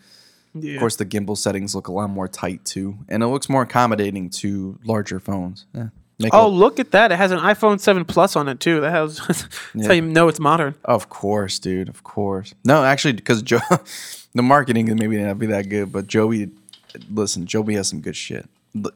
Yeah. 0.54 0.74
of 0.74 0.80
course, 0.80 0.96
the 0.98 1.06
gimbal 1.06 1.38
settings 1.38 1.74
look 1.76 1.88
a 1.88 1.92
lot 1.92 2.10
more 2.10 2.28
tight 2.28 2.64
too, 2.66 2.98
and 3.08 3.24
it 3.24 3.28
looks 3.28 3.48
more 3.50 3.62
accommodating 3.62 4.30
to 4.32 4.78
larger 4.84 5.20
phones. 5.20 5.66
Yeah. 5.74 5.90
Make 6.20 6.34
Oh, 6.36 6.46
a- 6.46 6.50
look 6.50 6.80
at 6.80 6.92
that! 6.92 7.12
It 7.12 7.16
has 7.18 7.32
an 7.32 7.40
iPhone 7.40 7.80
Seven 7.80 8.06
Plus 8.06 8.36
on 8.36 8.48
it 8.48 8.60
too. 8.60 8.82
That 8.82 8.92
has 8.92 9.18
that's 9.74 9.88
how 9.88 9.94
you 9.94 10.02
know 10.02 10.28
it's 10.28 10.40
modern. 10.40 10.76
Of 10.86 11.10
course, 11.10 11.58
dude. 11.58 11.90
Of 11.90 12.04
course. 12.04 12.54
No, 12.64 12.84
actually, 12.84 13.14
because 13.14 13.42
Joe, 13.42 13.60
the 14.36 14.44
marketing 14.44 14.86
maybe 14.98 15.18
not 15.18 15.40
be 15.40 15.48
that 15.48 15.70
good, 15.70 15.92
but 15.92 16.06
Joey, 16.08 16.52
listen, 17.10 17.46
Joby 17.48 17.74
has 17.76 17.88
some 17.88 18.02
good 18.02 18.16
shit. 18.16 18.48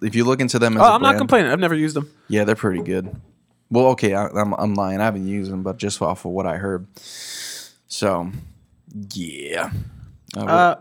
If 0.02 0.14
you 0.16 0.24
look 0.24 0.40
into 0.40 0.60
them 0.60 0.78
as 0.78 0.84
Oh, 0.84 0.86
I'm 0.94 1.02
not 1.02 1.18
complaining. 1.18 1.52
I've 1.52 1.60
never 1.60 1.76
used 1.76 1.96
them. 1.96 2.10
Yeah, 2.28 2.44
they're 2.44 2.56
pretty 2.56 2.82
good. 2.84 3.14
Well, 3.72 3.88
okay, 3.88 4.14
I, 4.14 4.28
I'm 4.28 4.54
I'm 4.54 4.74
lying. 4.76 5.02
I 5.02 5.06
haven't 5.06 5.28
used 5.28 5.52
them, 5.52 5.64
but 5.64 5.78
just 5.78 6.02
off 6.02 6.26
of 6.26 6.32
what 6.32 6.46
I 6.46 6.58
heard. 6.58 6.86
So, 7.88 8.30
yeah. 9.14 9.72
Uh, 10.38 10.76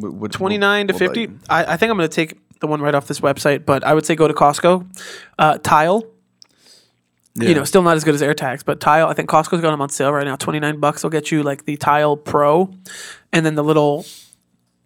what- 0.00 0.08
Uh, 0.08 0.10
what- 0.12 0.20
what- 0.20 0.32
29 0.32 0.88
to 0.88 0.92
what 0.94 1.02
about 1.02 1.14
50? 1.14 1.38
I, 1.48 1.64
I 1.72 1.76
think 1.76 1.90
i'm 1.90 1.96
going 1.96 2.08
to 2.08 2.14
take 2.14 2.38
the 2.60 2.66
one 2.66 2.80
right 2.80 2.94
off 2.94 3.06
this 3.06 3.20
website 3.20 3.64
but 3.66 3.84
i 3.84 3.92
would 3.94 4.06
say 4.06 4.14
go 4.14 4.26
to 4.28 4.34
costco 4.34 4.86
uh, 5.38 5.58
tile 5.58 6.04
Yeah. 7.34 7.48
you 7.50 7.54
know 7.54 7.64
still 7.64 7.82
not 7.82 7.96
as 7.96 8.04
good 8.04 8.14
as 8.14 8.22
airtags 8.22 8.64
but 8.64 8.80
tile 8.80 9.08
i 9.08 9.12
think 9.12 9.28
costco's 9.28 9.60
got 9.60 9.70
them 9.72 9.80
on 9.82 9.88
sale 9.90 10.12
right 10.12 10.24
now 10.26 10.36
29 10.36 10.80
bucks 10.80 11.02
will 11.02 11.10
get 11.10 11.30
you 11.30 11.42
like 11.42 11.64
the 11.66 11.76
tile 11.76 12.16
pro 12.16 12.70
and 13.32 13.44
then 13.44 13.54
the 13.56 13.64
little 13.64 14.06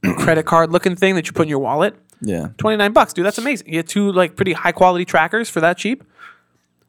credit 0.19 0.47
card 0.47 0.73
looking 0.73 0.97
thing 0.97 1.15
that 1.15 1.27
you 1.27 1.33
put 1.33 1.43
in 1.43 1.49
your 1.49 1.59
wallet 1.61 1.95
yeah. 2.23 2.49
29 2.59 2.93
bucks 2.93 3.13
dude 3.13 3.25
that's 3.25 3.39
amazing 3.39 3.67
you 3.69 3.73
get 3.75 3.87
two 3.89 4.11
like 4.13 4.35
pretty 4.37 4.53
high 4.53 4.73
quality 4.73 5.05
trackers 5.05 5.49
for 5.49 5.61
that 5.61 5.77
cheap 5.79 6.03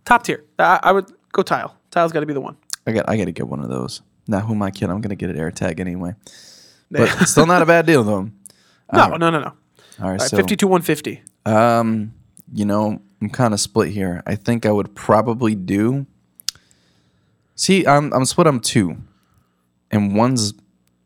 top 0.06 0.24
tier 0.24 0.44
i, 0.60 0.80
I 0.84 0.92
would 0.92 1.12
go 1.32 1.42
tile 1.44 1.76
tile's 1.92 2.12
got 2.12 2.22
to 2.22 2.26
be 2.26 2.34
the 2.34 2.42
one 2.42 2.58
I 2.88 2.92
got 2.94 3.08
I 3.08 3.16
got 3.16 3.26
to 3.26 3.32
get 3.32 3.48
one 3.48 3.60
of 3.60 3.70
those. 3.70 4.02
Now, 4.28 4.40
who 4.40 4.54
am 4.56 4.64
I 4.64 4.72
kidding? 4.72 4.90
I'm 4.90 5.02
gonna 5.02 5.16
get 5.16 5.30
an 5.30 5.36
AirTag 5.36 5.80
anyway. 5.80 6.16
But 6.92 7.28
still 7.28 7.46
not 7.46 7.62
a 7.62 7.66
bad 7.66 7.86
deal 7.86 8.04
though. 8.04 8.30
no 8.94 9.08
no 9.16 9.30
no 9.30 9.30
no 9.32 9.38
All 9.40 9.46
right, 9.46 9.56
All 10.02 10.10
right, 10.12 10.22
so 10.22 10.38
50 10.38 10.56
to 10.58 10.68
150 10.68 11.22
Um, 11.46 12.14
you 12.54 12.66
know, 12.66 13.02
I'm 13.22 13.30
kind 13.30 13.54
of 13.54 13.60
split 13.60 13.90
here. 13.94 14.22
I 14.26 14.36
think 14.36 14.66
I 14.66 14.72
would 14.72 14.94
probably 14.96 15.56
do. 15.56 16.06
See, 17.56 17.86
I'm 17.86 18.12
I'm 18.14 18.26
split 18.26 18.48
on 18.48 18.60
two, 18.60 18.98
and 19.92 20.16
one's 20.16 20.54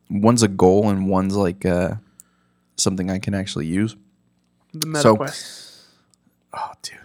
one's 0.09 0.43
a 0.43 0.47
goal 0.47 0.89
and 0.89 1.09
one's 1.09 1.35
like 1.35 1.65
uh 1.65 1.95
something 2.77 3.09
I 3.11 3.19
can 3.19 3.33
actually 3.33 3.67
use. 3.67 3.95
the 4.73 4.87
meta 4.87 5.01
So- 5.01 5.15
quest 5.17 5.61
Oh, 6.57 6.71
dude, 6.83 6.95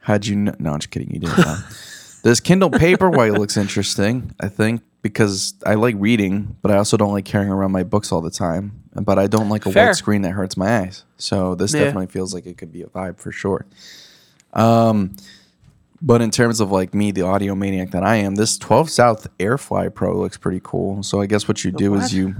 how'd 0.00 0.26
you 0.26 0.36
know? 0.36 0.54
No, 0.58 0.72
I'm 0.74 0.78
just 0.78 0.90
kidding. 0.90 1.10
You 1.10 1.20
didn't 1.20 1.38
know. 1.38 1.56
this 2.22 2.38
Kindle 2.40 2.70
Paperwhite 2.70 3.38
looks 3.38 3.56
interesting. 3.56 4.34
I 4.38 4.48
think 4.48 4.82
because 5.04 5.52
I 5.66 5.74
like 5.74 5.94
reading, 5.98 6.56
but 6.62 6.70
I 6.70 6.78
also 6.78 6.96
don't 6.96 7.12
like 7.12 7.26
carrying 7.26 7.52
around 7.52 7.72
my 7.72 7.82
books 7.82 8.10
all 8.10 8.22
the 8.22 8.30
time. 8.30 8.80
But 8.94 9.18
I 9.18 9.26
don't 9.26 9.50
like 9.50 9.66
a 9.66 9.70
Fair. 9.70 9.88
white 9.88 9.96
screen 9.96 10.22
that 10.22 10.30
hurts 10.30 10.56
my 10.56 10.78
eyes. 10.80 11.04
So 11.18 11.54
this 11.54 11.74
Yeah. 11.74 11.80
definitely 11.80 12.06
feels 12.06 12.32
like 12.32 12.46
it 12.46 12.56
could 12.56 12.72
be 12.72 12.80
a 12.80 12.86
vibe 12.86 13.18
for 13.18 13.30
sure. 13.30 13.66
Um, 14.54 15.14
but 16.00 16.22
in 16.22 16.30
terms 16.30 16.58
of 16.58 16.70
like 16.72 16.94
me, 16.94 17.10
the 17.10 17.20
audio 17.20 17.54
maniac 17.54 17.90
that 17.90 18.02
I 18.02 18.16
am, 18.16 18.36
this 18.36 18.56
12 18.56 18.88
South 18.88 19.26
Airfly 19.38 19.92
Pro 19.94 20.16
looks 20.18 20.38
pretty 20.38 20.60
cool. 20.64 21.02
So 21.02 21.20
I 21.20 21.26
guess 21.26 21.46
what 21.46 21.64
you 21.64 21.70
do 21.70 21.90
what? 21.90 22.04
is 22.04 22.14
you. 22.14 22.36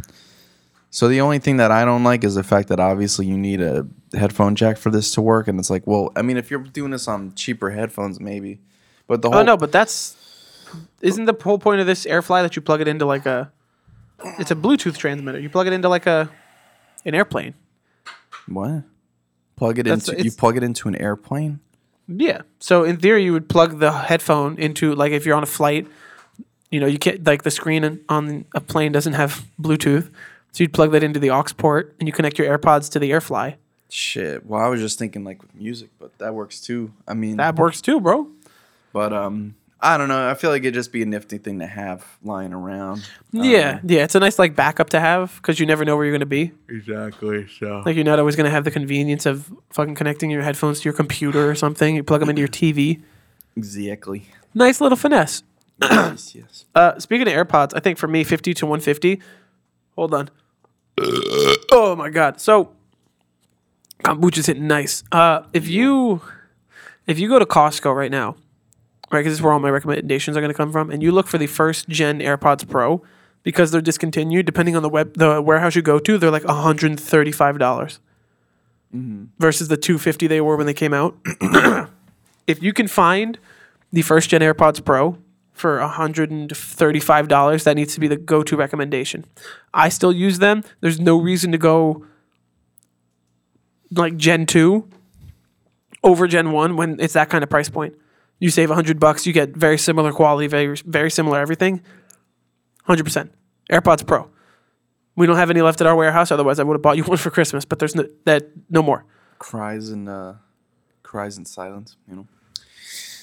So 0.90 1.08
the 1.08 1.20
only 1.20 1.40
thing 1.40 1.58
that 1.58 1.70
I 1.70 1.84
don't 1.84 2.02
like 2.02 2.24
is 2.24 2.34
the 2.34 2.42
fact 2.44 2.68
that 2.68 2.80
obviously 2.80 3.26
you 3.26 3.36
need 3.36 3.60
a 3.60 3.86
headphone 4.14 4.54
jack 4.54 4.78
for 4.78 4.90
this 4.90 5.10
to 5.14 5.20
work, 5.20 5.48
and 5.48 5.58
it's 5.58 5.68
like, 5.68 5.86
well, 5.86 6.12
I 6.16 6.22
mean, 6.22 6.38
if 6.38 6.50
you're 6.50 6.60
doing 6.60 6.92
this 6.92 7.08
on 7.08 7.34
cheaper 7.34 7.70
headphones, 7.72 8.20
maybe. 8.20 8.60
But 9.06 9.20
the 9.20 9.28
whole 9.28 9.40
Oh 9.40 9.42
no, 9.42 9.56
but 9.58 9.70
that's 9.70 10.16
isn't 11.00 11.24
the 11.26 11.34
whole 11.42 11.58
point 11.58 11.80
of 11.80 11.86
this 11.86 12.04
AirFly 12.06 12.42
that 12.42 12.56
you 12.56 12.62
plug 12.62 12.80
it 12.80 12.88
into 12.88 13.04
like 13.06 13.26
a 13.26 13.50
it's 14.38 14.50
a 14.50 14.54
Bluetooth 14.56 14.96
transmitter. 14.96 15.38
You 15.38 15.50
plug 15.50 15.66
it 15.66 15.72
into 15.72 15.88
like 15.88 16.06
a 16.06 16.30
an 17.04 17.14
airplane. 17.14 17.54
what? 18.46 18.82
Plug 19.56 19.78
it 19.78 19.84
That's- 19.84 20.08
into 20.08 20.22
you 20.22 20.26
it's- 20.28 20.36
plug 20.36 20.56
it 20.56 20.62
into 20.62 20.88
an 20.88 20.96
airplane. 20.96 21.60
Yeah. 22.08 22.42
So 22.58 22.84
in 22.84 22.98
theory, 22.98 23.24
you 23.24 23.32
would 23.32 23.48
plug 23.48 23.78
the 23.78 23.90
headphone 23.92 24.58
into 24.58 24.94
like 24.94 25.12
if 25.12 25.24
you're 25.24 25.36
on 25.36 25.42
a 25.42 25.46
flight, 25.46 25.86
you 26.70 26.80
know, 26.80 26.86
you 26.86 26.98
can't 26.98 27.24
like 27.26 27.42
the 27.44 27.50
screen 27.50 27.84
on- 27.84 28.00
on 28.08 28.44
a 28.54 28.60
plane 28.60 28.92
doesn't 28.92 29.14
have 29.14 29.44
Bluetooth, 29.60 30.10
so 30.52 30.62
you'd 30.64 30.72
plug 30.72 30.92
that 30.92 31.02
into 31.02 31.18
the 31.20 31.30
aux 31.30 31.44
port 31.56 31.94
and 31.98 32.08
you 32.08 32.12
connect 32.12 32.38
your 32.38 32.46
AirPods 32.58 32.90
to 32.92 32.98
the 32.98 33.10
AirFly. 33.10 33.56
Shit. 33.90 34.44
Well, 34.44 34.60
I 34.60 34.68
was 34.68 34.80
just 34.80 34.98
thinking 34.98 35.22
like 35.24 35.40
with 35.40 35.54
music, 35.54 35.88
but 36.00 36.16
that 36.18 36.34
works 36.34 36.60
too. 36.60 36.92
I 37.06 37.14
mean, 37.14 37.36
That 37.36 37.56
works 37.56 37.80
too, 37.80 38.00
bro. 38.00 38.28
but 38.92 39.12
um, 39.12 39.54
I 39.80 39.98
don't 39.98 40.08
know. 40.08 40.30
I 40.30 40.34
feel 40.34 40.50
like 40.50 40.62
it'd 40.62 40.74
just 40.74 40.92
be 40.92 41.02
a 41.02 41.06
nifty 41.06 41.36
thing 41.36 41.58
to 41.58 41.66
have 41.66 42.06
lying 42.22 42.52
around. 42.54 43.06
yeah, 43.32 43.80
yeah, 43.84 44.04
it's 44.04 44.14
a 44.14 44.20
nice 44.20 44.38
like 44.38 44.56
backup 44.56 44.90
to 44.90 45.00
have 45.00 45.36
because 45.36 45.60
you 45.60 45.66
never 45.66 45.84
know 45.84 45.96
where 45.96 46.06
you're 46.06 46.14
gonna 46.14 46.24
be. 46.26 46.52
Exactly. 46.68 47.46
So. 47.48 47.82
Like 47.84 47.94
you're 47.94 48.04
not 48.04 48.18
always 48.18 48.34
gonna 48.34 48.50
have 48.50 48.64
the 48.64 48.70
convenience 48.70 49.26
of 49.26 49.52
fucking 49.70 49.94
connecting 49.94 50.30
your 50.30 50.42
headphones 50.42 50.80
to 50.80 50.84
your 50.84 50.94
computer 50.94 51.50
or 51.50 51.54
something. 51.54 51.96
You 51.96 52.02
plug 52.02 52.20
them 52.20 52.30
into 52.30 52.40
your 52.40 52.48
TV. 52.48 53.02
Exactly. 53.56 54.26
Nice 54.54 54.80
little 54.80 54.96
finesse. 54.96 55.42
yes. 55.82 56.34
Yes. 56.34 56.64
Uh, 56.74 56.98
speaking 56.98 57.26
of 57.28 57.34
AirPods, 57.34 57.72
I 57.74 57.80
think 57.80 57.98
for 57.98 58.08
me, 58.08 58.24
50 58.24 58.54
to 58.54 58.66
150. 58.66 59.20
Hold 59.96 60.14
on. 60.14 60.30
oh 61.72 61.94
my 61.96 62.08
god. 62.08 62.40
So 62.40 62.72
kombucha's 64.02 64.46
hitting 64.46 64.66
nice. 64.66 65.04
Uh, 65.12 65.42
if 65.52 65.68
you 65.68 66.22
if 67.06 67.18
you 67.18 67.28
go 67.28 67.38
to 67.38 67.46
Costco 67.46 67.94
right 67.94 68.10
now, 68.10 68.36
right, 69.14 69.20
because 69.20 69.32
this 69.32 69.38
is 69.38 69.42
where 69.42 69.52
all 69.52 69.60
my 69.60 69.70
recommendations 69.70 70.36
are 70.36 70.40
going 70.40 70.52
to 70.52 70.56
come 70.56 70.72
from, 70.72 70.90
and 70.90 71.02
you 71.02 71.12
look 71.12 71.26
for 71.26 71.38
the 71.38 71.46
first 71.46 71.88
gen 71.88 72.20
AirPods 72.20 72.68
Pro 72.68 73.02
because 73.42 73.70
they're 73.70 73.80
discontinued. 73.80 74.46
Depending 74.46 74.76
on 74.76 74.82
the 74.82 74.88
web 74.88 75.14
the 75.14 75.40
warehouse 75.40 75.74
you 75.74 75.82
go 75.82 75.98
to, 75.98 76.18
they're 76.18 76.30
like 76.30 76.44
135 76.44 77.58
dollars 77.58 78.00
mm-hmm. 78.94 79.24
versus 79.38 79.68
the 79.68 79.76
250 79.76 80.26
they 80.26 80.40
were 80.40 80.56
when 80.56 80.66
they 80.66 80.74
came 80.74 80.92
out. 80.92 81.16
if 82.46 82.62
you 82.62 82.72
can 82.72 82.88
find 82.88 83.38
the 83.92 84.02
first 84.02 84.30
gen 84.30 84.40
AirPods 84.40 84.84
Pro 84.84 85.18
for 85.52 85.78
$135, 85.78 87.64
that 87.64 87.76
needs 87.76 87.94
to 87.94 88.00
be 88.00 88.08
the 88.08 88.16
go 88.16 88.42
to 88.42 88.56
recommendation. 88.56 89.24
I 89.72 89.88
still 89.88 90.12
use 90.12 90.40
them. 90.40 90.64
There's 90.80 90.98
no 90.98 91.16
reason 91.16 91.52
to 91.52 91.58
go 91.58 92.04
like 93.92 94.16
Gen 94.16 94.46
2 94.46 94.88
over 96.02 96.26
Gen 96.26 96.50
1 96.50 96.76
when 96.76 96.98
it's 96.98 97.14
that 97.14 97.30
kind 97.30 97.44
of 97.44 97.50
price 97.50 97.68
point. 97.68 97.94
You 98.38 98.50
save 98.50 98.68
100 98.68 99.00
bucks, 99.00 99.26
you 99.26 99.32
get 99.32 99.50
very 99.50 99.78
similar 99.78 100.12
quality, 100.12 100.46
very 100.46 100.76
very 100.84 101.10
similar 101.10 101.40
everything. 101.40 101.82
100%. 102.88 103.30
AirPods 103.70 104.06
Pro. 104.06 104.28
We 105.16 105.26
don't 105.26 105.36
have 105.36 105.50
any 105.50 105.62
left 105.62 105.80
at 105.80 105.86
our 105.86 105.96
warehouse, 105.96 106.30
otherwise 106.30 106.58
I 106.58 106.64
would 106.64 106.74
have 106.74 106.82
bought 106.82 106.96
you 106.96 107.04
one 107.12 107.16
for 107.16 107.30
Christmas, 107.30 107.64
but 107.64 107.78
there's 107.78 107.94
no, 107.94 108.06
that 108.24 108.48
no 108.68 108.82
more. 108.82 109.04
Cries 109.38 109.88
and 109.88 110.08
uh, 110.08 110.34
cries 111.02 111.38
in 111.38 111.44
silence. 111.44 111.96
You 112.08 112.16
know. 112.16 112.26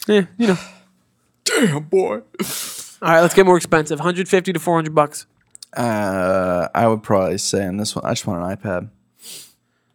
Yeah, 0.08 0.26
you 0.38 0.48
know. 0.48 0.58
Damn 1.44 1.84
boy. 1.84 2.22
All 3.02 3.10
right, 3.10 3.22
let's 3.22 3.34
get 3.34 3.46
more 3.46 3.58
expensive. 3.58 4.00
150 4.00 4.54
to 4.54 4.60
400 4.60 4.94
bucks. 4.94 5.26
Uh, 5.76 6.68
I 6.76 6.88
would 6.88 7.02
probably 7.02 7.38
say 7.38 7.66
on 7.66 7.78
this 7.78 7.96
one, 7.96 8.06
I 8.06 8.12
just 8.12 8.28
want 8.28 8.44
an 8.44 8.58
iPad. 8.58 8.90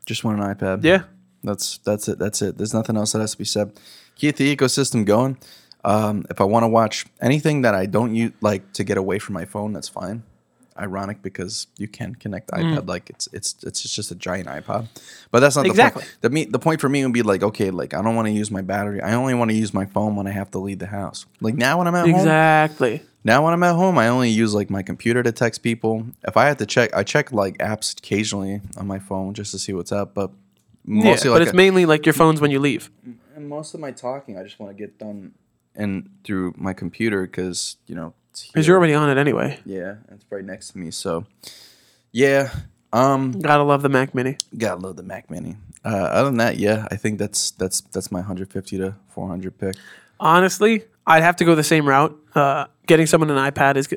Just 0.06 0.24
want 0.24 0.40
an 0.40 0.54
iPad. 0.54 0.84
Yeah. 0.84 1.04
That's 1.44 1.78
that's 1.78 2.08
it. 2.08 2.18
That's 2.18 2.42
it. 2.42 2.58
There's 2.58 2.74
nothing 2.74 2.96
else 2.96 3.12
that 3.12 3.20
has 3.20 3.32
to 3.32 3.38
be 3.38 3.44
said. 3.44 3.72
Keep 4.16 4.36
the 4.36 4.56
ecosystem 4.56 5.04
going. 5.04 5.38
Um, 5.84 6.24
if 6.30 6.40
I 6.40 6.44
want 6.44 6.64
to 6.64 6.68
watch 6.68 7.06
anything 7.20 7.62
that 7.62 7.74
I 7.74 7.86
don't 7.86 8.14
use, 8.14 8.32
like 8.40 8.72
to 8.72 8.82
get 8.84 8.96
away 8.98 9.18
from 9.20 9.34
my 9.34 9.44
phone, 9.44 9.72
that's 9.72 9.88
fine. 9.88 10.24
Ironic 10.78 11.22
because 11.22 11.68
you 11.78 11.88
can 11.88 12.14
connect 12.16 12.50
Mm. 12.50 12.74
iPad 12.74 12.86
like 12.88 13.08
it's 13.08 13.28
it's 13.32 13.54
it's 13.62 13.80
just 13.94 14.10
a 14.10 14.14
giant 14.14 14.46
iPod, 14.48 14.88
but 15.30 15.40
that's 15.40 15.56
not 15.56 15.64
Exactly. 15.64 16.02
the 16.02 16.06
point. 16.06 16.18
The 16.22 16.30
me 16.30 16.44
the 16.44 16.58
point 16.58 16.80
for 16.82 16.88
me 16.90 17.02
would 17.04 17.14
be 17.14 17.22
like 17.22 17.42
okay, 17.42 17.70
like 17.70 17.94
I 17.94 18.02
don't 18.02 18.14
want 18.14 18.26
to 18.26 18.32
use 18.32 18.50
my 18.50 18.60
battery. 18.60 19.00
I 19.00 19.14
only 19.14 19.32
want 19.32 19.50
to 19.52 19.56
use 19.56 19.72
my 19.72 19.86
phone 19.86 20.16
when 20.16 20.26
I 20.26 20.32
have 20.32 20.50
to 20.50 20.58
leave 20.58 20.78
the 20.78 20.86
house. 20.88 21.24
Like 21.40 21.54
now 21.54 21.78
when 21.78 21.86
I'm 21.86 21.94
at 21.94 22.02
home, 22.06 22.14
Exactly. 22.16 23.00
now 23.24 23.42
when 23.44 23.54
I'm 23.54 23.62
at 23.62 23.74
home, 23.74 23.96
I 23.96 24.08
only 24.08 24.28
use 24.28 24.52
like 24.52 24.68
my 24.68 24.82
computer 24.82 25.22
to 25.22 25.32
text 25.32 25.62
people. 25.62 26.08
If 26.28 26.36
I 26.36 26.44
have 26.46 26.58
to 26.58 26.66
check, 26.66 26.94
I 26.94 27.04
check 27.04 27.32
like 27.32 27.56
apps 27.56 27.96
occasionally 27.98 28.60
on 28.76 28.86
my 28.86 28.98
phone 28.98 29.32
just 29.32 29.52
to 29.52 29.58
see 29.58 29.72
what's 29.72 29.92
up. 29.92 30.12
But 30.12 30.30
Yeah, 30.86 31.04
mostly 31.04 31.30
but 31.30 31.40
like 31.40 31.48
it's 31.48 31.54
mainly 31.56 31.84
like 31.86 32.06
your 32.06 32.12
phones 32.12 32.40
when 32.40 32.50
you 32.50 32.60
leave. 32.60 32.90
and 33.34 33.48
most 33.48 33.74
of 33.74 33.80
my 33.80 33.90
talking, 33.92 34.38
I 34.38 34.42
just 34.42 34.58
want 34.60 34.70
to 34.76 34.78
get 34.80 34.98
done 34.98 35.32
and 35.74 36.08
through 36.24 36.54
my 36.56 36.72
computer 36.72 37.22
because 37.26 37.76
you 37.86 37.94
know 37.94 38.14
Because 38.52 38.66
you're 38.66 38.76
already 38.78 38.94
on 38.94 39.10
it 39.10 39.18
anyway. 39.18 39.58
yeah, 39.64 39.96
it's 40.10 40.24
right 40.30 40.44
next 40.44 40.70
to 40.72 40.78
me. 40.78 40.90
So 40.90 41.26
yeah, 42.12 42.50
um, 42.92 43.32
Gotta 43.32 43.62
love 43.64 43.82
the 43.82 43.88
Mac 43.88 44.14
Mini. 44.14 44.36
gotta 44.56 44.80
love 44.80 44.96
the 44.96 45.02
Mac 45.02 45.30
Mini. 45.30 45.56
Uh, 45.84 45.88
other 45.88 46.28
than 46.30 46.38
that, 46.38 46.56
yeah, 46.58 46.86
I 46.90 46.96
think 46.96 47.18
that's 47.18 47.50
that's 47.52 47.80
that's 47.80 48.10
my 48.10 48.20
150 48.20 48.78
to 48.78 48.94
400 49.10 49.58
pick. 49.58 49.76
Honestly, 50.18 50.84
I'd 51.06 51.22
have 51.22 51.36
to 51.36 51.44
go 51.44 51.54
the 51.54 51.64
same 51.64 51.88
route. 51.88 52.18
Uh, 52.34 52.66
getting 52.86 53.06
someone 53.06 53.30
an 53.30 53.52
iPad 53.52 53.76
is, 53.76 53.88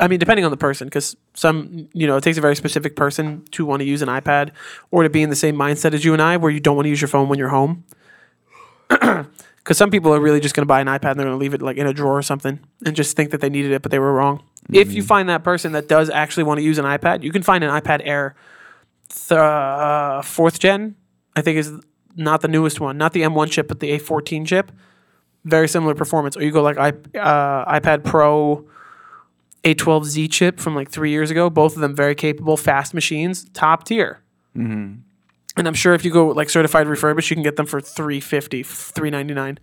I 0.00 0.08
mean, 0.08 0.18
depending 0.18 0.44
on 0.44 0.50
the 0.50 0.56
person, 0.56 0.86
because 0.88 1.16
some, 1.34 1.88
you 1.92 2.06
know, 2.06 2.16
it 2.16 2.22
takes 2.22 2.38
a 2.38 2.40
very 2.40 2.56
specific 2.56 2.96
person 2.96 3.44
to 3.52 3.64
want 3.64 3.80
to 3.80 3.86
use 3.86 4.02
an 4.02 4.08
iPad 4.08 4.50
or 4.90 5.02
to 5.02 5.10
be 5.10 5.22
in 5.22 5.30
the 5.30 5.36
same 5.36 5.56
mindset 5.56 5.92
as 5.92 6.04
you 6.04 6.12
and 6.12 6.22
I, 6.22 6.36
where 6.36 6.50
you 6.50 6.60
don't 6.60 6.76
want 6.76 6.86
to 6.86 6.90
use 6.90 7.00
your 7.00 7.08
phone 7.08 7.28
when 7.28 7.38
you're 7.38 7.48
home. 7.48 7.84
Because 9.64 9.78
some 9.78 9.90
people 9.90 10.12
are 10.12 10.20
really 10.20 10.40
just 10.40 10.54
going 10.54 10.60
to 10.60 10.66
buy 10.66 10.82
an 10.82 10.88
iPad 10.88 11.12
and 11.12 11.18
they're 11.18 11.26
going 11.26 11.38
to 11.38 11.42
leave 11.42 11.54
it 11.54 11.62
like 11.62 11.78
in 11.78 11.86
a 11.86 11.94
drawer 11.94 12.18
or 12.18 12.22
something 12.22 12.60
and 12.84 12.94
just 12.94 13.16
think 13.16 13.30
that 13.30 13.40
they 13.40 13.48
needed 13.48 13.72
it, 13.72 13.80
but 13.80 13.90
they 13.90 13.98
were 13.98 14.12
wrong. 14.12 14.42
If 14.70 14.92
you 14.92 15.02
find 15.02 15.26
that 15.30 15.42
person 15.42 15.72
that 15.72 15.88
does 15.88 16.10
actually 16.10 16.42
want 16.44 16.58
to 16.58 16.62
use 16.62 16.76
an 16.76 16.84
iPad, 16.84 17.22
you 17.22 17.32
can 17.32 17.42
find 17.42 17.64
an 17.64 17.70
iPad 17.70 18.02
Air 18.04 18.34
th- 19.08 19.32
uh, 19.32 20.20
fourth 20.20 20.58
gen. 20.58 20.96
I 21.34 21.40
think 21.40 21.56
is 21.56 21.72
not 22.14 22.42
the 22.42 22.48
newest 22.48 22.78
one, 22.78 22.98
not 22.98 23.14
the 23.14 23.22
M1 23.22 23.50
chip, 23.50 23.66
but 23.66 23.80
the 23.80 23.98
A14 23.98 24.46
chip. 24.46 24.70
Very 25.44 25.68
similar 25.68 25.94
performance. 25.94 26.36
Or 26.36 26.42
you 26.42 26.50
go 26.50 26.62
like 26.62 26.78
I, 26.78 26.88
uh, 27.18 27.80
iPad 27.80 28.04
Pro 28.04 28.64
A12Z 29.64 30.30
chip 30.30 30.60
from 30.60 30.74
like 30.74 30.90
three 30.90 31.10
years 31.10 31.30
ago. 31.30 31.50
Both 31.50 31.74
of 31.74 31.80
them 31.80 31.94
very 31.94 32.14
capable, 32.14 32.56
fast 32.56 32.94
machines, 32.94 33.44
top 33.52 33.84
tier. 33.84 34.20
And 35.56 35.68
I'm 35.68 35.74
sure 35.74 35.94
if 35.94 36.04
you 36.04 36.10
go 36.10 36.28
like 36.28 36.50
certified 36.50 36.86
refurbished, 36.86 37.30
you 37.30 37.36
can 37.36 37.42
get 37.42 37.56
them 37.56 37.66
for 37.66 37.80
350 37.80 38.62
399 38.62 39.58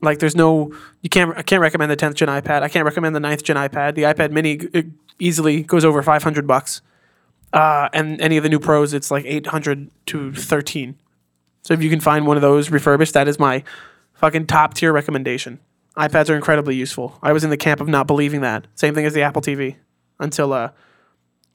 Like 0.00 0.18
there's 0.20 0.36
no 0.36 0.72
you 1.02 1.08
can't 1.08 1.36
I 1.36 1.42
can't 1.42 1.60
recommend 1.60 1.90
the 1.90 1.96
10th 1.96 2.14
gen 2.14 2.28
iPad. 2.28 2.62
I 2.62 2.68
can't 2.68 2.84
recommend 2.84 3.14
the 3.16 3.20
9th 3.20 3.42
gen 3.42 3.56
iPad. 3.56 3.94
The 3.94 4.02
iPad 4.02 4.30
mini 4.30 4.52
it 4.72 4.86
easily 5.18 5.62
goes 5.62 5.84
over 5.84 6.02
500 6.02 6.46
bucks. 6.46 6.80
Uh, 7.52 7.88
and 7.94 8.20
any 8.20 8.36
of 8.36 8.42
the 8.42 8.48
new 8.48 8.60
pros 8.60 8.92
it's 8.92 9.10
like 9.10 9.24
800 9.26 9.90
to 10.06 10.32
13. 10.32 10.96
So 11.62 11.74
if 11.74 11.82
you 11.82 11.90
can 11.90 12.00
find 12.00 12.26
one 12.26 12.36
of 12.36 12.40
those 12.42 12.70
refurbished, 12.70 13.14
that 13.14 13.26
is 13.26 13.38
my 13.38 13.64
fucking 14.18 14.46
top 14.46 14.74
tier 14.74 14.92
recommendation. 14.92 15.58
iPads 15.96 16.30
are 16.30 16.36
incredibly 16.36 16.76
useful. 16.76 17.18
I 17.22 17.32
was 17.32 17.42
in 17.42 17.50
the 17.50 17.56
camp 17.56 17.80
of 17.80 17.88
not 17.88 18.06
believing 18.06 18.42
that. 18.42 18.66
Same 18.74 18.94
thing 18.94 19.04
as 19.06 19.14
the 19.14 19.22
Apple 19.22 19.42
TV 19.42 19.76
until 20.20 20.52
uh 20.52 20.70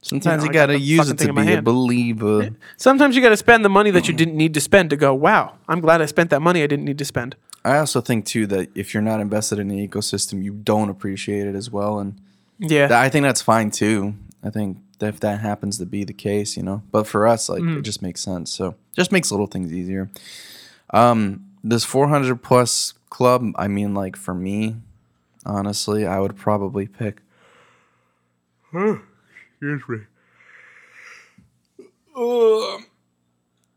Sometimes 0.01 0.43
You 0.43 0.47
you, 0.47 0.49
know, 0.49 0.53
got 0.53 0.59
gotta 0.67 0.73
the 0.73 0.79
use 0.79 1.09
it 1.09 1.17
to 1.19 1.31
be 1.31 1.53
a 1.53 1.61
believer. 1.61 2.49
Sometimes 2.75 3.15
you 3.15 3.21
got 3.21 3.29
to 3.29 3.37
spend 3.37 3.63
the 3.63 3.69
money 3.69 3.89
that 3.91 4.09
you 4.09 4.13
didn't 4.13 4.35
need 4.35 4.53
to 4.55 4.59
spend 4.59 4.89
to 4.89 4.97
go, 4.97 5.13
wow, 5.13 5.53
I'm 5.69 5.79
glad 5.79 6.01
I 6.01 6.07
spent 6.07 6.29
that 6.31 6.41
money 6.41 6.61
I 6.61 6.67
didn't 6.67 6.83
need 6.83 6.97
to 6.97 7.05
spend. 7.05 7.37
I 7.63 7.77
also 7.77 8.01
think 8.01 8.25
too 8.25 8.45
that 8.47 8.67
if 8.75 8.93
you're 8.93 9.01
not 9.03 9.21
invested 9.21 9.59
in 9.59 9.69
the 9.69 9.87
ecosystem, 9.87 10.43
you 10.43 10.51
don't 10.55 10.89
appreciate 10.89 11.47
it 11.47 11.55
as 11.55 11.71
well, 11.71 11.99
and 11.99 12.19
Yeah. 12.59 12.87
That- 12.87 13.01
I 13.01 13.07
think 13.07 13.23
that's 13.23 13.41
fine 13.41 13.71
too. 13.71 14.15
I 14.43 14.49
think 14.49 14.79
that 14.99 15.07
if 15.07 15.21
that 15.21 15.39
happens 15.39 15.77
to 15.77 15.85
be 15.85 16.03
the 16.03 16.11
case, 16.13 16.57
you 16.57 16.63
know. 16.63 16.81
But 16.91 17.07
for 17.07 17.25
us, 17.25 17.47
like 17.47 17.61
Mm-hmm. 17.61 17.77
it 17.77 17.83
just 17.83 18.01
makes 18.01 18.19
sense. 18.19 18.51
So 18.51 18.75
just 18.93 19.13
makes 19.13 19.31
little 19.31 19.47
things 19.47 19.71
easier. 19.71 20.09
Um, 20.93 21.45
this 21.63 21.85
400 21.85 22.41
plus 22.43 22.93
club, 23.09 23.51
I 23.55 23.67
mean, 23.67 23.93
like 23.93 24.15
for 24.15 24.33
me, 24.33 24.77
honestly, 25.45 26.05
I 26.05 26.19
would 26.19 26.35
probably 26.35 26.87
pick. 26.87 27.21
Excuse 28.73 29.81
me. 29.87 29.97
Uh, 32.15 32.79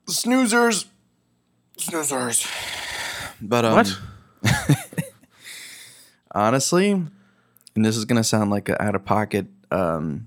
snoozers, 0.07 0.87
snoozers. 1.79 2.47
But 3.41 3.65
um, 3.65 3.75
what? 3.75 3.99
honestly, 6.35 6.91
and 6.91 7.85
this 7.85 7.97
is 7.97 8.05
gonna 8.05 8.25
sound 8.25 8.51
like 8.51 8.69
an 8.69 8.77
out 8.81 8.95
of 8.95 9.05
pocket 9.05 9.47
um, 9.71 10.27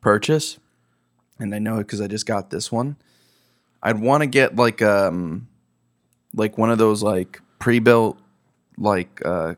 purchase, 0.00 0.58
and 1.38 1.54
I 1.54 1.58
know 1.58 1.76
it 1.76 1.84
because 1.84 2.00
I 2.00 2.06
just 2.06 2.26
got 2.26 2.50
this 2.50 2.72
one. 2.72 2.96
I'd 3.82 4.00
want 4.00 4.22
to 4.22 4.26
get 4.26 4.56
like 4.56 4.82
um 4.82 5.48
like 6.36 6.56
one 6.56 6.70
of 6.70 6.78
those 6.78 7.02
like 7.02 7.40
pre-built 7.58 8.16
like 8.78 9.20
uh 9.24 9.54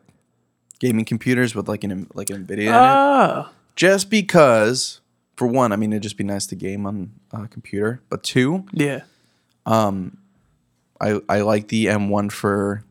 gaming 0.78 1.04
computers 1.04 1.54
with 1.54 1.68
like 1.68 1.84
an 1.84 2.06
like 2.14 2.30
an 2.30 2.46
Nvidia 2.46 2.58
in 2.58 2.68
it, 2.68 2.72
Ah. 2.72 3.52
just 3.76 4.08
because. 4.10 5.00
For 5.36 5.46
one, 5.46 5.70
I 5.70 5.76
mean, 5.76 5.92
it'd 5.92 6.02
just 6.02 6.16
be 6.16 6.24
nice 6.24 6.46
to 6.48 6.56
game 6.56 6.84
on 6.84 7.12
a 7.32 7.46
computer. 7.46 8.00
But 8.08 8.24
two, 8.24 8.64
Yeah. 8.72 9.02
Um, 9.66 10.18
I 11.00 11.20
I 11.28 11.42
like 11.42 11.68
the 11.68 11.86
M1 11.86 12.32
for 12.32 12.82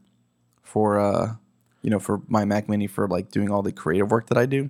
for 0.64 0.98
uh 0.98 1.36
you 1.82 1.90
know 1.90 2.00
for 2.00 2.22
my 2.30 2.46
Mac 2.46 2.70
Mini 2.70 2.88
for 2.88 3.06
like 3.10 3.32
doing 3.32 3.50
all 3.52 3.62
the 3.64 3.74
creative 3.74 4.10
work 4.12 4.28
that 4.28 4.38
I 4.38 4.46
do. 4.46 4.70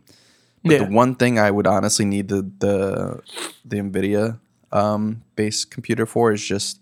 But 0.63 0.71
Yeah. 0.71 0.77
the 0.85 0.91
one 0.91 1.13
thing 1.13 1.37
I 1.37 1.51
would 1.51 1.67
honestly 1.67 2.03
need 2.05 2.29
the 2.29 2.49
the 2.57 3.21
the 3.63 3.77
Nvidia 3.77 4.39
um 4.71 5.21
based 5.35 5.69
computer 5.69 6.07
for 6.07 6.31
is 6.31 6.43
just 6.43 6.79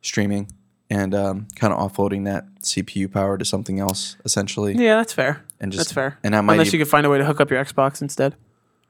streaming. 0.00 0.48
And 0.90 1.14
um, 1.14 1.46
kind 1.56 1.72
of 1.72 1.78
offloading 1.78 2.24
that 2.26 2.44
CPU 2.62 3.10
power 3.10 3.36
to 3.38 3.44
something 3.44 3.80
else, 3.80 4.16
essentially. 4.24 4.74
Yeah, 4.74 4.96
that's 4.96 5.12
fair. 5.12 5.42
And 5.60 5.72
just 5.72 5.80
that's 5.86 5.92
fair. 5.92 6.18
And 6.22 6.36
I 6.36 6.40
might. 6.40 6.54
Unless 6.54 6.72
you 6.72 6.78
could 6.78 6.88
find 6.88 7.06
a 7.06 7.10
way 7.10 7.18
to 7.18 7.24
hook 7.24 7.40
up 7.40 7.50
your 7.50 7.64
Xbox 7.64 8.02
instead. 8.02 8.34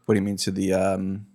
what 0.07 0.15
do 0.15 0.21
you 0.21 0.25
mean 0.25 0.37
to 0.39 0.51
the? 0.51 0.73
Um, 0.75 1.27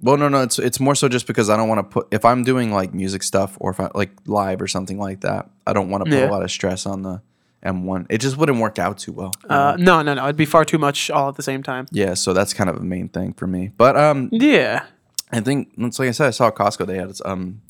well, 0.00 0.16
no, 0.16 0.28
no. 0.28 0.42
It's 0.42 0.58
it's 0.58 0.78
more 0.80 0.94
so 0.94 1.08
just 1.08 1.26
because 1.26 1.50
I 1.50 1.56
don't 1.56 1.68
want 1.68 1.78
to 1.80 1.82
put 1.82 2.08
if 2.10 2.24
I'm 2.24 2.44
doing 2.44 2.72
like 2.72 2.94
music 2.94 3.22
stuff 3.22 3.56
or 3.60 3.70
if 3.70 3.80
I 3.80 3.90
like 3.94 4.10
live 4.26 4.62
or 4.62 4.66
something 4.68 4.98
like 4.98 5.20
that. 5.22 5.50
I 5.66 5.72
don't 5.72 5.90
want 5.90 6.04
to 6.04 6.10
put 6.10 6.18
Yeah. 6.18 6.30
a 6.30 6.32
lot 6.32 6.42
of 6.42 6.50
stress 6.50 6.86
on 6.86 7.02
the 7.02 7.20
M1. 7.64 8.06
It 8.08 8.18
just 8.18 8.36
wouldn't 8.36 8.60
work 8.60 8.78
out 8.78 8.98
too 8.98 9.12
well. 9.12 9.34
Uh, 9.48 9.76
no, 9.78 10.00
no, 10.02 10.14
no. 10.14 10.24
It'd 10.24 10.36
be 10.36 10.44
far 10.46 10.64
too 10.64 10.78
much 10.78 11.10
all 11.10 11.28
at 11.28 11.34
the 11.34 11.42
same 11.42 11.62
time. 11.64 11.86
yeah, 11.90 12.14
so 12.14 12.32
that's 12.32 12.54
kind 12.54 12.70
of 12.70 12.76
a 12.76 12.80
main 12.84 13.08
thing 13.08 13.32
for 13.32 13.46
me. 13.48 13.72
But 13.76 13.96
um, 13.96 14.28
Yeah. 14.32 14.84
I 15.32 15.40
think 15.40 15.72
it's 15.76 15.98
like 15.98 16.08
I 16.08 16.12
said, 16.12 16.28
I 16.28 16.30
saw 16.30 16.50
Costco 16.50 16.86
they 16.86 16.96
had 16.96 17.12
um 17.24 17.60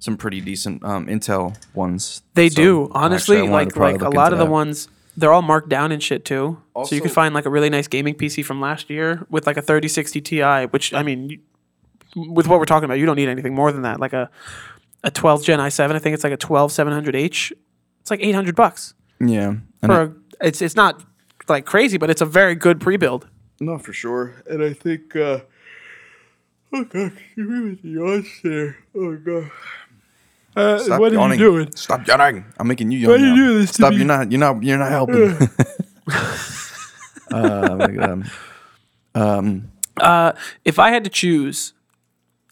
some 0.00 0.16
pretty 0.16 0.40
decent 0.40 0.82
um 0.84 1.06
Intel 1.06 1.54
ones. 1.74 2.22
They 2.34 2.48
So, 2.48 2.62
do. 2.62 2.90
Honestly, 2.92 3.38
I 3.38 3.42
wanted 3.42 3.76
like 3.76 3.76
like 3.76 4.02
a 4.02 4.08
lot 4.16 4.32
into 4.32 4.42
of 4.42 4.46
the 4.48 4.50
ones 4.52 4.88
they're 5.16 5.32
all 5.32 5.42
marked 5.42 5.68
down 5.68 5.92
and 5.92 6.02
shit 6.02 6.24
too. 6.24 6.60
so 6.84 6.94
you 6.94 7.00
could 7.02 7.10
find 7.12 7.34
like 7.34 7.44
a 7.46 7.50
really 7.50 7.68
nice 7.70 7.86
gaming 7.88 8.14
PC 8.14 8.44
from 8.44 8.60
last 8.60 8.88
year 8.90 9.26
with 9.30 9.46
like 9.46 9.56
a 9.56 9.62
3060 9.62 10.20
Ti, 10.20 10.42
which 10.70 10.92
I 10.94 11.02
mean, 11.02 11.30
you, 11.30 11.38
with 12.32 12.46
what 12.48 12.58
we're 12.58 12.64
talking 12.64 12.84
about, 12.86 12.98
you 12.98 13.06
don't 13.06 13.16
need 13.16 13.28
anything 13.28 13.54
more 13.54 13.70
than 13.72 13.82
that. 13.82 14.00
Like 14.00 14.12
a 14.14 14.30
a 15.04 15.10
12 15.10 15.44
Gen 15.44 15.58
i7, 15.60 15.92
I 15.94 15.98
think 15.98 16.14
it's 16.14 16.24
like 16.24 16.32
a 16.32 16.36
12 16.36 16.70
700H. 16.72 17.52
It's 18.00 18.10
like 18.10 18.20
800 18.22 18.54
bucks 18.54 18.94
Yeah, 19.20 19.48
and 19.82 19.92
for 19.92 19.92
I- 19.92 20.44
a, 20.44 20.46
it's 20.48 20.62
it's 20.62 20.76
not 20.76 21.02
like 21.48 21.66
crazy, 21.66 21.98
but 21.98 22.08
it's 22.10 22.20
a 22.22 22.26
very 22.26 22.54
good 22.54 22.80
pre-build. 22.80 23.26
no, 23.60 23.76
for 23.78 23.92
sure. 23.92 24.42
And 24.48 24.62
I 24.62 24.72
think. 24.72 25.14
uh 25.16 25.40
Oh 26.72 26.84
god, 26.84 27.12
you 27.36 27.48
with 27.48 27.82
the 27.82 27.88
yawns 27.88 28.28
there. 28.44 28.76
Oh 28.94 29.16
god. 29.16 29.50
Uh, 30.56 30.78
Stop 30.78 31.00
yawning. 31.00 31.18
Are 31.18 31.32
you 31.34 31.38
doing? 31.38 31.76
Stop 31.76 32.06
yawning. 32.06 32.44
I'm 32.58 32.66
making 32.68 32.90
you 32.90 32.98
yawn. 32.98 33.12
Why 33.12 33.18
do 33.18 33.24
you 33.24 33.30
now. 33.30 33.36
do 33.36 33.58
this 33.58 33.70
to 33.70 33.74
Stop. 33.74 33.90
me? 33.92 33.96
You're 33.98 34.06
not. 34.06 34.32
You're 34.32 34.40
not. 34.40 34.62
You're 34.62 34.78
not 34.78 34.90
helping. 34.90 35.48
uh, 37.30 37.76
my 37.78 37.86
God. 37.92 38.30
um, 39.14 39.70
Uh, 39.96 40.32
if 40.64 40.78
I 40.78 40.90
had 40.90 41.04
to 41.04 41.10
choose 41.10 41.72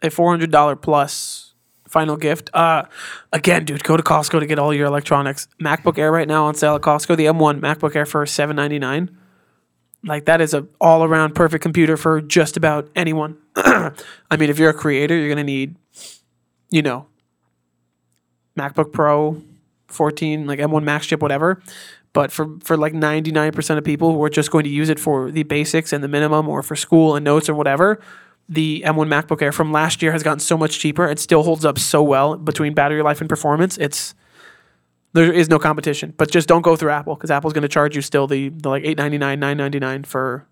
a 0.02 0.10
four 0.10 0.30
hundred 0.30 0.50
dollar 0.50 0.76
plus 0.76 1.54
final 1.88 2.16
gift, 2.16 2.50
uh, 2.54 2.84
again, 3.32 3.64
dude, 3.64 3.82
go 3.82 3.96
to 3.96 4.02
Costco 4.02 4.40
to 4.40 4.46
get 4.46 4.58
all 4.58 4.72
your 4.74 4.86
electronics. 4.86 5.48
MacBook 5.60 5.98
Air 5.98 6.12
right 6.12 6.28
now 6.28 6.44
on 6.44 6.54
sale 6.54 6.74
at 6.76 6.82
Costco. 6.82 7.16
The 7.16 7.26
M1 7.26 7.60
MacBook 7.60 7.96
Air 7.96 8.06
for 8.06 8.24
seven 8.26 8.56
ninety 8.56 8.78
nine. 8.78 9.16
Like 10.04 10.26
that 10.26 10.40
is 10.40 10.54
a 10.54 10.66
all 10.80 11.02
around 11.02 11.34
perfect 11.34 11.62
computer 11.62 11.96
for 11.96 12.20
just 12.20 12.56
about 12.56 12.88
anyone. 12.94 13.36
I 13.56 13.92
mean, 14.38 14.50
if 14.50 14.58
you're 14.58 14.70
a 14.70 14.74
creator, 14.74 15.16
you're 15.16 15.28
gonna 15.28 15.42
need, 15.42 15.74
you 16.70 16.82
know, 16.82 17.06
MacBook 18.58 18.92
Pro, 18.92 19.40
fourteen, 19.86 20.46
like 20.46 20.58
M1 20.58 20.82
Max 20.82 21.06
chip, 21.06 21.22
whatever. 21.22 21.62
But 22.12 22.32
for, 22.32 22.56
for 22.64 22.76
like 22.76 22.94
99% 22.94 23.78
of 23.78 23.84
people 23.84 24.12
who 24.12 24.22
are 24.24 24.30
just 24.30 24.50
going 24.50 24.64
to 24.64 24.70
use 24.70 24.88
it 24.88 24.98
for 24.98 25.30
the 25.30 25.42
basics 25.42 25.92
and 25.92 26.02
the 26.02 26.08
minimum 26.08 26.48
or 26.48 26.62
for 26.62 26.74
school 26.74 27.14
and 27.14 27.24
notes 27.24 27.48
or 27.48 27.54
whatever, 27.54 28.00
the 28.48 28.82
M1 28.84 29.08
MacBook 29.08 29.42
Air 29.42 29.52
from 29.52 29.72
last 29.72 30.00
year 30.00 30.12
has 30.12 30.22
gotten 30.22 30.40
so 30.40 30.56
much 30.56 30.78
cheaper. 30.78 31.06
It 31.06 31.18
still 31.18 31.42
holds 31.42 31.64
up 31.64 31.78
so 31.78 32.02
well 32.02 32.36
between 32.36 32.72
battery 32.72 33.02
life 33.02 33.20
and 33.20 33.28
performance. 33.28 33.76
It's 33.76 34.14
there 35.12 35.32
is 35.32 35.48
no 35.48 35.58
competition. 35.58 36.14
But 36.16 36.30
just 36.30 36.48
don't 36.48 36.62
go 36.62 36.76
through 36.76 36.90
Apple 36.90 37.14
because 37.14 37.30
Apple's 37.30 37.52
going 37.52 37.62
to 37.62 37.68
charge 37.68 37.94
you 37.94 38.02
still 38.02 38.26
the, 38.26 38.48
the 38.48 38.68
like 38.68 38.84
899 38.84 39.38
999 39.38 40.04
for 40.04 40.46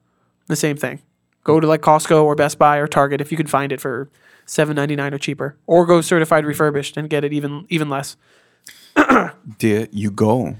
the 0.46 0.56
same 0.56 0.76
thing. 0.76 1.00
Go 1.44 1.60
to 1.60 1.66
like 1.66 1.80
Costco 1.80 2.24
or 2.24 2.34
Best 2.34 2.58
Buy 2.58 2.76
or 2.78 2.86
Target 2.86 3.20
if 3.20 3.30
you 3.30 3.36
can 3.36 3.46
find 3.46 3.72
it 3.72 3.80
for 3.80 4.10
799 4.46 5.14
or 5.14 5.18
cheaper. 5.18 5.56
Or 5.66 5.84
go 5.86 6.00
certified 6.00 6.44
refurbished 6.44 6.96
and 6.96 7.10
get 7.10 7.24
it 7.24 7.32
even 7.32 7.66
even 7.68 7.88
less. 7.88 8.16
there 9.58 9.88
you 9.92 10.10
go. 10.10 10.56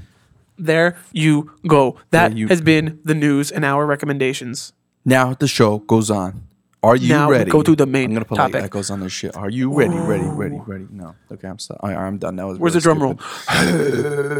There 0.59 0.97
you 1.13 1.53
go. 1.67 1.97
That 2.11 2.37
you- 2.37 2.49
has 2.49 2.61
been 2.61 2.99
the 3.05 3.15
news 3.15 3.51
and 3.51 3.65
our 3.65 3.87
recommendations. 3.87 4.73
Now 5.05 5.35
the 5.35 5.47
show 5.49 5.79
goes 5.79 6.11
on. 6.11 6.46
Are 6.87 6.95
you 6.97 7.09
Now 7.09 7.29
ready? 7.29 7.51
go 7.51 7.63
to 7.63 7.75
the 7.75 7.85
main 7.85 8.11
I'm 8.11 8.15
gonna 8.15 8.25
put 8.25 8.37
topic. 8.37 8.55
like 8.55 8.65
echoes 8.65 8.91
on 8.91 9.01
this 9.01 9.13
shit. 9.13 9.37
Are 9.37 9.51
you 9.51 9.75
ready? 9.75 9.95
Ready? 9.97 10.25
Ready? 10.25 10.61
Ready? 10.65 10.87
No. 10.91 11.17
Okay, 11.33 11.49
I'm 11.49 11.59
stop. 11.59 11.81
All 11.81 11.91
right, 11.91 11.99
I'm 11.99 12.19
done. 12.19 12.37
That 12.37 12.47
was 12.47 12.59
Where's 12.59 12.75
really 12.75 12.81
the 12.81 12.85
drum 12.85 13.03
roll? 13.03 13.19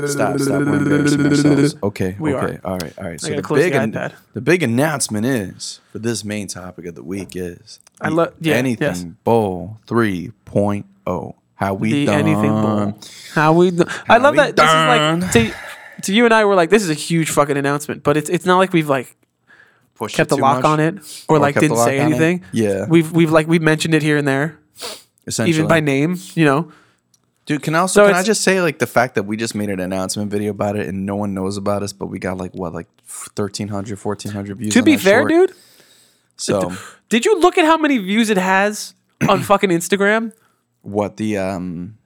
Stop! 0.09 0.39
Stop! 0.39 0.61
We're 0.67 0.77
embarrassing 0.77 1.27
ourselves. 1.27 1.75
Okay. 1.83 2.17
We 2.21 2.35
okay. 2.35 2.59
are. 2.59 2.61
All 2.65 2.79
right. 2.79 2.99
All 2.99 3.05
right. 3.05 3.21
So 3.21 3.35
the 3.35 3.43
big 3.43 3.73
the 3.73 3.81
an- 3.81 4.13
the 4.35 4.41
big 4.41 4.63
announcement 4.63 5.27
is 5.27 5.81
for 5.91 5.99
this 5.99 6.25
main 6.25 6.47
topic 6.47 6.87
of 6.87 6.95
the 6.95 7.03
week 7.03 7.35
is 7.35 7.81
I 8.01 8.11
the 8.11 8.33
yeah, 8.41 8.55
anything 8.55 8.87
yes. 8.87 9.05
bowl 9.25 9.79
3.0. 9.89 11.35
How 11.57 11.75
we 11.75 11.91
the 11.91 12.07
done? 12.07 12.21
anything 12.21 12.51
bowl. 12.51 12.99
How 13.33 13.53
we? 13.55 13.71
do- 13.73 13.85
I 14.09 14.19
love 14.19 14.37
that. 14.37 14.55
This 14.55 14.69
is 14.69 14.73
like 14.73 15.33
to, 15.33 16.03
to 16.03 16.15
you 16.15 16.27
and 16.27 16.35
I. 16.35 16.45
We're 16.45 16.55
like, 16.55 16.71
this 16.71 16.83
is 16.83 16.91
a 16.91 16.95
huge 16.95 17.31
fucking 17.31 17.57
announcement, 17.57 18.03
but 18.03 18.17
it's 18.17 18.29
it's 18.31 18.45
not 18.47 18.59
like 18.59 18.73
we've 18.73 18.89
like 18.89 19.17
Pushed 19.97 20.17
kept 20.17 20.31
too 20.31 20.37
lock 20.37 20.57
much? 20.63 20.65
on 20.65 20.81
it 20.81 21.25
or 21.29 21.39
like 21.39 21.55
didn't 21.59 21.79
say 21.79 21.99
anything. 21.99 22.45
Yeah. 22.53 22.87
we've 22.89 23.11
we've 23.13 23.31
like 23.31 23.47
we've 23.49 23.63
mentioned 23.63 23.95
it 23.95 24.03
here 24.03 24.17
and 24.17 24.29
there, 24.29 24.59
Essentially. 25.27 25.57
even 25.57 25.69
by 25.69 25.81
name. 25.81 26.17
You 26.35 26.45
know, 26.45 26.73
Dude, 27.47 27.63
can 27.63 27.75
I 27.75 27.79
also 27.81 28.03
So 28.03 28.07
can 28.09 28.17
I 28.17 28.23
just 28.23 28.43
say 28.43 28.61
like 28.61 28.79
the 28.79 28.87
fact 28.87 29.15
that 29.15 29.23
we 29.25 29.37
just 29.37 29.55
made 29.55 29.71
an 29.71 29.81
announcement 29.81 30.31
video 30.31 30.51
about 30.51 30.77
it 30.77 30.89
and 30.89 31.07
no 31.07 31.17
one 31.17 31.33
knows 31.33 31.57
about 31.57 31.83
us, 31.83 31.93
but 31.93 32.07
we 32.07 32.19
got 32.19 32.37
like 32.39 32.53
what 32.55 32.73
like 32.75 32.89
1300, 33.07 33.99
1400 33.99 34.57
views. 34.59 34.75
to 34.75 34.83
be 34.83 34.97
fair, 34.97 35.21
short. 35.21 35.29
dude, 35.31 35.53
So 36.37 36.73
did 37.09 37.25
you 37.25 37.41
look 37.41 37.57
at 37.57 37.65
how 37.65 37.77
many 37.79 37.99
views 37.99 38.31
it 38.31 38.37
has 38.39 38.95
on 39.29 39.43
fucking 39.43 39.71
Instagram? 39.71 40.33
what 40.83 41.17
the 41.17 41.37
um, 41.39 41.97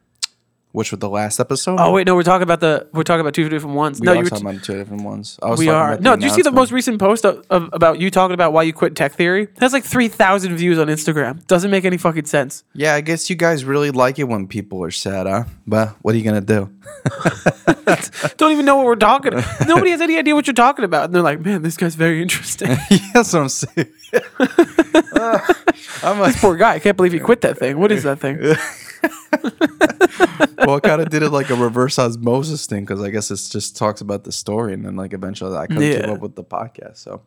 which 0.73 0.93
was 0.93 1.01
the 1.01 1.09
last 1.09 1.41
episode? 1.41 1.77
Oh 1.79 1.93
wait, 1.93 2.07
no, 2.07 2.15
we're 2.15 2.23
talking 2.23 2.43
about 2.43 2.61
the 2.61 2.89
we're 2.93 3.03
talking 3.03 3.21
about 3.21 3.35
two 3.35 3.49
different 3.49 3.77
ones. 3.77 4.01
we 4.01 4.07
no, 4.07 4.13
are 4.13 4.15
you 4.17 4.23
were 4.23 4.31
talking 4.31 4.47
about 4.47 4.63
two 4.63 4.77
different 4.77 5.03
ones. 5.03 5.39
I 5.43 5.51
was 5.51 5.59
we 5.59 5.69
are. 5.69 5.93
about 5.93 6.03
No, 6.03 6.17
did 6.17 6.25
you 6.25 6.31
see 6.31 6.43
the 6.43 6.53
most 6.53 6.73
recent 6.73 6.99
post 6.99 7.25
of, 7.25 7.45
of, 7.51 7.71
about 7.73 7.99
you 7.99 8.11
talking 8.11 8.35
about 8.35 8.53
why 8.53 8.63
you 8.63 8.73
quit 8.73 8.95
Tech 8.95 9.13
Theory? 9.13 9.45
It 9.45 9.59
has 9.61 9.73
like 9.73 9.85
three 9.85 10.09
thousand 10.09 10.57
views 10.57 10.79
on 10.79 10.89
Instagram. 10.89 11.47
Doesn't 11.47 11.71
make 11.71 11.85
any 11.85 11.97
fucking 11.97 12.27
sense. 12.27 12.65
Yeah, 12.75 12.95
I 12.95 13.01
guess 13.01 13.29
you 13.31 13.37
guys 13.37 13.65
really 13.65 13.91
like 13.91 14.19
it 14.19 14.25
when 14.25 14.47
people 14.47 14.83
are 14.85 14.91
sad, 14.91 15.27
huh? 15.27 15.45
But 15.67 15.97
what 16.03 16.15
are 16.15 16.19
you 16.19 16.25
gonna 16.25 16.41
do? 16.41 16.73
Don't 18.37 18.53
even 18.53 18.65
know 18.65 18.77
what 18.77 18.87
we're 18.87 18.97
talking. 18.97 19.33
Nobody 19.67 19.91
has 19.91 20.01
any 20.01 20.17
idea 20.19 20.35
what 20.35 20.47
you're 20.47 20.55
talking 20.55 20.85
about, 20.85 21.07
and 21.07 21.15
they're 21.15 21.23
like, 21.23 21.41
"Man, 21.41 21.63
this 21.63 21.77
guy's 21.77 21.95
very 21.95 22.23
interesting." 22.23 22.69
yeah, 22.91 22.99
that's 23.15 23.33
what 23.33 23.43
I'm 23.43 23.49
saying. 23.49 23.93
Uh, 24.13 25.39
I'm 26.03 26.19
like, 26.19 26.37
Poor 26.37 26.57
guy. 26.57 26.75
I 26.75 26.79
can't 26.79 26.97
believe 26.97 27.13
he 27.13 27.19
quit 27.21 27.43
that 27.43 27.59
thing. 27.59 27.79
What 27.79 27.93
is 27.93 28.03
that 28.05 28.21
thing? 28.21 28.39
well, 30.67 30.77
I 30.77 30.81
kind 30.81 31.01
of 31.01 31.11
did 31.11 31.23
it 31.23 31.31
like 31.31 31.51
a 31.51 31.55
reverse 31.55 31.99
osmosis 31.99 32.67
thing 32.67 32.85
because 32.85 33.03
I 33.03 33.11
guess 33.11 33.31
it 33.31 33.41
just 33.51 33.77
talks 33.77 34.01
about 34.01 34.25
the 34.25 34.33
story, 34.33 34.73
and 34.75 34.85
then 34.85 34.97
like 34.97 35.13
eventually 35.13 35.57
I 35.57 35.67
kind 35.67 35.83
of 35.83 35.89
Yeah. 35.89 36.01
came 36.03 36.11
up 36.11 36.21
with 36.21 36.35
the 36.37 36.45
podcast. 36.45 36.99
So 36.99 37.23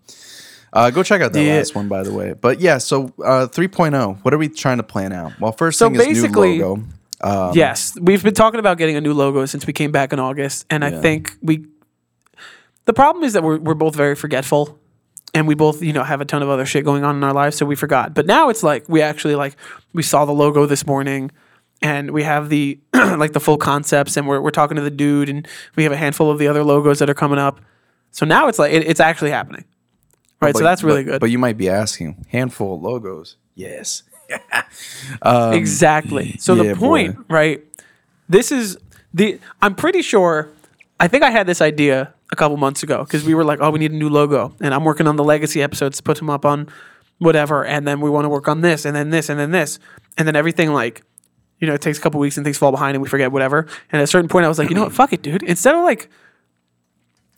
uh, 0.74 0.90
go 0.92 1.04
check 1.04 1.22
out 1.22 1.34
that 1.34 1.44
Yeah. 1.44 1.56
last 1.58 1.76
one, 1.76 1.88
by 1.88 2.04
the 2.04 2.14
way. 2.14 2.34
But 2.34 2.60
yeah, 2.60 2.78
so 2.80 3.06
uh, 3.24 3.48
3.0, 3.48 4.20
what 4.24 4.34
are 4.34 4.38
we 4.38 4.50
trying 4.50 4.78
to 4.78 4.84
plan 4.84 5.14
out? 5.14 5.40
Well, 5.40 5.52
first 5.52 5.80
So 5.80 5.90
thing 5.90 6.12
is 6.12 6.24
new 6.24 6.30
logo. 6.30 6.84
Um, 7.22 7.52
yes, 7.54 7.98
we've 8.02 8.24
been 8.24 8.34
talking 8.34 8.60
about 8.60 8.78
getting 8.78 8.98
a 8.98 9.02
new 9.02 9.14
logo 9.14 9.46
since 9.46 9.66
we 9.66 9.74
came 9.74 9.92
back 9.92 10.12
in 10.14 10.20
August, 10.20 10.66
and 10.70 10.84
I 10.84 10.92
think 11.02 11.36
we. 11.42 11.66
The 12.86 12.94
problem 12.94 13.24
is 13.24 13.32
that 13.34 13.44
we're 13.44 13.60
we're 13.60 13.76
both 13.76 13.96
very 13.96 14.16
forgetful, 14.16 14.78
and 15.34 15.48
we 15.48 15.56
both 15.56 15.82
you 15.82 15.94
know 15.94 16.04
have 16.04 16.22
a 16.22 16.26
ton 16.26 16.42
of 16.44 16.50
other 16.50 16.66
shit 16.66 16.84
going 16.86 17.04
on 17.04 17.16
in 17.16 17.24
our 17.24 17.34
lives, 17.34 17.58
so 17.58 17.66
we 17.66 17.76
forgot. 17.76 18.14
But 18.14 18.26
now 18.26 18.50
it's 18.50 18.64
like 18.64 18.88
we 18.88 19.02
actually 19.02 19.36
like 19.36 19.56
we 19.94 20.04
saw 20.04 20.26
the 20.26 20.32
logo 20.34 20.66
this 20.66 20.86
morning, 20.86 21.32
and 21.82 22.12
we 22.12 22.24
have 22.24 22.50
the 22.50 22.80
like 22.94 23.34
the 23.34 23.40
full 23.40 23.58
concepts, 23.58 24.18
and 24.18 24.28
we're 24.28 24.42
we're 24.42 24.52
talking 24.52 24.76
to 24.76 24.84
the 24.84 24.92
dude, 24.92 25.30
and 25.30 25.48
we 25.76 25.84
have 25.84 25.92
a 25.92 25.98
handful 25.98 26.30
of 26.32 26.40
the 26.40 26.48
other 26.48 26.64
logos 26.64 27.00
that 27.00 27.10
are 27.10 27.14
coming 27.16 27.40
up. 27.40 27.60
So 28.12 28.26
now 28.26 28.48
it's 28.48 28.60
like 28.60 28.74
it, 28.74 28.86
it's 28.88 29.00
actually 29.00 29.32
happening, 29.32 29.66
right? 30.42 30.54
but- 30.54 30.58
so 30.60 30.64
that's 30.64 30.84
really 30.84 31.04
but- 31.04 31.12
good. 31.12 31.20
But 31.22 31.32
you 31.32 31.40
might 31.40 31.58
be 31.58 31.70
asking, 31.70 32.26
handful 32.30 32.76
of 32.76 32.82
logos. 32.82 33.38
Yes. 33.56 34.04
Um, 35.22 35.54
exactly. 35.54 36.38
So 36.40 36.56
yeah, 36.56 36.74
the 36.74 36.80
point, 36.80 37.18
right? 37.30 37.64
This 38.30 38.52
is 38.52 38.78
the. 39.14 39.40
I'm 39.62 39.76
pretty 39.76 40.02
sure. 40.02 40.50
I 41.00 41.08
think 41.08 41.24
I 41.24 41.30
had 41.30 41.46
this 41.46 41.62
idea 41.62 42.14
a 42.34 42.36
couple 42.36 42.58
months 42.58 42.84
ago 42.84 43.04
because 43.06 43.24
we 43.24 43.34
were 43.34 43.46
like, 43.46 43.60
"Oh, 43.62 43.70
we 43.70 43.80
need 43.80 43.92
a 43.92 43.96
new 43.96 44.10
logo," 44.10 44.54
and 44.60 44.74
I'm 44.74 44.84
working 44.84 45.08
on 45.08 45.16
the 45.16 45.24
legacy 45.24 45.62
episodes 45.62 45.98
to 45.98 46.04
put 46.04 46.18
them 46.18 46.30
up 46.30 46.46
on 46.46 46.68
whatever, 47.20 47.64
and 47.64 47.88
then 47.88 48.02
we 48.02 48.10
want 48.10 48.26
to 48.26 48.30
work 48.30 48.48
on 48.48 48.62
this, 48.62 48.86
and 48.86 48.96
then 48.96 49.10
this, 49.10 49.30
and 49.30 49.40
then 49.40 49.52
this, 49.52 49.80
and 50.18 50.28
then 50.28 50.36
everything 50.36 50.74
like, 50.74 51.04
you 51.60 51.68
know, 51.68 51.74
it 51.74 51.82
takes 51.82 51.98
a 51.98 52.02
couple 52.02 52.20
weeks 52.20 52.38
and 52.38 52.46
things 52.46 52.58
fall 52.58 52.72
behind 52.72 52.96
and 52.96 53.02
we 53.02 53.08
forget 53.08 53.32
whatever. 53.32 53.60
And 53.92 54.02
at 54.02 54.04
a 54.04 54.08
certain 54.08 54.28
point, 54.28 54.46
I 54.46 54.50
was 54.50 54.60
like, 54.60 54.70
you 54.70 54.76
know 54.76 54.84
what, 54.84 54.92
fuck 54.92 55.14
it, 55.14 55.22
dude. 55.22 55.44
Instead 55.44 55.76
of 55.76 55.84
like, 55.84 56.10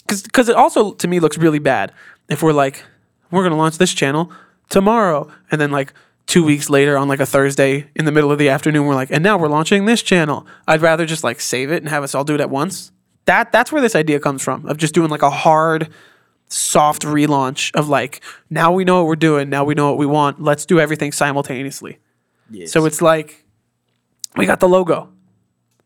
because 0.07 0.49
it 0.49 0.55
also 0.55 0.93
to 0.93 1.07
me 1.07 1.19
looks 1.19 1.37
really 1.37 1.59
bad 1.59 1.91
if 2.29 2.41
we're 2.41 2.53
like, 2.53 2.83
we're 3.31 3.43
gonna 3.43 3.57
launch 3.57 3.77
this 3.77 3.93
channel 3.93 4.31
tomorrow, 4.69 5.29
and 5.51 5.61
then 5.61 5.71
like 5.71 5.93
two 6.25 6.43
weeks 6.43 6.69
later 6.69 6.97
on 6.97 7.07
like 7.07 7.19
a 7.19 7.25
Thursday 7.25 7.87
in 7.95 8.05
the 8.05 8.11
middle 8.11 8.31
of 8.31 8.39
the 8.39 8.49
afternoon, 8.49 8.85
we're 8.85 8.95
like, 8.95 9.11
and 9.11 9.23
now 9.23 9.37
we're 9.37 9.47
launching 9.47 9.85
this 9.85 10.01
channel. 10.01 10.47
I'd 10.67 10.81
rather 10.81 11.05
just 11.05 11.23
like 11.23 11.39
save 11.39 11.71
it 11.71 11.83
and 11.83 11.89
have 11.89 12.03
us 12.03 12.15
all 12.15 12.23
do 12.23 12.33
it 12.33 12.41
at 12.41 12.49
once. 12.49 12.91
That 13.25 13.51
that's 13.51 13.71
where 13.71 13.81
this 13.81 13.95
idea 13.95 14.19
comes 14.19 14.41
from 14.43 14.65
of 14.67 14.77
just 14.77 14.93
doing 14.93 15.09
like 15.09 15.23
a 15.23 15.29
hard, 15.29 15.89
soft 16.47 17.01
relaunch 17.03 17.73
of 17.75 17.89
like 17.89 18.21
now 18.49 18.71
we 18.71 18.83
know 18.85 18.97
what 18.99 19.07
we're 19.07 19.15
doing, 19.15 19.49
now 19.49 19.63
we 19.63 19.73
know 19.73 19.89
what 19.89 19.97
we 19.97 20.05
want. 20.05 20.41
Let's 20.41 20.65
do 20.65 20.79
everything 20.79 21.11
simultaneously. 21.11 21.97
Yes. 22.51 22.71
So 22.71 22.85
it's 22.85 23.01
like 23.01 23.43
we 24.37 24.45
got 24.45 24.59
the 24.59 24.69
logo. 24.69 25.09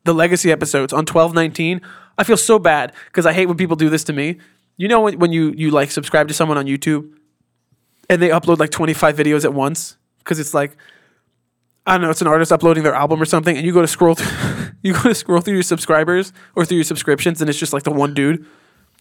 the 0.06 0.14
legacy 0.14 0.52
episodes 0.52 0.92
on 0.94 1.00
1219, 1.00 1.82
I 2.18 2.24
feel 2.24 2.38
so 2.38 2.60
bad 2.60 2.94
because 3.08 3.26
I 3.26 3.34
hate 3.34 3.46
when 3.46 3.58
people 3.58 3.76
do 3.76 3.90
this 3.90 4.04
to 4.06 4.14
me. 4.14 4.38
You 4.78 4.88
know 4.88 5.02
when, 5.02 5.20
when 5.20 5.32
you 5.32 5.54
you 5.56 5.72
like 5.72 5.92
subscribe 5.92 6.28
to 6.30 6.34
someone 6.34 6.58
on 6.58 6.66
YouTube 6.66 7.12
and 8.10 8.22
they 8.22 8.30
upload 8.30 8.60
like 8.60 8.72
25 8.72 9.16
videos 9.16 9.44
at 9.46 9.54
once 9.54 9.98
because 10.20 10.40
it's 10.40 10.54
like 10.54 10.76
I 11.86 11.94
don't 11.94 12.02
know, 12.02 12.10
it's 12.12 12.22
an 12.22 12.28
artist 12.28 12.52
uploading 12.52 12.84
their 12.84 12.94
album 12.94 13.22
or 13.22 13.26
something, 13.26 13.56
and 13.58 13.66
you 13.66 13.74
go 13.74 13.82
to 13.82 13.88
scroll 13.88 14.16
through, 14.16 14.28
you 14.82 14.94
go 14.94 15.02
to 15.04 15.16
scroll 15.16 15.42
through 15.42 15.56
your 15.56 15.64
subscribers 15.64 16.32
or 16.56 16.66
through 16.66 16.78
your 16.78 16.84
subscriptions, 16.84 17.42
and 17.42 17.50
it's 17.50 17.60
just 17.60 17.74
like 17.74 17.84
the 17.84 17.92
one 17.92 18.14
dude, 18.14 18.46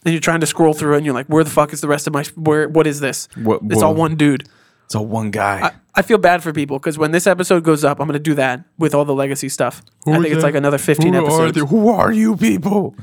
and 0.04 0.12
you're 0.14 0.20
trying 0.20 0.40
to 0.40 0.46
scroll 0.46 0.74
through 0.74 0.94
and 0.96 1.04
you're 1.04 1.14
like, 1.14 1.26
where 1.26 1.42
the 1.44 1.50
fuck 1.50 1.72
is 1.72 1.80
the 1.80 1.88
rest 1.88 2.06
of 2.06 2.12
my 2.12 2.24
where? 2.36 2.68
What 2.68 2.86
is 2.86 3.00
this? 3.00 3.28
What- 3.36 3.60
it's 3.64 3.82
all 3.82 3.94
one 3.94 4.16
dude. 4.16 4.48
It's 4.86 4.94
all 4.94 5.04
one 5.06 5.30
guy. 5.30 5.72
I 5.94 6.00
feel 6.02 6.16
bad 6.16 6.42
for 6.42 6.50
people 6.52 6.78
because 6.78 6.96
when 6.96 7.10
this 7.10 7.26
episode 7.26 7.62
goes 7.62 7.84
up, 7.84 8.00
I'm 8.00 8.06
gonna 8.06 8.18
do 8.18 8.34
that 8.34 8.64
with 8.78 8.94
all 8.94 9.04
the 9.04 9.14
legacy 9.14 9.48
stuff. 9.50 9.82
I 10.06 10.12
think 10.12 10.28
it's 10.34 10.42
like 10.42 10.54
another 10.54 10.78
15 10.78 11.12
Who 11.12 11.18
are, 11.18 11.22
episodes. 11.26 11.58
the- 11.58 11.66
who 11.66 11.88
are 11.90 12.10
you 12.12 12.36
people? 12.36 12.94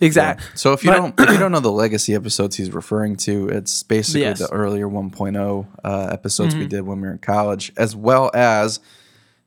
Exactly. 0.00 0.46
So 0.54 0.72
if 0.72 0.84
you 0.84 0.90
But- 0.92 0.96
don't 0.96 1.20
if 1.20 1.30
you 1.30 1.38
don't 1.38 1.50
know 1.52 1.60
the 1.60 1.72
legacy 1.72 2.14
episodes 2.14 2.56
he's 2.56 2.72
referring 2.72 3.16
to, 3.16 3.48
it's 3.48 3.82
basically 3.82 4.20
Yes. 4.22 4.38
the 4.38 4.48
earlier 4.52 4.88
1.0 4.88 5.66
uh, 5.84 6.08
episodes 6.12 6.54
Mm-hmm. 6.54 6.60
we 6.62 6.66
did 6.68 6.82
when 6.86 7.00
we 7.00 7.08
were 7.08 7.12
in 7.14 7.18
college, 7.18 7.72
as 7.76 7.96
well 7.96 8.30
as 8.32 8.78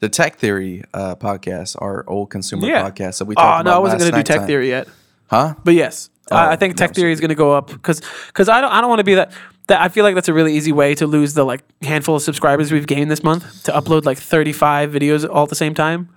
the 0.01 0.09
Tech 0.09 0.35
Theory 0.35 0.83
uh, 0.93 1.15
podcast, 1.15 1.77
our 1.81 2.03
old 2.07 2.29
consumer 2.29 2.67
Yeah. 2.67 2.83
podcast 2.89 3.19
that 3.19 3.25
we 3.25 3.35
talked 3.35 3.43
about. 3.45 3.53
Oh 3.53 3.53
talked 3.57 3.65
no. 3.65 3.75
I 3.75 3.77
wasn't 3.79 4.01
gonna 4.01 4.11
do 4.11 4.23
tech 4.23 4.37
time. 4.39 4.47
theory 4.47 4.67
yet. 4.69 4.87
huh? 5.27 5.53
But 5.63 5.73
yes, 5.75 6.09
I, 6.29 6.51
I 6.51 6.55
think 6.57 6.75
tech 6.75 6.93
theory 6.93 7.11
is 7.13 7.19
going 7.19 7.29
to 7.29 7.35
go 7.35 7.53
up 7.53 7.67
because 7.67 8.01
because 8.27 8.49
I 8.49 8.61
don't 8.61 8.71
I 8.71 8.81
don't 8.81 8.89
want 8.89 8.99
to 8.99 9.03
be 9.05 9.15
that 9.15 9.31
that 9.67 9.79
I 9.81 9.89
feel 9.89 10.03
like 10.03 10.15
that's 10.15 10.27
a 10.29 10.33
really 10.33 10.55
easy 10.55 10.71
way 10.71 10.95
to 10.95 11.05
lose 11.07 11.33
the 11.33 11.43
like 11.45 11.61
handful 11.81 12.15
of 12.15 12.21
subscribers 12.21 12.71
we've 12.71 12.87
gained 12.87 13.09
this 13.11 13.23
month 13.23 13.63
to 13.63 13.71
upload 13.71 14.05
like 14.05 14.17
35 14.17 14.91
videos 14.91 15.27
all 15.29 15.43
at 15.43 15.49
the 15.49 15.55
same 15.55 15.73
time. 15.73 16.09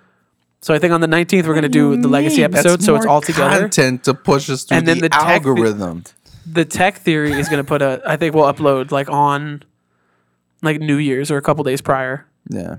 So 0.60 0.72
I 0.72 0.78
think 0.78 0.92
on 0.94 1.00
the 1.02 1.06
19th 1.06 1.46
we're 1.46 1.52
going 1.52 1.62
to 1.62 1.68
do 1.68 2.00
the 2.00 2.08
legacy 2.08 2.40
That's 2.40 2.54
episode, 2.64 2.82
so 2.82 2.94
it's 2.96 3.04
all 3.06 3.20
together. 3.20 3.60
Content 3.60 4.04
to 4.04 4.14
push 4.14 4.48
us 4.48 4.64
through 4.64 4.78
And 4.78 4.88
then 4.88 4.96
the, 4.98 5.02
the 5.02 5.08
tech 5.10 5.42
the- 5.42 5.48
algorithm. 5.50 6.04
The 6.50 6.64
tech 6.64 6.98
theory 6.98 7.32
is 7.32 7.48
going 7.50 7.62
to 7.62 7.68
put 7.68 7.82
a 7.82 8.00
I 8.06 8.16
think 8.16 8.34
we'll 8.34 8.50
upload 8.52 8.90
like 8.92 9.10
on 9.10 9.62
like 10.62 10.80
New 10.80 10.96
Year's 10.96 11.30
or 11.30 11.36
a 11.36 11.42
couple 11.42 11.64
days 11.64 11.80
prior, 11.82 12.26
yeah. 12.48 12.76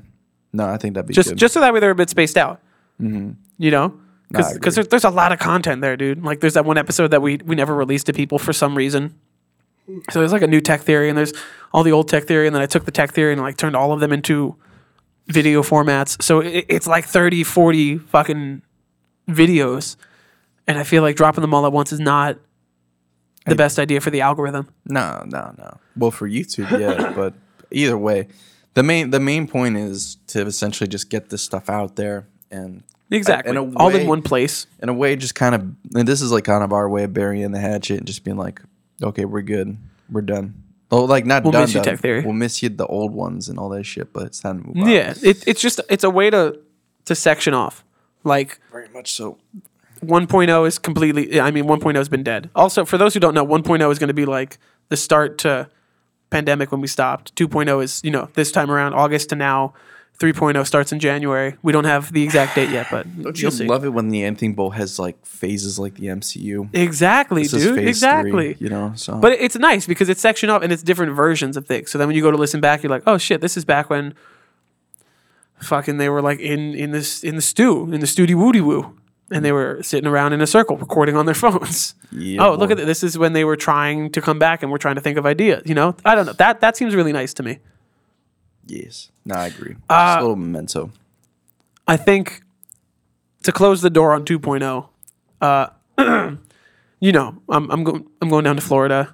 No, 0.55 0.67
I 0.67 0.77
think 0.77 0.93
that'd 0.95 1.07
be 1.07 1.13
just 1.13 1.29
good. 1.29 1.37
just 1.37 1.53
so 1.53 1.59
that 1.59 1.73
way 1.73 1.79
they're 1.79 1.91
a 1.91 1.95
bit 1.95 2.09
spaced 2.09 2.37
out. 2.37 2.61
Mm-hmm. 3.01 3.31
You 3.57 3.71
know. 3.71 3.99
No, 4.31 4.41
Because 4.53 4.75
there's, 4.75 4.87
there's 4.87 5.03
a 5.03 5.11
lot 5.11 5.31
of 5.31 5.39
content 5.39 5.81
there, 5.81 5.95
dude. 5.95 6.23
Like 6.23 6.39
there's 6.39 6.55
that 6.55 6.65
one 6.65 6.77
episode 6.77 7.09
that 7.09 7.21
we 7.21 7.37
we 7.45 7.55
never 7.55 7.75
released 7.75 8.07
to 8.07 8.13
people 8.13 8.39
for 8.39 8.53
some 8.53 8.75
reason. 8.75 9.13
So 10.11 10.19
there's 10.19 10.31
like 10.31 10.41
a 10.41 10.47
new 10.47 10.61
tech 10.61 10.81
theory, 10.81 11.09
and 11.09 11.17
there's 11.17 11.33
all 11.71 11.83
the 11.83 11.91
old 11.91 12.07
tech 12.07 12.23
theory, 12.23 12.47
and 12.47 12.55
then 12.55 12.61
I 12.61 12.65
took 12.65 12.85
the 12.85 12.91
tech 12.91 13.11
theory 13.11 13.33
and 13.33 13.41
like 13.41 13.57
turned 13.57 13.75
all 13.75 13.91
of 13.91 13.99
them 13.99 14.11
into 14.11 14.55
video 15.27 15.61
formats. 15.61 16.21
So 16.23 16.39
it, 16.39 16.65
it's 16.69 16.87
like 16.87 17.05
30, 17.05 17.43
40 17.43 17.99
fucking 17.99 18.61
videos, 19.29 19.95
and 20.67 20.79
I 20.79 20.83
feel 20.83 21.03
like 21.03 21.15
dropping 21.15 21.41
them 21.41 21.53
all 21.53 21.65
at 21.65 21.71
once 21.71 21.91
is 21.91 21.99
not 21.99 22.37
the 23.45 23.55
best 23.55 23.77
idea 23.77 24.01
for 24.01 24.09
the 24.09 24.21
algorithm. 24.21 24.69
No, 24.85 25.23
no, 25.27 25.53
no. 25.57 25.77
Well, 25.95 26.11
for 26.11 26.27
YouTube, 26.27 26.79
yeah, 26.79 27.13
but 27.15 27.35
either 27.69 27.97
way, 27.97 28.27
the 28.75 28.83
main 28.83 29.09
the 29.09 29.19
main 29.19 29.47
point 29.47 29.75
is 29.77 30.17
to 30.27 30.41
essentially 30.45 30.87
just 30.87 31.09
get 31.09 31.29
this 31.29 31.41
stuff 31.41 31.69
out 31.69 31.95
there 31.95 32.27
and 32.51 32.83
Exactly, 33.11 33.51
in 33.51 33.57
a 33.57 33.63
all 33.77 33.93
in 33.95 34.07
one 34.07 34.21
place. 34.23 34.65
in 34.81 34.89
a 34.89 34.93
way 34.93 35.15
just 35.15 35.35
kind 35.35 35.53
of 35.55 35.61
and 35.95 36.07
this 36.07 36.21
is 36.21 36.31
like 36.31 36.43
kind 36.43 36.63
of 36.63 36.71
our 36.73 36.87
way 36.89 37.03
of 37.03 37.13
burying 37.13 37.51
the 37.51 37.59
hatchet 37.59 37.97
and 37.97 38.07
just 38.07 38.23
being 38.23 38.37
like, 38.37 38.61
okay, 39.01 39.25
we're 39.25 39.41
good, 39.43 39.77
we're 40.11 40.21
done. 40.21 40.63
Oh, 40.91 41.03
like 41.05 41.25
not 41.25 41.43
We'll 41.43 41.51
done. 41.51 41.61
miss 41.63 41.73
you. 41.75 41.81
Tech 41.83 41.99
Theory. 41.99 42.21
We'll 42.21 42.33
miss 42.33 42.61
you 42.63 42.69
the 42.69 42.85
old 42.87 43.11
ones 43.13 43.47
and 43.49 43.57
all 43.59 43.69
that 43.69 43.83
shit, 43.85 44.11
but 44.13 44.23
it's 44.23 44.39
time 44.39 44.61
to 44.61 44.67
move 44.67 44.77
on. 44.83 44.89
Yeah, 44.89 45.13
it, 45.21 45.47
it's 45.47 45.61
just 45.61 45.81
it's 45.89 46.03
a 46.03 46.09
way 46.09 46.29
to 46.29 46.59
to 47.05 47.15
section 47.15 47.53
off 47.53 47.83
like. 48.23 48.59
very 48.71 48.89
much 48.89 49.11
so. 49.13 49.37
1.0 50.03 50.67
is 50.67 50.77
completely 50.79 51.39
I 51.39 51.51
mean 51.51 51.65
1.0 51.65 51.95
has 51.95 52.09
been 52.09 52.23
dead. 52.23 52.49
Also, 52.55 52.85
for 52.85 52.97
those 52.97 53.13
who 53.13 53.19
don't 53.19 53.33
know, 53.33 53.45
1.0 53.45 53.91
is 53.91 53.99
going 53.99 54.07
to 54.09 54.13
be 54.13 54.25
like 54.25 54.57
the 54.89 54.97
start 54.97 55.37
to 55.39 55.69
pandemic 56.29 56.71
when 56.71 56.81
we 56.81 56.87
stopped. 56.87 57.35
2.0 57.35 57.83
is, 57.83 58.01
you 58.03 58.11
know, 58.11 58.29
this 58.33 58.51
time 58.51 58.69
around 58.71 58.93
August 58.93 59.29
to 59.29 59.35
now. 59.35 59.73
3.0 60.17 60.65
starts 60.65 60.93
in 60.93 60.99
January. 61.01 61.57
We 61.61 61.73
don't 61.73 61.83
have 61.83 62.13
the 62.13 62.23
exact 62.23 62.55
date 62.55 62.69
yet, 62.69 62.87
but 62.89 63.03
Don't 63.21 63.37
you 63.37 63.41
you'll 63.43 63.51
see. 63.51 63.67
love 63.67 63.83
it 63.83 63.89
when 63.89 64.07
the 64.09 64.23
Anything 64.23 64.53
Bowl 64.53 64.69
has 64.69 64.97
like 64.97 65.23
phases 65.25 65.77
like 65.77 65.95
the 65.95 66.05
MCU? 66.07 66.69
exactly, 66.73 67.43
This 67.43 67.53
is 67.53 67.63
dude. 67.65 67.79
Exactly. 67.79 68.53
three, 68.53 68.63
you 68.65 68.69
know, 68.69 68.93
so 68.95 69.17
But 69.17 69.33
it's 69.33 69.57
nice 69.57 69.85
because 69.85 70.07
it's 70.07 70.21
sectioned 70.21 70.51
off 70.51 70.61
and 70.63 70.71
it's 70.71 70.83
different 70.83 71.13
versions 71.17 71.57
of 71.57 71.67
things. 71.67 71.91
So 71.91 71.97
then 71.97 72.07
when 72.07 72.15
you 72.15 72.21
go 72.21 72.31
to 72.31 72.37
listen 72.37 72.61
back, 72.61 72.81
you're 72.81 72.89
like, 72.89 73.03
oh 73.05 73.17
shit, 73.17 73.41
this 73.41 73.57
is 73.57 73.65
back 73.65 73.89
when 73.89 74.13
fucking 75.61 75.97
they 75.97 76.07
were 76.09 76.21
like 76.21 76.39
in 76.39 76.73
in 76.75 76.91
this 76.91 77.23
in 77.23 77.35
the 77.35 77.41
stew 77.41 77.91
in 77.93 77.99
the 77.99 78.07
stewdy 78.07 78.35
woody 78.35 78.61
woo, 78.61 78.95
and 79.31 79.43
they 79.43 79.51
were 79.51 79.81
sitting 79.81 80.07
around 80.07 80.33
in 80.33 80.41
a 80.41 80.47
circle 80.47 80.77
recording 80.77 81.15
on 81.15 81.25
their 81.25 81.35
phones. 81.45 81.95
Yeah, 82.11 82.45
oh, 82.47 82.55
look 82.55 82.71
at 82.71 82.77
this. 82.77 82.85
This 82.85 83.03
is 83.03 83.17
when 83.17 83.33
they 83.33 83.43
were 83.43 83.55
trying 83.57 84.11
to 84.11 84.21
come 84.21 84.39
back 84.39 84.61
and 84.63 84.71
we're 84.71 84.77
trying 84.77 84.95
to 84.95 85.01
think 85.01 85.17
of 85.17 85.25
ideas. 85.25 85.63
You 85.65 85.75
know, 85.75 85.95
I 86.05 86.15
don't 86.15 86.25
know. 86.25 86.33
That 86.33 86.61
that 86.61 86.77
seems 86.77 86.95
really 86.95 87.13
nice 87.13 87.33
to 87.35 87.43
me. 87.43 87.59
yes, 88.65 89.11
no, 89.25 89.35
I 89.35 89.47
agree. 89.47 89.75
Uh, 89.89 90.05
just 90.15 90.19
a 90.19 90.21
little 90.21 90.35
memento. 90.35 90.91
I 91.87 91.97
think 91.97 92.41
to 93.43 93.51
close 93.51 93.81
the 93.81 93.91
door 93.91 94.11
on 94.13 94.25
2.0, 94.25 94.89
uh, 95.41 95.67
you 96.99 97.11
know, 97.11 97.41
I'm 97.49 97.69
I'm 97.71 97.83
going 97.83 98.07
I'm 98.21 98.29
going 98.29 98.43
down 98.43 98.55
to 98.55 98.61
Florida. 98.61 99.13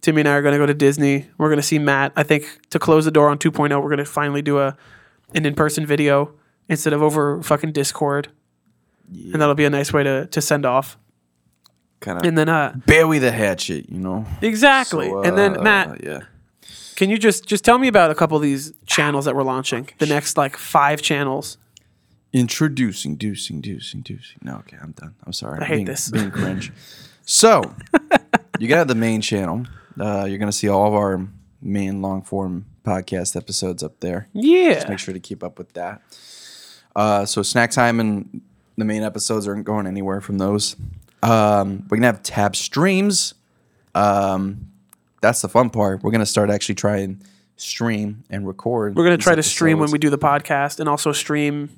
Timmy 0.00 0.22
and 0.22 0.28
I 0.28 0.32
are 0.32 0.42
going 0.42 0.52
to 0.52 0.58
go 0.58 0.66
to 0.66 0.74
Disney. 0.74 1.28
We're 1.38 1.48
going 1.48 1.60
to 1.60 1.62
see 1.62 1.78
Matt. 1.78 2.12
I 2.16 2.24
think 2.24 2.58
to 2.70 2.80
close 2.80 3.04
the 3.04 3.12
door 3.12 3.28
on 3.28 3.38
2.0, 3.38 3.70
we're 3.80 3.88
going 3.88 3.98
to 3.98 4.04
finally 4.04 4.42
do 4.42 4.58
a 4.58 4.76
an 5.34 5.46
in-person 5.46 5.86
video 5.86 6.34
instead 6.68 6.92
of 6.92 7.02
over 7.02 7.40
fucking 7.42 7.70
Discord. 7.72 8.28
And 9.08 9.40
that'll 9.40 9.54
be 9.54 9.64
a 9.64 9.70
nice 9.70 9.92
way 9.92 10.02
to 10.02 10.26
to 10.26 10.40
send 10.40 10.64
off. 10.66 10.96
Kind 12.00 12.18
of 12.18 12.24
And 12.24 12.36
then 12.36 12.48
uh 12.48 12.74
bury 12.86 13.18
the 13.18 13.30
hatchet, 13.32 13.88
you 13.90 13.98
know. 13.98 14.26
exactly. 14.40 15.08
So, 15.08 15.22
and 15.22 15.38
then 15.38 15.58
uh, 15.58 15.62
Matt, 15.62 16.02
yeah. 16.04 16.20
can 16.96 17.10
you 17.10 17.18
just 17.18 17.46
just 17.46 17.64
tell 17.64 17.78
me 17.78 17.88
about 17.88 18.10
a 18.10 18.14
couple 18.14 18.36
of 18.36 18.42
these 18.42 18.72
channels 18.86 19.24
that 19.26 19.36
we're 19.36 19.42
launching? 19.44 19.88
The 19.98 20.06
next 20.06 20.36
like 20.36 20.56
5 20.56 21.00
channels. 21.02 21.58
Introducing, 22.32 23.18
deucing, 23.18 23.60
deucing, 23.60 24.02
deucing. 24.02 24.42
No, 24.42 24.56
okay, 24.60 24.78
I'm 24.80 24.92
done. 24.92 25.14
I'm 25.26 25.34
sorry. 25.34 25.60
I 25.60 25.64
hate 25.66 25.74
being, 25.76 25.86
this. 25.86 26.10
Being 26.10 26.30
cringe. 26.30 26.72
So, 27.24 27.76
you 28.58 28.66
got 28.66 28.88
the 28.88 28.96
main 28.96 29.20
channel. 29.20 29.64
Uh, 29.98 30.24
you're 30.28 30.38
gonna 30.38 30.50
see 30.50 30.68
all 30.68 30.88
of 30.88 30.94
our 30.94 31.24
main 31.60 32.02
long 32.02 32.22
form 32.22 32.66
podcast 32.84 33.36
episodes 33.36 33.82
up 33.84 34.00
there. 34.00 34.26
Yeah. 34.32 34.74
Just 34.74 34.88
make 34.88 34.98
sure 34.98 35.14
to 35.14 35.20
keep 35.20 35.44
up 35.44 35.56
with 35.56 35.72
that. 35.74 36.02
Uh, 36.96 37.24
so 37.24 37.42
snack 37.42 37.70
time 37.70 38.00
and 38.00 38.42
the 38.76 38.84
main 38.84 39.02
episodes 39.02 39.46
aren't 39.48 39.64
going 39.64 39.86
anywhere 39.86 40.20
from 40.20 40.38
those. 40.38 40.76
Um, 41.22 41.86
we're 41.88 41.98
gonna 41.98 42.06
have 42.06 42.22
tab 42.22 42.56
streams. 42.56 43.34
Um, 43.94 44.68
that's 45.20 45.42
the 45.42 45.48
fun 45.48 45.70
part. 45.70 46.02
We're 46.02 46.10
gonna 46.10 46.26
start 46.26 46.50
actually 46.50 46.74
trying 46.76 47.22
stream 47.56 48.24
and 48.30 48.46
record. 48.46 48.96
We're 48.96 49.04
gonna 49.04 49.18
try 49.18 49.34
to 49.34 49.42
stream 49.42 49.78
when 49.78 49.84
episodes. 49.84 49.92
we 49.92 49.98
do 49.98 50.10
the 50.10 50.18
podcast 50.18 50.80
and 50.80 50.88
also 50.88 51.12
stream 51.12 51.70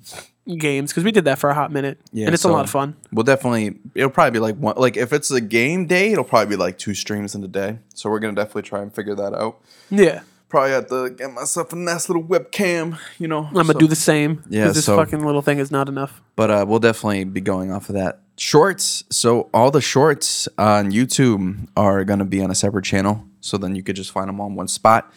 games 0.59 0.91
because 0.91 1.05
we 1.05 1.11
did 1.13 1.25
that 1.25 1.39
for 1.39 1.51
a 1.51 1.55
hot 1.55 1.73
minute 1.73 1.99
Yeah, 2.13 2.27
and 2.27 2.35
it's 2.35 2.45
a 2.45 2.49
lot 2.49 2.65
of 2.65 2.71
fun. 2.71 2.97
We'll 3.13 3.25
definitely. 3.25 3.77
It'll 3.95 4.11
probably 4.11 4.31
be 4.33 4.39
like 4.39 4.57
one. 4.57 4.77
Like 4.77 4.97
if 4.97 5.13
it's 5.13 5.31
a 5.31 5.41
game 5.41 5.87
day, 5.87 6.13
it'll 6.13 6.25
probably 6.25 6.57
be 6.57 6.57
like 6.57 6.79
two 6.79 6.95
streams 6.95 7.35
in 7.35 7.45
a 7.45 7.49
day. 7.49 7.79
So 7.95 8.09
we're 8.09 8.21
gonna 8.21 8.35
definitely 8.35 8.63
try 8.63 8.81
and 8.81 8.95
figure 8.95 9.15
that 9.15 9.35
out. 9.35 9.61
Yeah, 9.91 10.23
Probably 10.55 10.71
have 10.71 10.87
to 10.87 11.11
get 11.11 11.33
myself 11.33 11.73
a 11.73 11.77
nice 11.77 12.09
little 12.09 12.23
webcam. 12.23 12.97
You 13.19 13.27
know. 13.27 13.47
I'm 13.47 13.55
gonna 13.67 13.75
do 13.75 13.89
the 13.89 13.97
same. 13.97 14.45
Yeah, 14.49 14.69
this 14.69 14.85
so- 14.85 14.97
fucking 14.97 15.27
little 15.27 15.43
thing 15.43 15.59
is 15.59 15.73
not 15.73 15.89
enough. 15.89 16.23
But 16.37 16.49
uh, 16.49 16.65
we'll 16.69 16.79
definitely 16.79 17.25
be 17.25 17.41
going 17.41 17.73
off 17.73 17.89
of 17.89 17.97
that. 17.97 18.21
Shorts. 18.37 19.03
So 19.11 19.51
all 19.53 19.73
the 19.73 19.81
shorts 19.81 20.47
on 20.57 20.93
YouTube 20.93 21.67
are 21.77 22.05
gonna 22.05 22.25
be 22.25 22.41
on 22.41 22.53
a 22.53 22.55
separate 22.55 22.85
channel. 22.85 23.25
So 23.41 23.57
then 23.59 23.75
you 23.75 23.83
could 23.83 23.97
just 23.97 24.13
find 24.13 24.29
them 24.29 24.39
all 24.39 24.47
on 24.47 24.55
one 24.55 24.69
spot. 24.69 25.13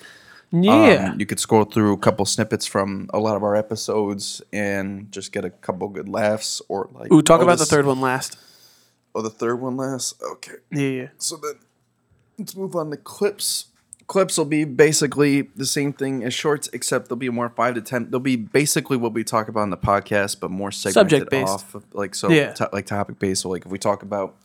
Yeah, 0.52 1.12
Um, 1.12 1.20
you 1.20 1.28
could 1.28 1.40
scroll 1.40 1.66
through 1.66 1.94
a 1.94 1.98
couple 2.00 2.26
snippets 2.26 2.66
from 2.66 3.08
a 3.14 3.20
lot 3.20 3.36
of 3.36 3.44
our 3.44 3.56
episodes 3.56 4.42
and 4.52 5.12
just 5.12 5.32
get 5.32 5.46
a 5.46 5.52
couple 5.52 5.88
good 5.90 6.10
laughs 6.10 6.64
or 6.68 6.90
like. 6.94 7.14
Ooh, 7.14 7.22
talk 7.22 7.42
oh, 7.42 7.44
about 7.44 7.60
the 7.60 7.66
this- 7.66 7.70
third 7.70 7.86
one 7.86 8.02
last. 8.02 8.40
Oh, 9.14 9.22
the 9.22 9.30
third 9.30 9.62
one 9.62 9.78
last. 9.78 10.20
Okay. 10.20 10.56
Yeah, 10.72 10.88
yeah. 10.88 11.08
So 11.20 11.36
then 11.38 11.60
let's 12.40 12.56
move 12.56 12.76
on 12.76 12.90
to 12.90 12.98
clips. 12.98 13.68
Clips 14.08 14.38
will 14.38 14.46
be 14.46 14.64
basically 14.64 15.42
the 15.56 15.66
same 15.66 15.92
thing 15.92 16.24
as 16.24 16.34
shorts, 16.34 16.70
except 16.72 17.10
they'll 17.10 17.18
be 17.18 17.30
more 17.30 17.50
five 17.50 17.76
to 17.76 17.82
ten. 17.82 18.10
They'll 18.10 18.22
be 18.22 18.38
basically 18.38 18.96
what 18.96 19.14
we 19.14 19.24
talk 19.26 19.50
about 19.50 19.64
in 19.64 19.70
the 19.70 19.78
podcast, 19.78 20.40
but 20.40 20.50
more 20.50 20.72
segmented 20.72 20.94
Subject-based. 21.12 21.50
off 21.50 21.76
of 21.76 21.84
like 21.94 22.16
so 22.16 22.30
Yeah. 22.30 22.54
to- 22.54 22.70
like 22.72 22.86
topic 22.86 23.20
based. 23.20 23.42
So 23.42 23.50
like 23.50 23.66
if 23.66 23.72
we 23.72 23.78
talk 23.78 24.04
about 24.04 24.36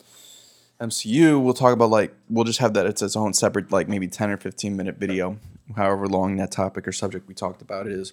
MCU, 0.81 1.39
we'll 1.41 1.55
talk 1.55 1.73
about 1.73 1.91
like 1.91 2.13
we'll 2.29 2.45
just 2.45 2.59
have 2.59 2.75
that 2.75 2.87
it's 2.87 3.03
its 3.03 3.15
own 3.15 3.35
separate 3.35 3.71
like 3.71 3.89
maybe 3.89 4.09
ten 4.09 4.31
or 4.31 4.37
fifteen 4.37 4.77
minute 4.77 4.97
video, 4.99 5.39
however 5.77 6.09
long 6.09 6.37
that 6.39 6.51
topic 6.51 6.89
or 6.89 6.93
subject 6.93 7.29
we 7.29 7.35
talked 7.35 7.63
about 7.63 7.87
is. 7.87 8.13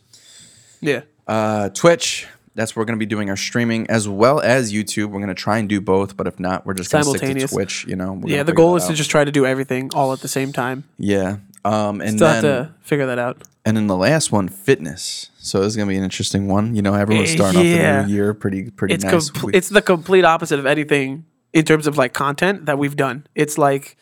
yeah. 0.81 1.01
Uh, 1.27 1.69
Twitch. 1.69 2.27
That's 2.59 2.75
where 2.75 2.81
we're 2.81 2.87
going 2.87 2.99
to 2.99 3.05
be 3.05 3.09
doing 3.09 3.29
our 3.29 3.37
streaming 3.37 3.89
as 3.89 4.09
well 4.09 4.41
as 4.41 4.73
YouTube. 4.73 5.05
We're 5.11 5.19
going 5.21 5.27
to 5.29 5.33
try 5.33 5.59
and 5.59 5.69
do 5.69 5.79
both, 5.79 6.17
but 6.17 6.27
if 6.27 6.39
not, 6.41 6.65
we're 6.65 6.73
just 6.73 6.91
going 6.91 7.05
to 7.05 7.09
stick 7.11 7.21
to 7.21 7.25
Simultaneous. 7.27 7.51
Twitch. 7.51 7.85
You 7.87 7.95
know, 7.95 8.21
Yeah, 8.25 8.43
the 8.43 8.51
goal 8.51 8.75
is 8.75 8.85
to 8.87 8.93
just 8.93 9.09
try 9.09 9.23
to 9.23 9.31
do 9.31 9.45
everything 9.45 9.91
all 9.93 10.11
at 10.11 10.19
the 10.19 10.27
same 10.27 10.51
time. 10.51 10.83
Yeah. 10.97 11.37
Um, 11.63 12.01
and 12.01 12.17
Still 12.17 12.27
then 12.27 12.43
have 12.43 12.67
to 12.67 12.73
figure 12.81 13.05
that 13.05 13.17
out. 13.17 13.43
And 13.65 13.77
then 13.77 13.87
the 13.87 13.95
last 13.95 14.31
one, 14.33 14.49
fitness. 14.49 15.29
So 15.37 15.59
this 15.61 15.67
is 15.67 15.77
gonna 15.77 15.89
be 15.89 15.97
an 15.97 16.03
interesting 16.03 16.47
one. 16.47 16.75
You 16.75 16.81
know, 16.81 16.93
everyone's 16.95 17.29
Eh, 17.31 17.35
starting 17.35 17.61
yeah. 17.65 17.99
off 17.99 18.05
the 18.05 18.07
new 18.09 18.13
year 18.15 18.33
pretty 18.33 18.71
pretty 18.71 18.93
It's 18.95 19.03
nice. 19.03 19.29
com- 19.29 19.51
it's 19.53 19.69
the 19.69 19.81
complete 19.81 20.25
opposite 20.25 20.59
of 20.59 20.65
anything 20.65 21.25
in 21.53 21.65
terms 21.65 21.85
of 21.87 21.97
like 21.97 22.13
content 22.13 22.65
that 22.65 22.77
we've 22.77 22.95
done. 22.95 23.25
It's 23.35 23.57
like, 23.57 23.95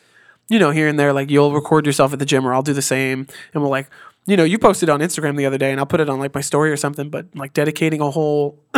you 0.49 0.59
know, 0.59 0.69
here 0.71 0.87
and 0.87 0.97
there, 0.99 1.13
like 1.13 1.29
you'll 1.29 1.51
record 1.53 1.85
yourself 1.85 2.13
at 2.13 2.19
the 2.19 2.25
gym, 2.25 2.45
or 2.47 2.53
I'll 2.53 2.61
do 2.63 2.73
the 2.73 2.81
same, 2.81 3.27
and 3.53 3.61
we'll 3.61 3.71
like, 3.71 3.89
you 4.27 4.37
know, 4.37 4.43
you 4.43 4.59
posted 4.59 4.89
on 4.89 4.99
Instagram 4.99 5.35
the 5.37 5.45
other 5.47 5.57
day, 5.57 5.71
and 5.71 5.79
I'll 5.79 5.85
put 5.87 5.99
it 5.99 6.09
on 6.09 6.19
like 6.19 6.35
my 6.35 6.41
story 6.41 6.69
or 6.71 6.77
something. 6.77 7.09
But 7.09 7.27
like 7.35 7.53
dedicating 7.53 8.01
a 8.01 8.11
whole 8.11 8.61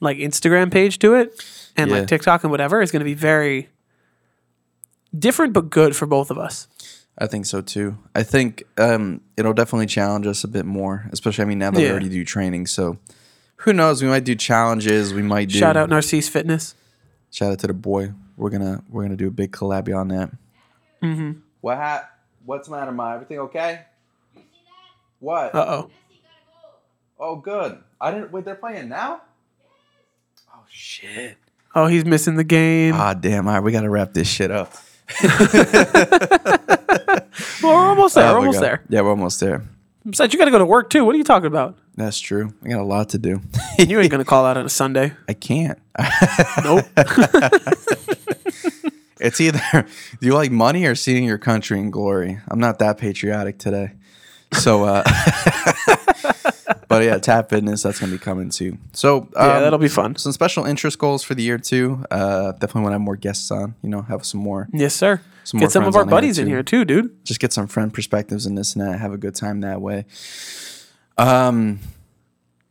like 0.00 0.18
Instagram 0.18 0.70
page 0.70 0.98
to 0.98 1.14
it, 1.14 1.42
and 1.76 1.90
Yeah. 1.90 1.98
like 2.00 2.08
TikTok 2.08 2.44
and 2.44 2.50
whatever 2.50 2.82
is 2.82 2.90
going 2.90 3.00
to 3.00 3.04
be 3.04 3.14
very 3.14 3.68
different 5.16 5.52
but 5.52 5.70
good 5.70 5.94
for 5.96 6.06
both 6.06 6.30
of 6.30 6.38
us. 6.38 6.68
I 7.16 7.28
think 7.28 7.46
so 7.46 7.60
too. 7.60 7.96
I 8.14 8.24
think 8.24 8.64
um, 8.76 9.20
it'll 9.36 9.52
definitely 9.54 9.86
challenge 9.86 10.26
us 10.26 10.42
a 10.42 10.48
bit 10.48 10.66
more, 10.66 11.08
especially 11.12 11.42
I 11.42 11.46
mean 11.46 11.58
now 11.60 11.70
that 11.70 11.78
we 11.78 11.88
already 11.88 12.08
do 12.08 12.24
training. 12.24 12.66
So 12.66 12.98
who 13.58 13.72
knows? 13.72 14.02
We 14.02 14.08
might 14.08 14.24
do 14.24 14.34
challenges. 14.34 15.14
We 15.14 15.22
might 15.22 15.48
do 15.48 15.58
Shout 15.58 15.76
out 15.76 15.88
Narcisse 15.88 16.28
Fitness. 16.28 16.74
Shout 17.30 17.52
out 17.52 17.58
to 17.60 17.68
the 17.68 17.74
boy. 17.74 18.12
We're 18.36 18.50
gonna 18.50 18.82
we're 18.90 19.02
gonna 19.04 19.16
do 19.16 19.28
a 19.28 19.30
big 19.30 19.52
collab 19.52 19.94
on 19.96 20.08
that. 20.08 20.32
Mm-hmm. 21.02 21.38
What 21.60 21.76
ha- 21.76 22.08
What's 22.44 22.68
the 22.68 22.74
matter, 22.76 22.90
Ma? 22.92 23.14
Everything 23.14 23.38
okay? 23.38 23.82
What? 25.20 25.54
Uh 25.54 25.66
oh. 25.68 25.90
oh, 27.18 27.36
good. 27.36 27.78
I 28.00 28.10
didn't. 28.10 28.32
Wait, 28.32 28.44
they're 28.44 28.54
playing 28.54 28.88
now. 28.88 29.22
Oh 30.52 30.62
shit. 30.68 31.36
Oh, 31.74 31.86
he's 31.86 32.04
missing 32.04 32.36
the 32.36 32.44
game. 32.44 32.94
Ah, 32.94 33.14
damn. 33.14 33.48
All 33.48 33.54
right, 33.54 33.62
we 33.62 33.72
gotta 33.72 33.90
wrap 33.90 34.12
this 34.12 34.28
shit 34.28 34.50
up. 34.50 34.72
well, 35.22 35.32
we're 37.62 37.74
almost 37.74 38.14
there. 38.14 38.28
Oh, 38.28 38.32
we're 38.32 38.38
almost 38.38 38.60
there. 38.60 38.82
Yeah, 38.88 39.00
we're 39.02 39.10
almost 39.10 39.40
there. 39.40 39.62
Besides, 40.06 40.32
you 40.32 40.38
got 40.38 40.44
to 40.46 40.50
go 40.50 40.58
to 40.58 40.66
work 40.66 40.90
too. 40.90 41.04
What 41.04 41.14
are 41.14 41.18
you 41.18 41.24
talking 41.24 41.46
about? 41.46 41.78
That's 41.96 42.20
true. 42.20 42.52
I 42.62 42.68
got 42.68 42.80
a 42.80 42.84
lot 42.84 43.08
to 43.10 43.18
do. 43.18 43.40
You 43.78 44.00
ain't 44.00 44.10
gonna 44.10 44.24
call 44.24 44.44
out 44.44 44.56
on 44.56 44.66
a 44.66 44.68
Sunday. 44.68 45.12
I 45.28 45.32
can't. 45.34 45.78
Nope. 46.64 46.84
It's 49.20 49.40
either 49.40 49.86
do 50.20 50.26
you 50.26 50.34
like 50.34 50.50
money 50.50 50.84
or 50.84 50.94
seeing 50.94 51.24
your 51.24 51.38
country 51.38 51.80
in 51.80 51.90
glory. 51.90 52.40
I'm 52.48 52.60
not 52.60 52.78
that 52.80 52.98
patriotic 52.98 53.58
today. 53.58 53.92
So, 54.54 54.84
uh, 54.84 55.02
but 56.88 57.04
yeah, 57.04 57.18
TAB 57.18 57.48
fitness 57.48 57.82
that's 57.82 57.98
gonna 58.00 58.12
be 58.12 58.18
coming 58.18 58.50
too. 58.50 58.78
So 58.92 59.28
yeah, 59.34 59.56
um, 59.56 59.62
that'll 59.62 59.78
be 59.78 59.88
fun. 59.88 60.16
some 60.16 60.32
special 60.32 60.64
interest 60.64 60.98
goals 60.98 61.22
for 61.22 61.34
the 61.34 61.42
year 61.42 61.58
too. 61.58 62.04
Uh, 62.10 62.52
definitely 62.52 62.82
want 62.82 62.90
to 62.92 62.94
have 62.94 63.00
more 63.02 63.16
guests 63.16 63.50
on. 63.50 63.74
You 63.82 63.88
know, 63.90 64.02
have 64.02 64.24
some 64.24 64.40
more, 64.40 64.68
Yes, 64.72 64.94
sir. 64.94 65.20
Some 65.44 65.60
Get 65.60 65.72
some 65.72 65.84
of 65.84 65.94
our 65.94 66.06
buddies 66.06 66.38
in 66.38 66.46
here 66.46 66.62
too, 66.62 66.84
dude. 66.86 67.22
just 67.24 67.38
get 67.38 67.52
some 67.52 67.66
friend 67.66 67.92
perspectives 67.92 68.46
and 68.46 68.56
this 68.56 68.74
and 68.74 68.86
that. 68.86 68.98
Have 68.98 69.12
a 69.12 69.18
good 69.18 69.34
time 69.34 69.60
that 69.60 69.80
way. 69.82 70.06
Um, 71.18 71.80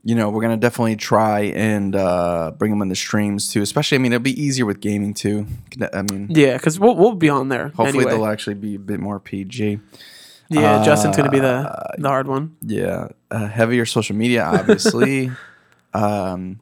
you 0.04 0.16
know, 0.16 0.30
we're 0.30 0.42
gonna 0.42 0.58
definitely 0.58 0.96
try 0.96 1.42
and 1.56 1.96
uh, 1.96 2.52
bring 2.58 2.72
them 2.72 2.82
in 2.82 2.90
the 2.90 2.96
streams 2.96 3.48
too. 3.52 3.62
Especially, 3.62 3.96
I 3.96 4.00
mean, 4.00 4.12
it'll 4.12 4.24
be 4.24 4.42
easier 4.42 4.66
with 4.66 4.80
gaming 4.82 5.14
too. 5.14 5.46
I 5.94 6.02
mean, 6.02 6.28
Yeah, 6.30 6.58
because 6.58 6.80
we'll 6.80 6.96
we'll 6.96 7.14
be 7.16 7.30
on 7.30 7.50
there. 7.50 7.68
hopefully 7.70 7.90
anyway. 7.90 8.12
they'll 8.12 8.26
actually 8.26 8.56
be 8.56 8.76
a 8.76 8.80
bit 8.80 9.00
more 9.00 9.20
PG. 9.20 9.80
Yeah, 10.54 10.84
Justin's 10.84 11.18
gonna 11.18 11.32
be 11.32 11.40
the 11.40 11.48
Uh, 11.48 11.92
the 11.98 12.08
hard 12.08 12.28
one. 12.28 12.56
Yeah, 12.62 13.10
uh, 13.32 13.48
heavier 13.48 13.86
social 13.86 14.16
media, 14.16 14.44
obviously. 14.44 15.32
um, 15.94 16.60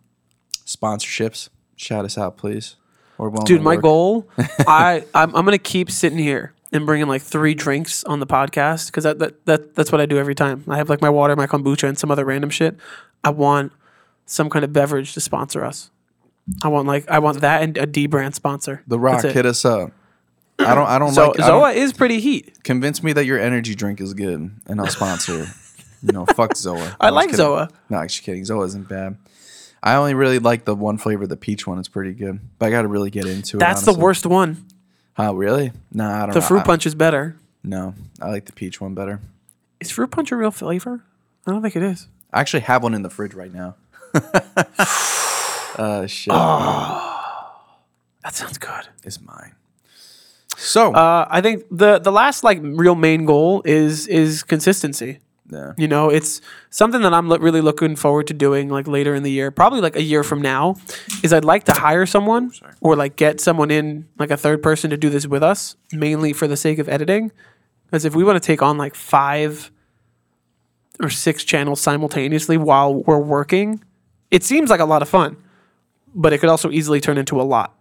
sponsorships, 0.66 1.50
shout 1.76 2.06
us 2.06 2.18
out, 2.18 2.38
please. 2.38 2.76
We're 3.18 3.30
Dude, 3.44 3.62
my 3.62 3.76
goal, 3.76 4.28
I 4.68 5.06
I'm, 5.14 5.36
I'm 5.36 5.46
gonna 5.46 5.60
keep 5.60 5.92
sitting 5.92 6.18
here 6.18 6.54
and 6.72 6.86
bringing 6.86 7.08
like 7.08 7.22
three 7.22 7.54
drinks 7.54 8.04
on 8.06 8.20
the 8.20 8.26
podcast 8.26 8.88
because 8.88 9.04
that, 9.04 9.20
that 9.20 9.46
that 9.46 9.76
that's 9.76 9.92
what 9.92 10.02
I 10.02 10.06
do 10.08 10.18
every 10.18 10.34
time. 10.34 10.64
I 10.68 10.78
have 10.78 10.90
like 10.90 11.02
my 11.02 11.10
water, 11.10 11.36
my 11.36 11.46
kombucha, 11.46 11.88
and 11.88 12.00
some 12.00 12.10
other 12.10 12.26
random 12.26 12.50
shit. 12.50 12.78
I 13.24 13.30
want 13.30 13.74
some 14.26 14.50
kind 14.50 14.66
of 14.66 14.74
beverage 14.74 15.14
to 15.14 15.22
sponsor 15.22 15.64
us. 15.64 15.92
I 16.64 16.68
want 16.70 16.88
like 16.88 17.08
I 17.10 17.20
want 17.20 17.42
that 17.42 17.62
and 17.62 17.78
a 17.78 17.86
dbrand 17.86 18.34
sponsor. 18.34 18.84
The 18.88 19.00
Rock, 19.00 19.24
hit 19.24 19.46
us 19.46 19.66
up. 19.66 19.92
I 20.66 20.76
don't. 20.76 20.88
I 20.88 21.00
don't 21.00 21.14
So 21.14 21.28
like. 21.32 21.40
I 21.40 21.48
don't- 21.48 21.62
Zoa 21.62 21.76
is 21.76 21.94
pretty 21.94 22.20
heat. 22.20 22.64
convince 22.64 23.02
me 23.04 23.14
that 23.14 23.26
your 23.26 23.40
energy 23.40 23.76
drink 23.76 24.00
is 24.02 24.14
good, 24.14 24.52
and 24.68 24.80
I'll 24.82 24.88
sponsor. 24.88 25.48
you 26.02 26.12
know, 26.14 26.26
fuck 26.36 26.52
Zoa. 26.54 26.96
I 27.00 27.10
like 27.10 27.30
kidding. 27.32 27.46
Zoa. 27.46 27.70
No, 27.90 27.98
actually 27.98 28.26
kidding. 28.26 28.44
Zoa 28.44 28.66
isn't 28.68 28.88
bad. 28.90 29.18
I 29.84 29.96
only 29.96 30.14
really 30.14 30.38
like 30.40 30.66
the 30.66 30.76
one 30.76 30.98
flavor, 31.00 31.26
the 31.26 31.38
peach 31.38 31.66
one. 31.66 31.80
It's 31.80 31.88
pretty 31.88 32.14
good, 32.14 32.40
but 32.60 32.68
I 32.68 32.70
got 32.70 32.84
to 32.84 32.88
really 32.88 33.10
get 33.10 33.26
into 33.26 33.58
it. 33.58 33.60
That's 33.60 33.84
the 33.84 33.94
worst 33.94 34.26
one. 34.26 34.66
Oh, 35.18 35.34
really? 35.34 35.72
Nah, 35.92 36.18
I 36.18 36.20
don't 36.28 36.34
The 36.34 36.40
know. 36.40 36.46
fruit 36.46 36.60
I- 36.60 36.64
punch 36.64 36.86
is 36.86 36.96
better. 36.96 37.36
No, 37.64 37.94
I 38.22 38.30
like 38.30 38.46
the 38.46 38.54
peach 38.54 38.80
one 38.82 38.94
better. 38.96 39.20
Is 39.80 39.92
fruit 39.92 40.10
punch 40.12 40.32
a 40.32 40.36
real 40.36 40.52
flavor? 40.52 41.04
I 41.48 41.52
don't 41.52 41.62
think 41.62 41.76
it 41.76 41.84
is. 41.84 42.08
I 42.34 42.40
actually 42.40 42.62
have 42.62 42.82
one 42.84 42.94
in 42.94 43.02
the 43.02 43.10
fridge 43.10 43.34
right 43.34 43.54
now. 43.54 43.76
uh, 45.76 46.06
shit. 46.08 46.32
That 48.24 48.34
sounds 48.36 48.58
good. 48.58 48.88
It's 49.04 49.20
mine. 49.22 49.54
So, 50.64 50.94
Uh, 50.94 51.26
I 51.30 51.42
think 51.42 51.64
the 51.72 51.98
the 52.00 52.12
last 52.12 52.44
like 52.44 52.60
real 52.62 52.96
main 52.96 53.26
goal 53.26 53.62
is 53.66 54.08
is 54.08 54.44
consistency. 54.44 55.20
yeah. 55.50 55.74
You 55.78 55.88
know, 55.88 56.10
it's 56.10 56.40
something 56.70 57.02
that 57.02 57.14
I'm 57.14 57.28
lo- 57.28 57.40
really 57.40 57.62
looking 57.62 57.96
forward 57.98 58.28
to 58.28 58.34
doing 58.34 58.70
like 58.70 58.88
later 58.88 59.16
in 59.16 59.24
the 59.24 59.32
year, 59.32 59.50
probably 59.52 59.82
like 59.82 59.96
a 59.98 60.02
year 60.04 60.24
from 60.24 60.40
now. 60.42 60.76
Is 61.24 61.34
I'd 61.34 61.44
like 61.46 61.64
to 61.66 61.74
hire 61.74 62.06
someone 62.06 62.52
or 62.80 62.96
like 62.96 63.16
get 63.18 63.42
someone 63.42 63.72
in 63.72 64.06
like 64.20 64.30
a 64.32 64.38
third 64.38 64.62
person 64.62 64.90
to 64.92 64.98
do 64.98 65.10
this 65.10 65.26
with 65.28 65.44
us, 65.44 65.76
mainly 65.92 66.32
for 66.34 66.48
the 66.48 66.56
sake 66.56 66.80
of 66.80 66.88
editing. 66.88 67.32
Because 67.86 68.06
if 68.06 68.16
we 68.16 68.24
want 68.24 68.42
to 68.42 68.46
take 68.48 68.62
on 68.62 68.78
like 68.78 68.96
five 68.96 69.72
or 71.04 71.10
six 71.10 71.44
channels 71.44 71.82
simultaneously 71.82 72.56
while 72.58 72.94
we're 72.94 73.18
working, 73.20 73.84
it 74.30 74.44
seems 74.44 74.70
like 74.70 74.80
a 74.80 74.86
lot 74.86 75.02
of 75.02 75.10
fun, 75.10 75.36
but 76.16 76.32
it 76.34 76.38
could 76.40 76.50
also 76.50 76.70
easily 76.72 77.02
turn 77.02 77.18
into 77.18 77.42
a 77.42 77.44
lot. 77.44 77.74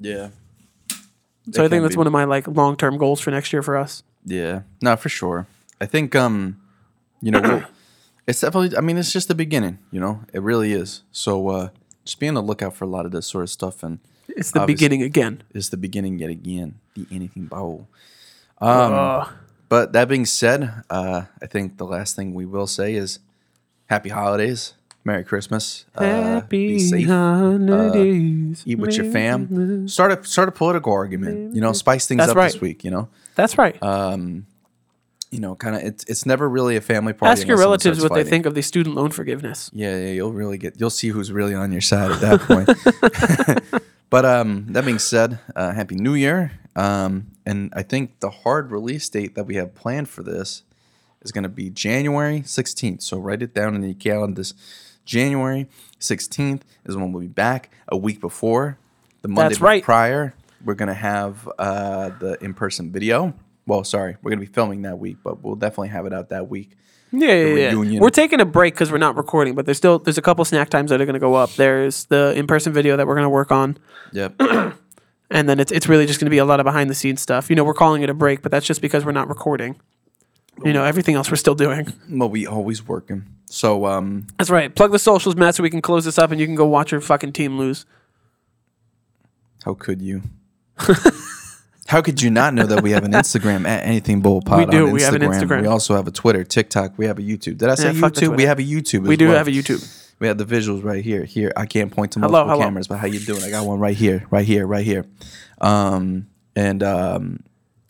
Yeah. 0.00 0.28
So 1.52 1.64
I 1.64 1.68
think 1.68 1.82
that's 1.82 1.94
be. 1.94 1.98
one 1.98 2.06
of 2.06 2.12
my 2.12 2.24
like 2.24 2.46
long 2.48 2.76
term 2.76 2.98
goals 2.98 3.20
for 3.20 3.30
next 3.30 3.52
year 3.52 3.62
for 3.62 3.76
us. 3.76 4.02
Yeah, 4.24 4.62
no, 4.82 4.96
for 4.96 5.08
sure. 5.08 5.46
I 5.80 5.86
think, 5.86 6.14
um, 6.16 6.60
you 7.22 7.30
know, 7.30 7.40
we'll, 7.40 7.62
it's 8.26 8.40
definitely. 8.40 8.76
I 8.76 8.80
mean, 8.80 8.98
it's 8.98 9.12
just 9.12 9.28
the 9.28 9.34
beginning. 9.34 9.78
You 9.90 10.00
know, 10.00 10.20
it 10.32 10.42
really 10.42 10.72
is. 10.72 11.02
So, 11.12 11.48
uh, 11.48 11.68
just 12.04 12.18
be 12.20 12.28
on 12.28 12.34
the 12.34 12.42
lookout 12.42 12.74
for 12.74 12.84
a 12.84 12.88
lot 12.88 13.06
of 13.06 13.12
this 13.12 13.26
sort 13.26 13.44
of 13.44 13.50
stuff, 13.50 13.82
and 13.82 14.00
It's 14.28 14.50
the 14.50 14.66
beginning 14.66 15.02
again. 15.02 15.42
it's 15.54 15.68
the 15.68 15.76
beginning 15.76 16.18
yet 16.18 16.30
again. 16.30 16.80
The 16.94 17.06
anything 17.10 17.46
bowl. 17.46 17.88
Um, 18.60 18.92
Uh, 18.92 19.28
but 19.68 19.92
that 19.92 20.08
being 20.08 20.24
said, 20.26 20.82
uh, 20.90 21.22
I 21.40 21.46
think 21.46 21.76
the 21.78 21.84
last 21.86 22.16
thing 22.16 22.34
we 22.34 22.44
will 22.46 22.66
say 22.66 22.94
is 22.94 23.18
happy 23.86 24.08
holidays, 24.08 24.74
Merry 25.08 25.24
Christmas, 25.24 25.86
uh, 25.94 26.04
happy 26.04 26.68
be 26.68 26.78
safe, 26.78 27.06
holidays. 27.08 28.62
eat 28.66 28.78
with 28.78 28.94
your 28.94 29.10
fam, 29.10 29.88
start 29.88 30.12
a 30.12 30.22
start 30.22 30.50
a 30.50 30.52
political 30.52 30.92
argument. 30.92 31.54
You 31.54 31.62
know, 31.62 31.72
spice 31.72 32.06
things 32.06 32.18
That's 32.18 32.32
up 32.32 32.36
right. 32.36 32.52
this 32.52 32.60
week. 32.60 32.84
You 32.84 32.90
know, 32.90 33.08
That's 33.34 33.56
right. 33.56 33.74
you 35.30 35.40
know, 35.40 35.54
kind 35.54 35.76
of. 35.76 35.82
It's 35.82 36.04
it's 36.04 36.26
never 36.26 36.46
really 36.46 36.76
a 36.76 36.82
family 36.82 37.14
party. 37.14 37.32
Ask 37.32 37.48
your 37.48 37.56
relatives 37.56 38.02
what 38.02 38.12
they 38.12 38.22
think 38.22 38.44
of 38.44 38.54
the 38.54 38.62
student 38.62 38.96
loan 38.96 39.10
forgiveness. 39.10 39.70
Yeah, 39.72 39.96
yeah, 39.98 40.12
you'll 40.12 40.34
really 40.34 40.58
get 40.58 40.78
you'll 40.78 40.90
see 40.90 41.08
who's 41.08 41.32
really 41.32 41.54
on 41.54 41.72
your 41.72 41.80
side 41.80 42.10
at 42.12 42.20
that 42.20 42.40
point. 42.40 43.82
but 44.10 44.26
um 44.26 44.66
that 44.74 44.84
being 44.84 44.98
said, 44.98 45.38
uh, 45.56 45.72
happy 45.72 45.96
new 45.96 46.14
year. 46.14 46.52
Um 46.76 47.28
and 47.46 47.72
I 47.74 47.82
think 47.82 48.20
the 48.20 48.28
hard 48.28 48.70
release 48.70 49.08
date 49.08 49.36
that 49.36 49.44
we 49.44 49.54
have 49.54 49.74
planned 49.74 50.10
for 50.10 50.22
this 50.22 50.64
is 51.22 51.32
going 51.32 51.44
to 51.44 51.48
be 51.48 51.70
January 51.70 52.40
16th. 52.40 53.02
So 53.02 53.18
write 53.18 53.42
it 53.42 53.54
down 53.54 53.74
in 53.74 53.82
your 53.82 53.94
calendars. 53.94 54.54
January 55.08 55.66
16th 56.00 56.60
is 56.84 56.94
when 56.94 57.12
we'll 57.12 57.22
be 57.22 57.26
back 57.26 57.70
a 57.88 57.96
week 57.96 58.20
before. 58.20 58.78
The 59.22 59.28
Monday 59.28 59.48
That's 59.48 59.60
right. 59.62 59.82
prior, 59.82 60.34
we're 60.62 60.74
going 60.74 60.88
to 60.88 60.94
have 60.94 61.48
uh 61.58 62.10
the 62.10 62.36
in-person 62.44 62.92
video. 62.92 63.32
Well, 63.66 63.84
sorry, 63.84 64.16
we're 64.22 64.30
going 64.30 64.40
to 64.40 64.46
be 64.46 64.52
filming 64.52 64.82
that 64.82 64.98
week, 64.98 65.16
but 65.24 65.42
we'll 65.42 65.56
definitely 65.56 65.88
have 65.88 66.04
it 66.04 66.12
out 66.12 66.28
that 66.28 66.48
week. 66.48 66.76
Yeah, 67.10 67.32
yeah, 67.32 67.82
yeah. 67.82 68.00
We're 68.00 68.10
taking 68.10 68.40
a 68.40 68.44
break 68.44 68.74
because 68.74 68.92
we're 68.92 68.98
not 68.98 69.16
recording, 69.16 69.54
but 69.54 69.64
there's 69.64 69.78
still 69.78 69.98
there's 69.98 70.18
a 70.18 70.22
couple 70.22 70.44
snack 70.44 70.68
times 70.68 70.90
that 70.90 71.00
are 71.00 71.06
going 71.06 71.14
to 71.14 71.20
go 71.20 71.34
up. 71.34 71.54
There's 71.54 72.04
the 72.04 72.34
in 72.36 72.46
person 72.46 72.74
video 72.74 72.98
that 72.98 73.06
we're 73.06 73.14
going 73.14 73.24
to 73.24 73.30
work 73.30 73.50
on, 73.50 73.78
Yep. 74.12 74.34
and 75.30 75.48
then 75.48 75.58
it's 75.58 75.72
it's 75.72 75.88
really 75.88 76.04
just 76.04 76.20
going 76.20 76.26
to 76.26 76.30
be 76.30 76.38
a 76.38 76.44
lot 76.44 76.60
of 76.60 76.64
behind 76.64 76.90
the 76.90 76.94
scenes 76.94 77.22
stuff. 77.22 77.48
You 77.48 77.56
know, 77.56 77.64
we're 77.64 77.72
calling 77.72 78.02
it 78.02 78.10
a 78.10 78.14
break, 78.14 78.42
but 78.42 78.52
that's 78.52 78.66
just 78.66 78.82
because 78.82 79.06
we're 79.06 79.12
not 79.12 79.28
recording. 79.28 79.80
You 80.64 80.72
know, 80.72 80.84
everything 80.84 81.14
else 81.14 81.30
we're 81.30 81.36
still 81.36 81.54
doing. 81.54 81.92
well, 82.10 82.28
we 82.28 82.46
always 82.46 82.86
working. 82.86 83.24
So 83.46 83.86
um 83.86 84.26
That's 84.38 84.50
right. 84.50 84.74
Plug 84.74 84.92
the 84.92 84.98
socials, 84.98 85.36
Matt, 85.36 85.54
so 85.54 85.62
we 85.62 85.70
can 85.70 85.80
close 85.82 86.04
this 86.04 86.18
up 86.18 86.30
and 86.30 86.40
you 86.40 86.46
can 86.46 86.54
go 86.54 86.66
watch 86.66 86.92
your 86.92 87.00
fucking 87.00 87.32
team 87.32 87.58
lose. 87.58 87.86
How 89.64 89.74
could 89.74 90.00
you? 90.02 90.22
How 91.86 92.02
could 92.02 92.20
you 92.20 92.30
not 92.30 92.52
know 92.52 92.66
that 92.66 92.82
we 92.82 92.90
have 92.90 93.04
an 93.04 93.12
Instagram 93.22 93.66
at 93.66 93.84
Anything 93.86 94.20
Bowl 94.20 94.42
Pod? 94.42 94.58
We 94.58 94.66
do. 94.66 94.86
On 94.88 94.92
We 94.92 95.02
have 95.02 95.14
an 95.14 95.22
Instagram. 95.22 95.62
We 95.62 95.66
also 95.68 95.94
have 95.96 96.06
a 96.06 96.10
Twitter, 96.10 96.44
TikTok. 96.44 96.98
We 96.98 97.06
have 97.06 97.18
a 97.18 97.22
YouTube. 97.22 97.56
Did 97.56 97.70
I 97.70 97.74
say 97.76 97.92
Yeah, 97.92 98.00
fuck 98.00 98.12
the 98.14 98.20
YouTube? 98.20 98.28
We 98.30 98.34
Twitter. 98.36 98.48
have 98.48 98.58
a 98.58 98.62
YouTube. 98.62 99.02
We 99.06 99.14
as 99.14 99.18
do 99.18 99.28
well. 99.28 99.36
have 99.38 99.48
a 99.48 99.50
YouTube. 99.50 100.04
We 100.20 100.26
have 100.26 100.36
the 100.36 100.44
visuals 100.44 100.84
right 100.84 101.02
here. 101.02 101.24
Here, 101.24 101.52
I 101.56 101.64
can't 101.64 101.90
point 101.90 102.12
to 102.12 102.20
Hello, 102.20 102.32
multiple 102.32 102.50
hello. 102.56 102.64
cameras, 102.64 102.88
but 102.88 102.98
how 102.98 103.06
you 103.06 103.20
doing? 103.20 103.42
I 103.42 103.50
got 103.50 103.64
one 103.64 103.78
right 103.78 103.96
here, 103.96 104.26
right 104.30 104.44
here, 104.44 104.66
right 104.66 104.84
here. 104.84 105.06
Um, 105.60 106.26
and 106.54 106.82
um, 106.82 107.44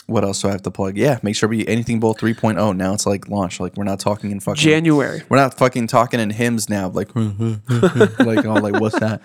what 0.08 0.24
else 0.24 0.40
do 0.40 0.48
I 0.48 0.52
have 0.52 0.62
to 0.62 0.70
plug? 0.70 0.96
Yeah, 0.96 1.18
make 1.22 1.36
sure 1.36 1.50
we 1.50 1.66
anything 1.66 2.00
bowl 2.00 2.14
3.0. 2.14 2.74
Now 2.76 2.94
it's 2.94 3.04
like 3.04 3.28
launch. 3.28 3.60
Like 3.60 3.76
we're 3.76 3.84
not 3.84 4.00
talking 4.00 4.30
in 4.30 4.40
fucking 4.40 4.62
January. 4.62 5.22
We're 5.28 5.36
not 5.36 5.54
fucking 5.54 5.86
talking 5.86 6.18
in 6.18 6.30
hymns 6.30 6.70
now. 6.70 6.88
Like 6.88 7.14
like 7.14 8.44
oh 8.44 8.58
like 8.60 8.80
what's 8.80 8.98
that? 9.00 9.20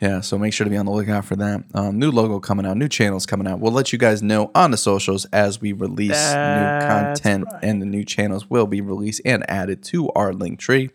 Yeah, 0.00 0.20
so 0.20 0.36
make 0.36 0.52
sure 0.52 0.64
to 0.64 0.70
be 0.70 0.76
on 0.76 0.86
the 0.86 0.92
lookout 0.92 1.24
for 1.24 1.36
that. 1.36 1.62
Um, 1.72 2.00
new 2.00 2.10
logo 2.10 2.40
coming 2.40 2.66
out, 2.66 2.76
new 2.76 2.88
channels 2.88 3.26
coming 3.26 3.46
out. 3.46 3.60
We'll 3.60 3.72
let 3.72 3.92
you 3.92 3.98
guys 3.98 4.24
know 4.24 4.50
on 4.52 4.72
the 4.72 4.76
socials 4.76 5.24
as 5.26 5.60
we 5.60 5.72
release 5.72 6.10
That's 6.10 6.82
new 6.82 6.88
content, 6.88 7.48
and 7.62 7.80
the 7.80 7.86
new 7.86 8.04
channels 8.04 8.50
will 8.50 8.66
be 8.66 8.80
released 8.80 9.20
and 9.24 9.48
added 9.48 9.84
to 9.84 10.10
our 10.10 10.32
Linktree. 10.32 10.90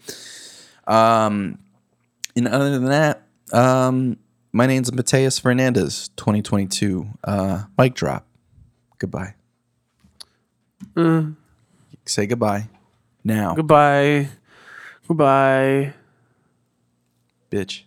Um, 0.85 1.59
and 2.35 2.47
other 2.47 2.71
than 2.71 2.85
that, 2.85 3.23
um, 3.53 4.17
my 4.51 4.65
name's 4.65 4.91
Mateus 4.91 5.39
Fernandez, 5.39 6.09
2022. 6.17 7.07
Uh, 7.23 7.63
mic 7.77 7.93
drop. 7.93 8.25
Goodbye. 8.99 9.33
Uh. 10.95 11.23
Say 12.05 12.25
goodbye 12.27 12.67
now, 13.23 13.53
Goodbye. 13.55 14.29
Goodbye. 15.07 15.93
bitch. 17.51 17.83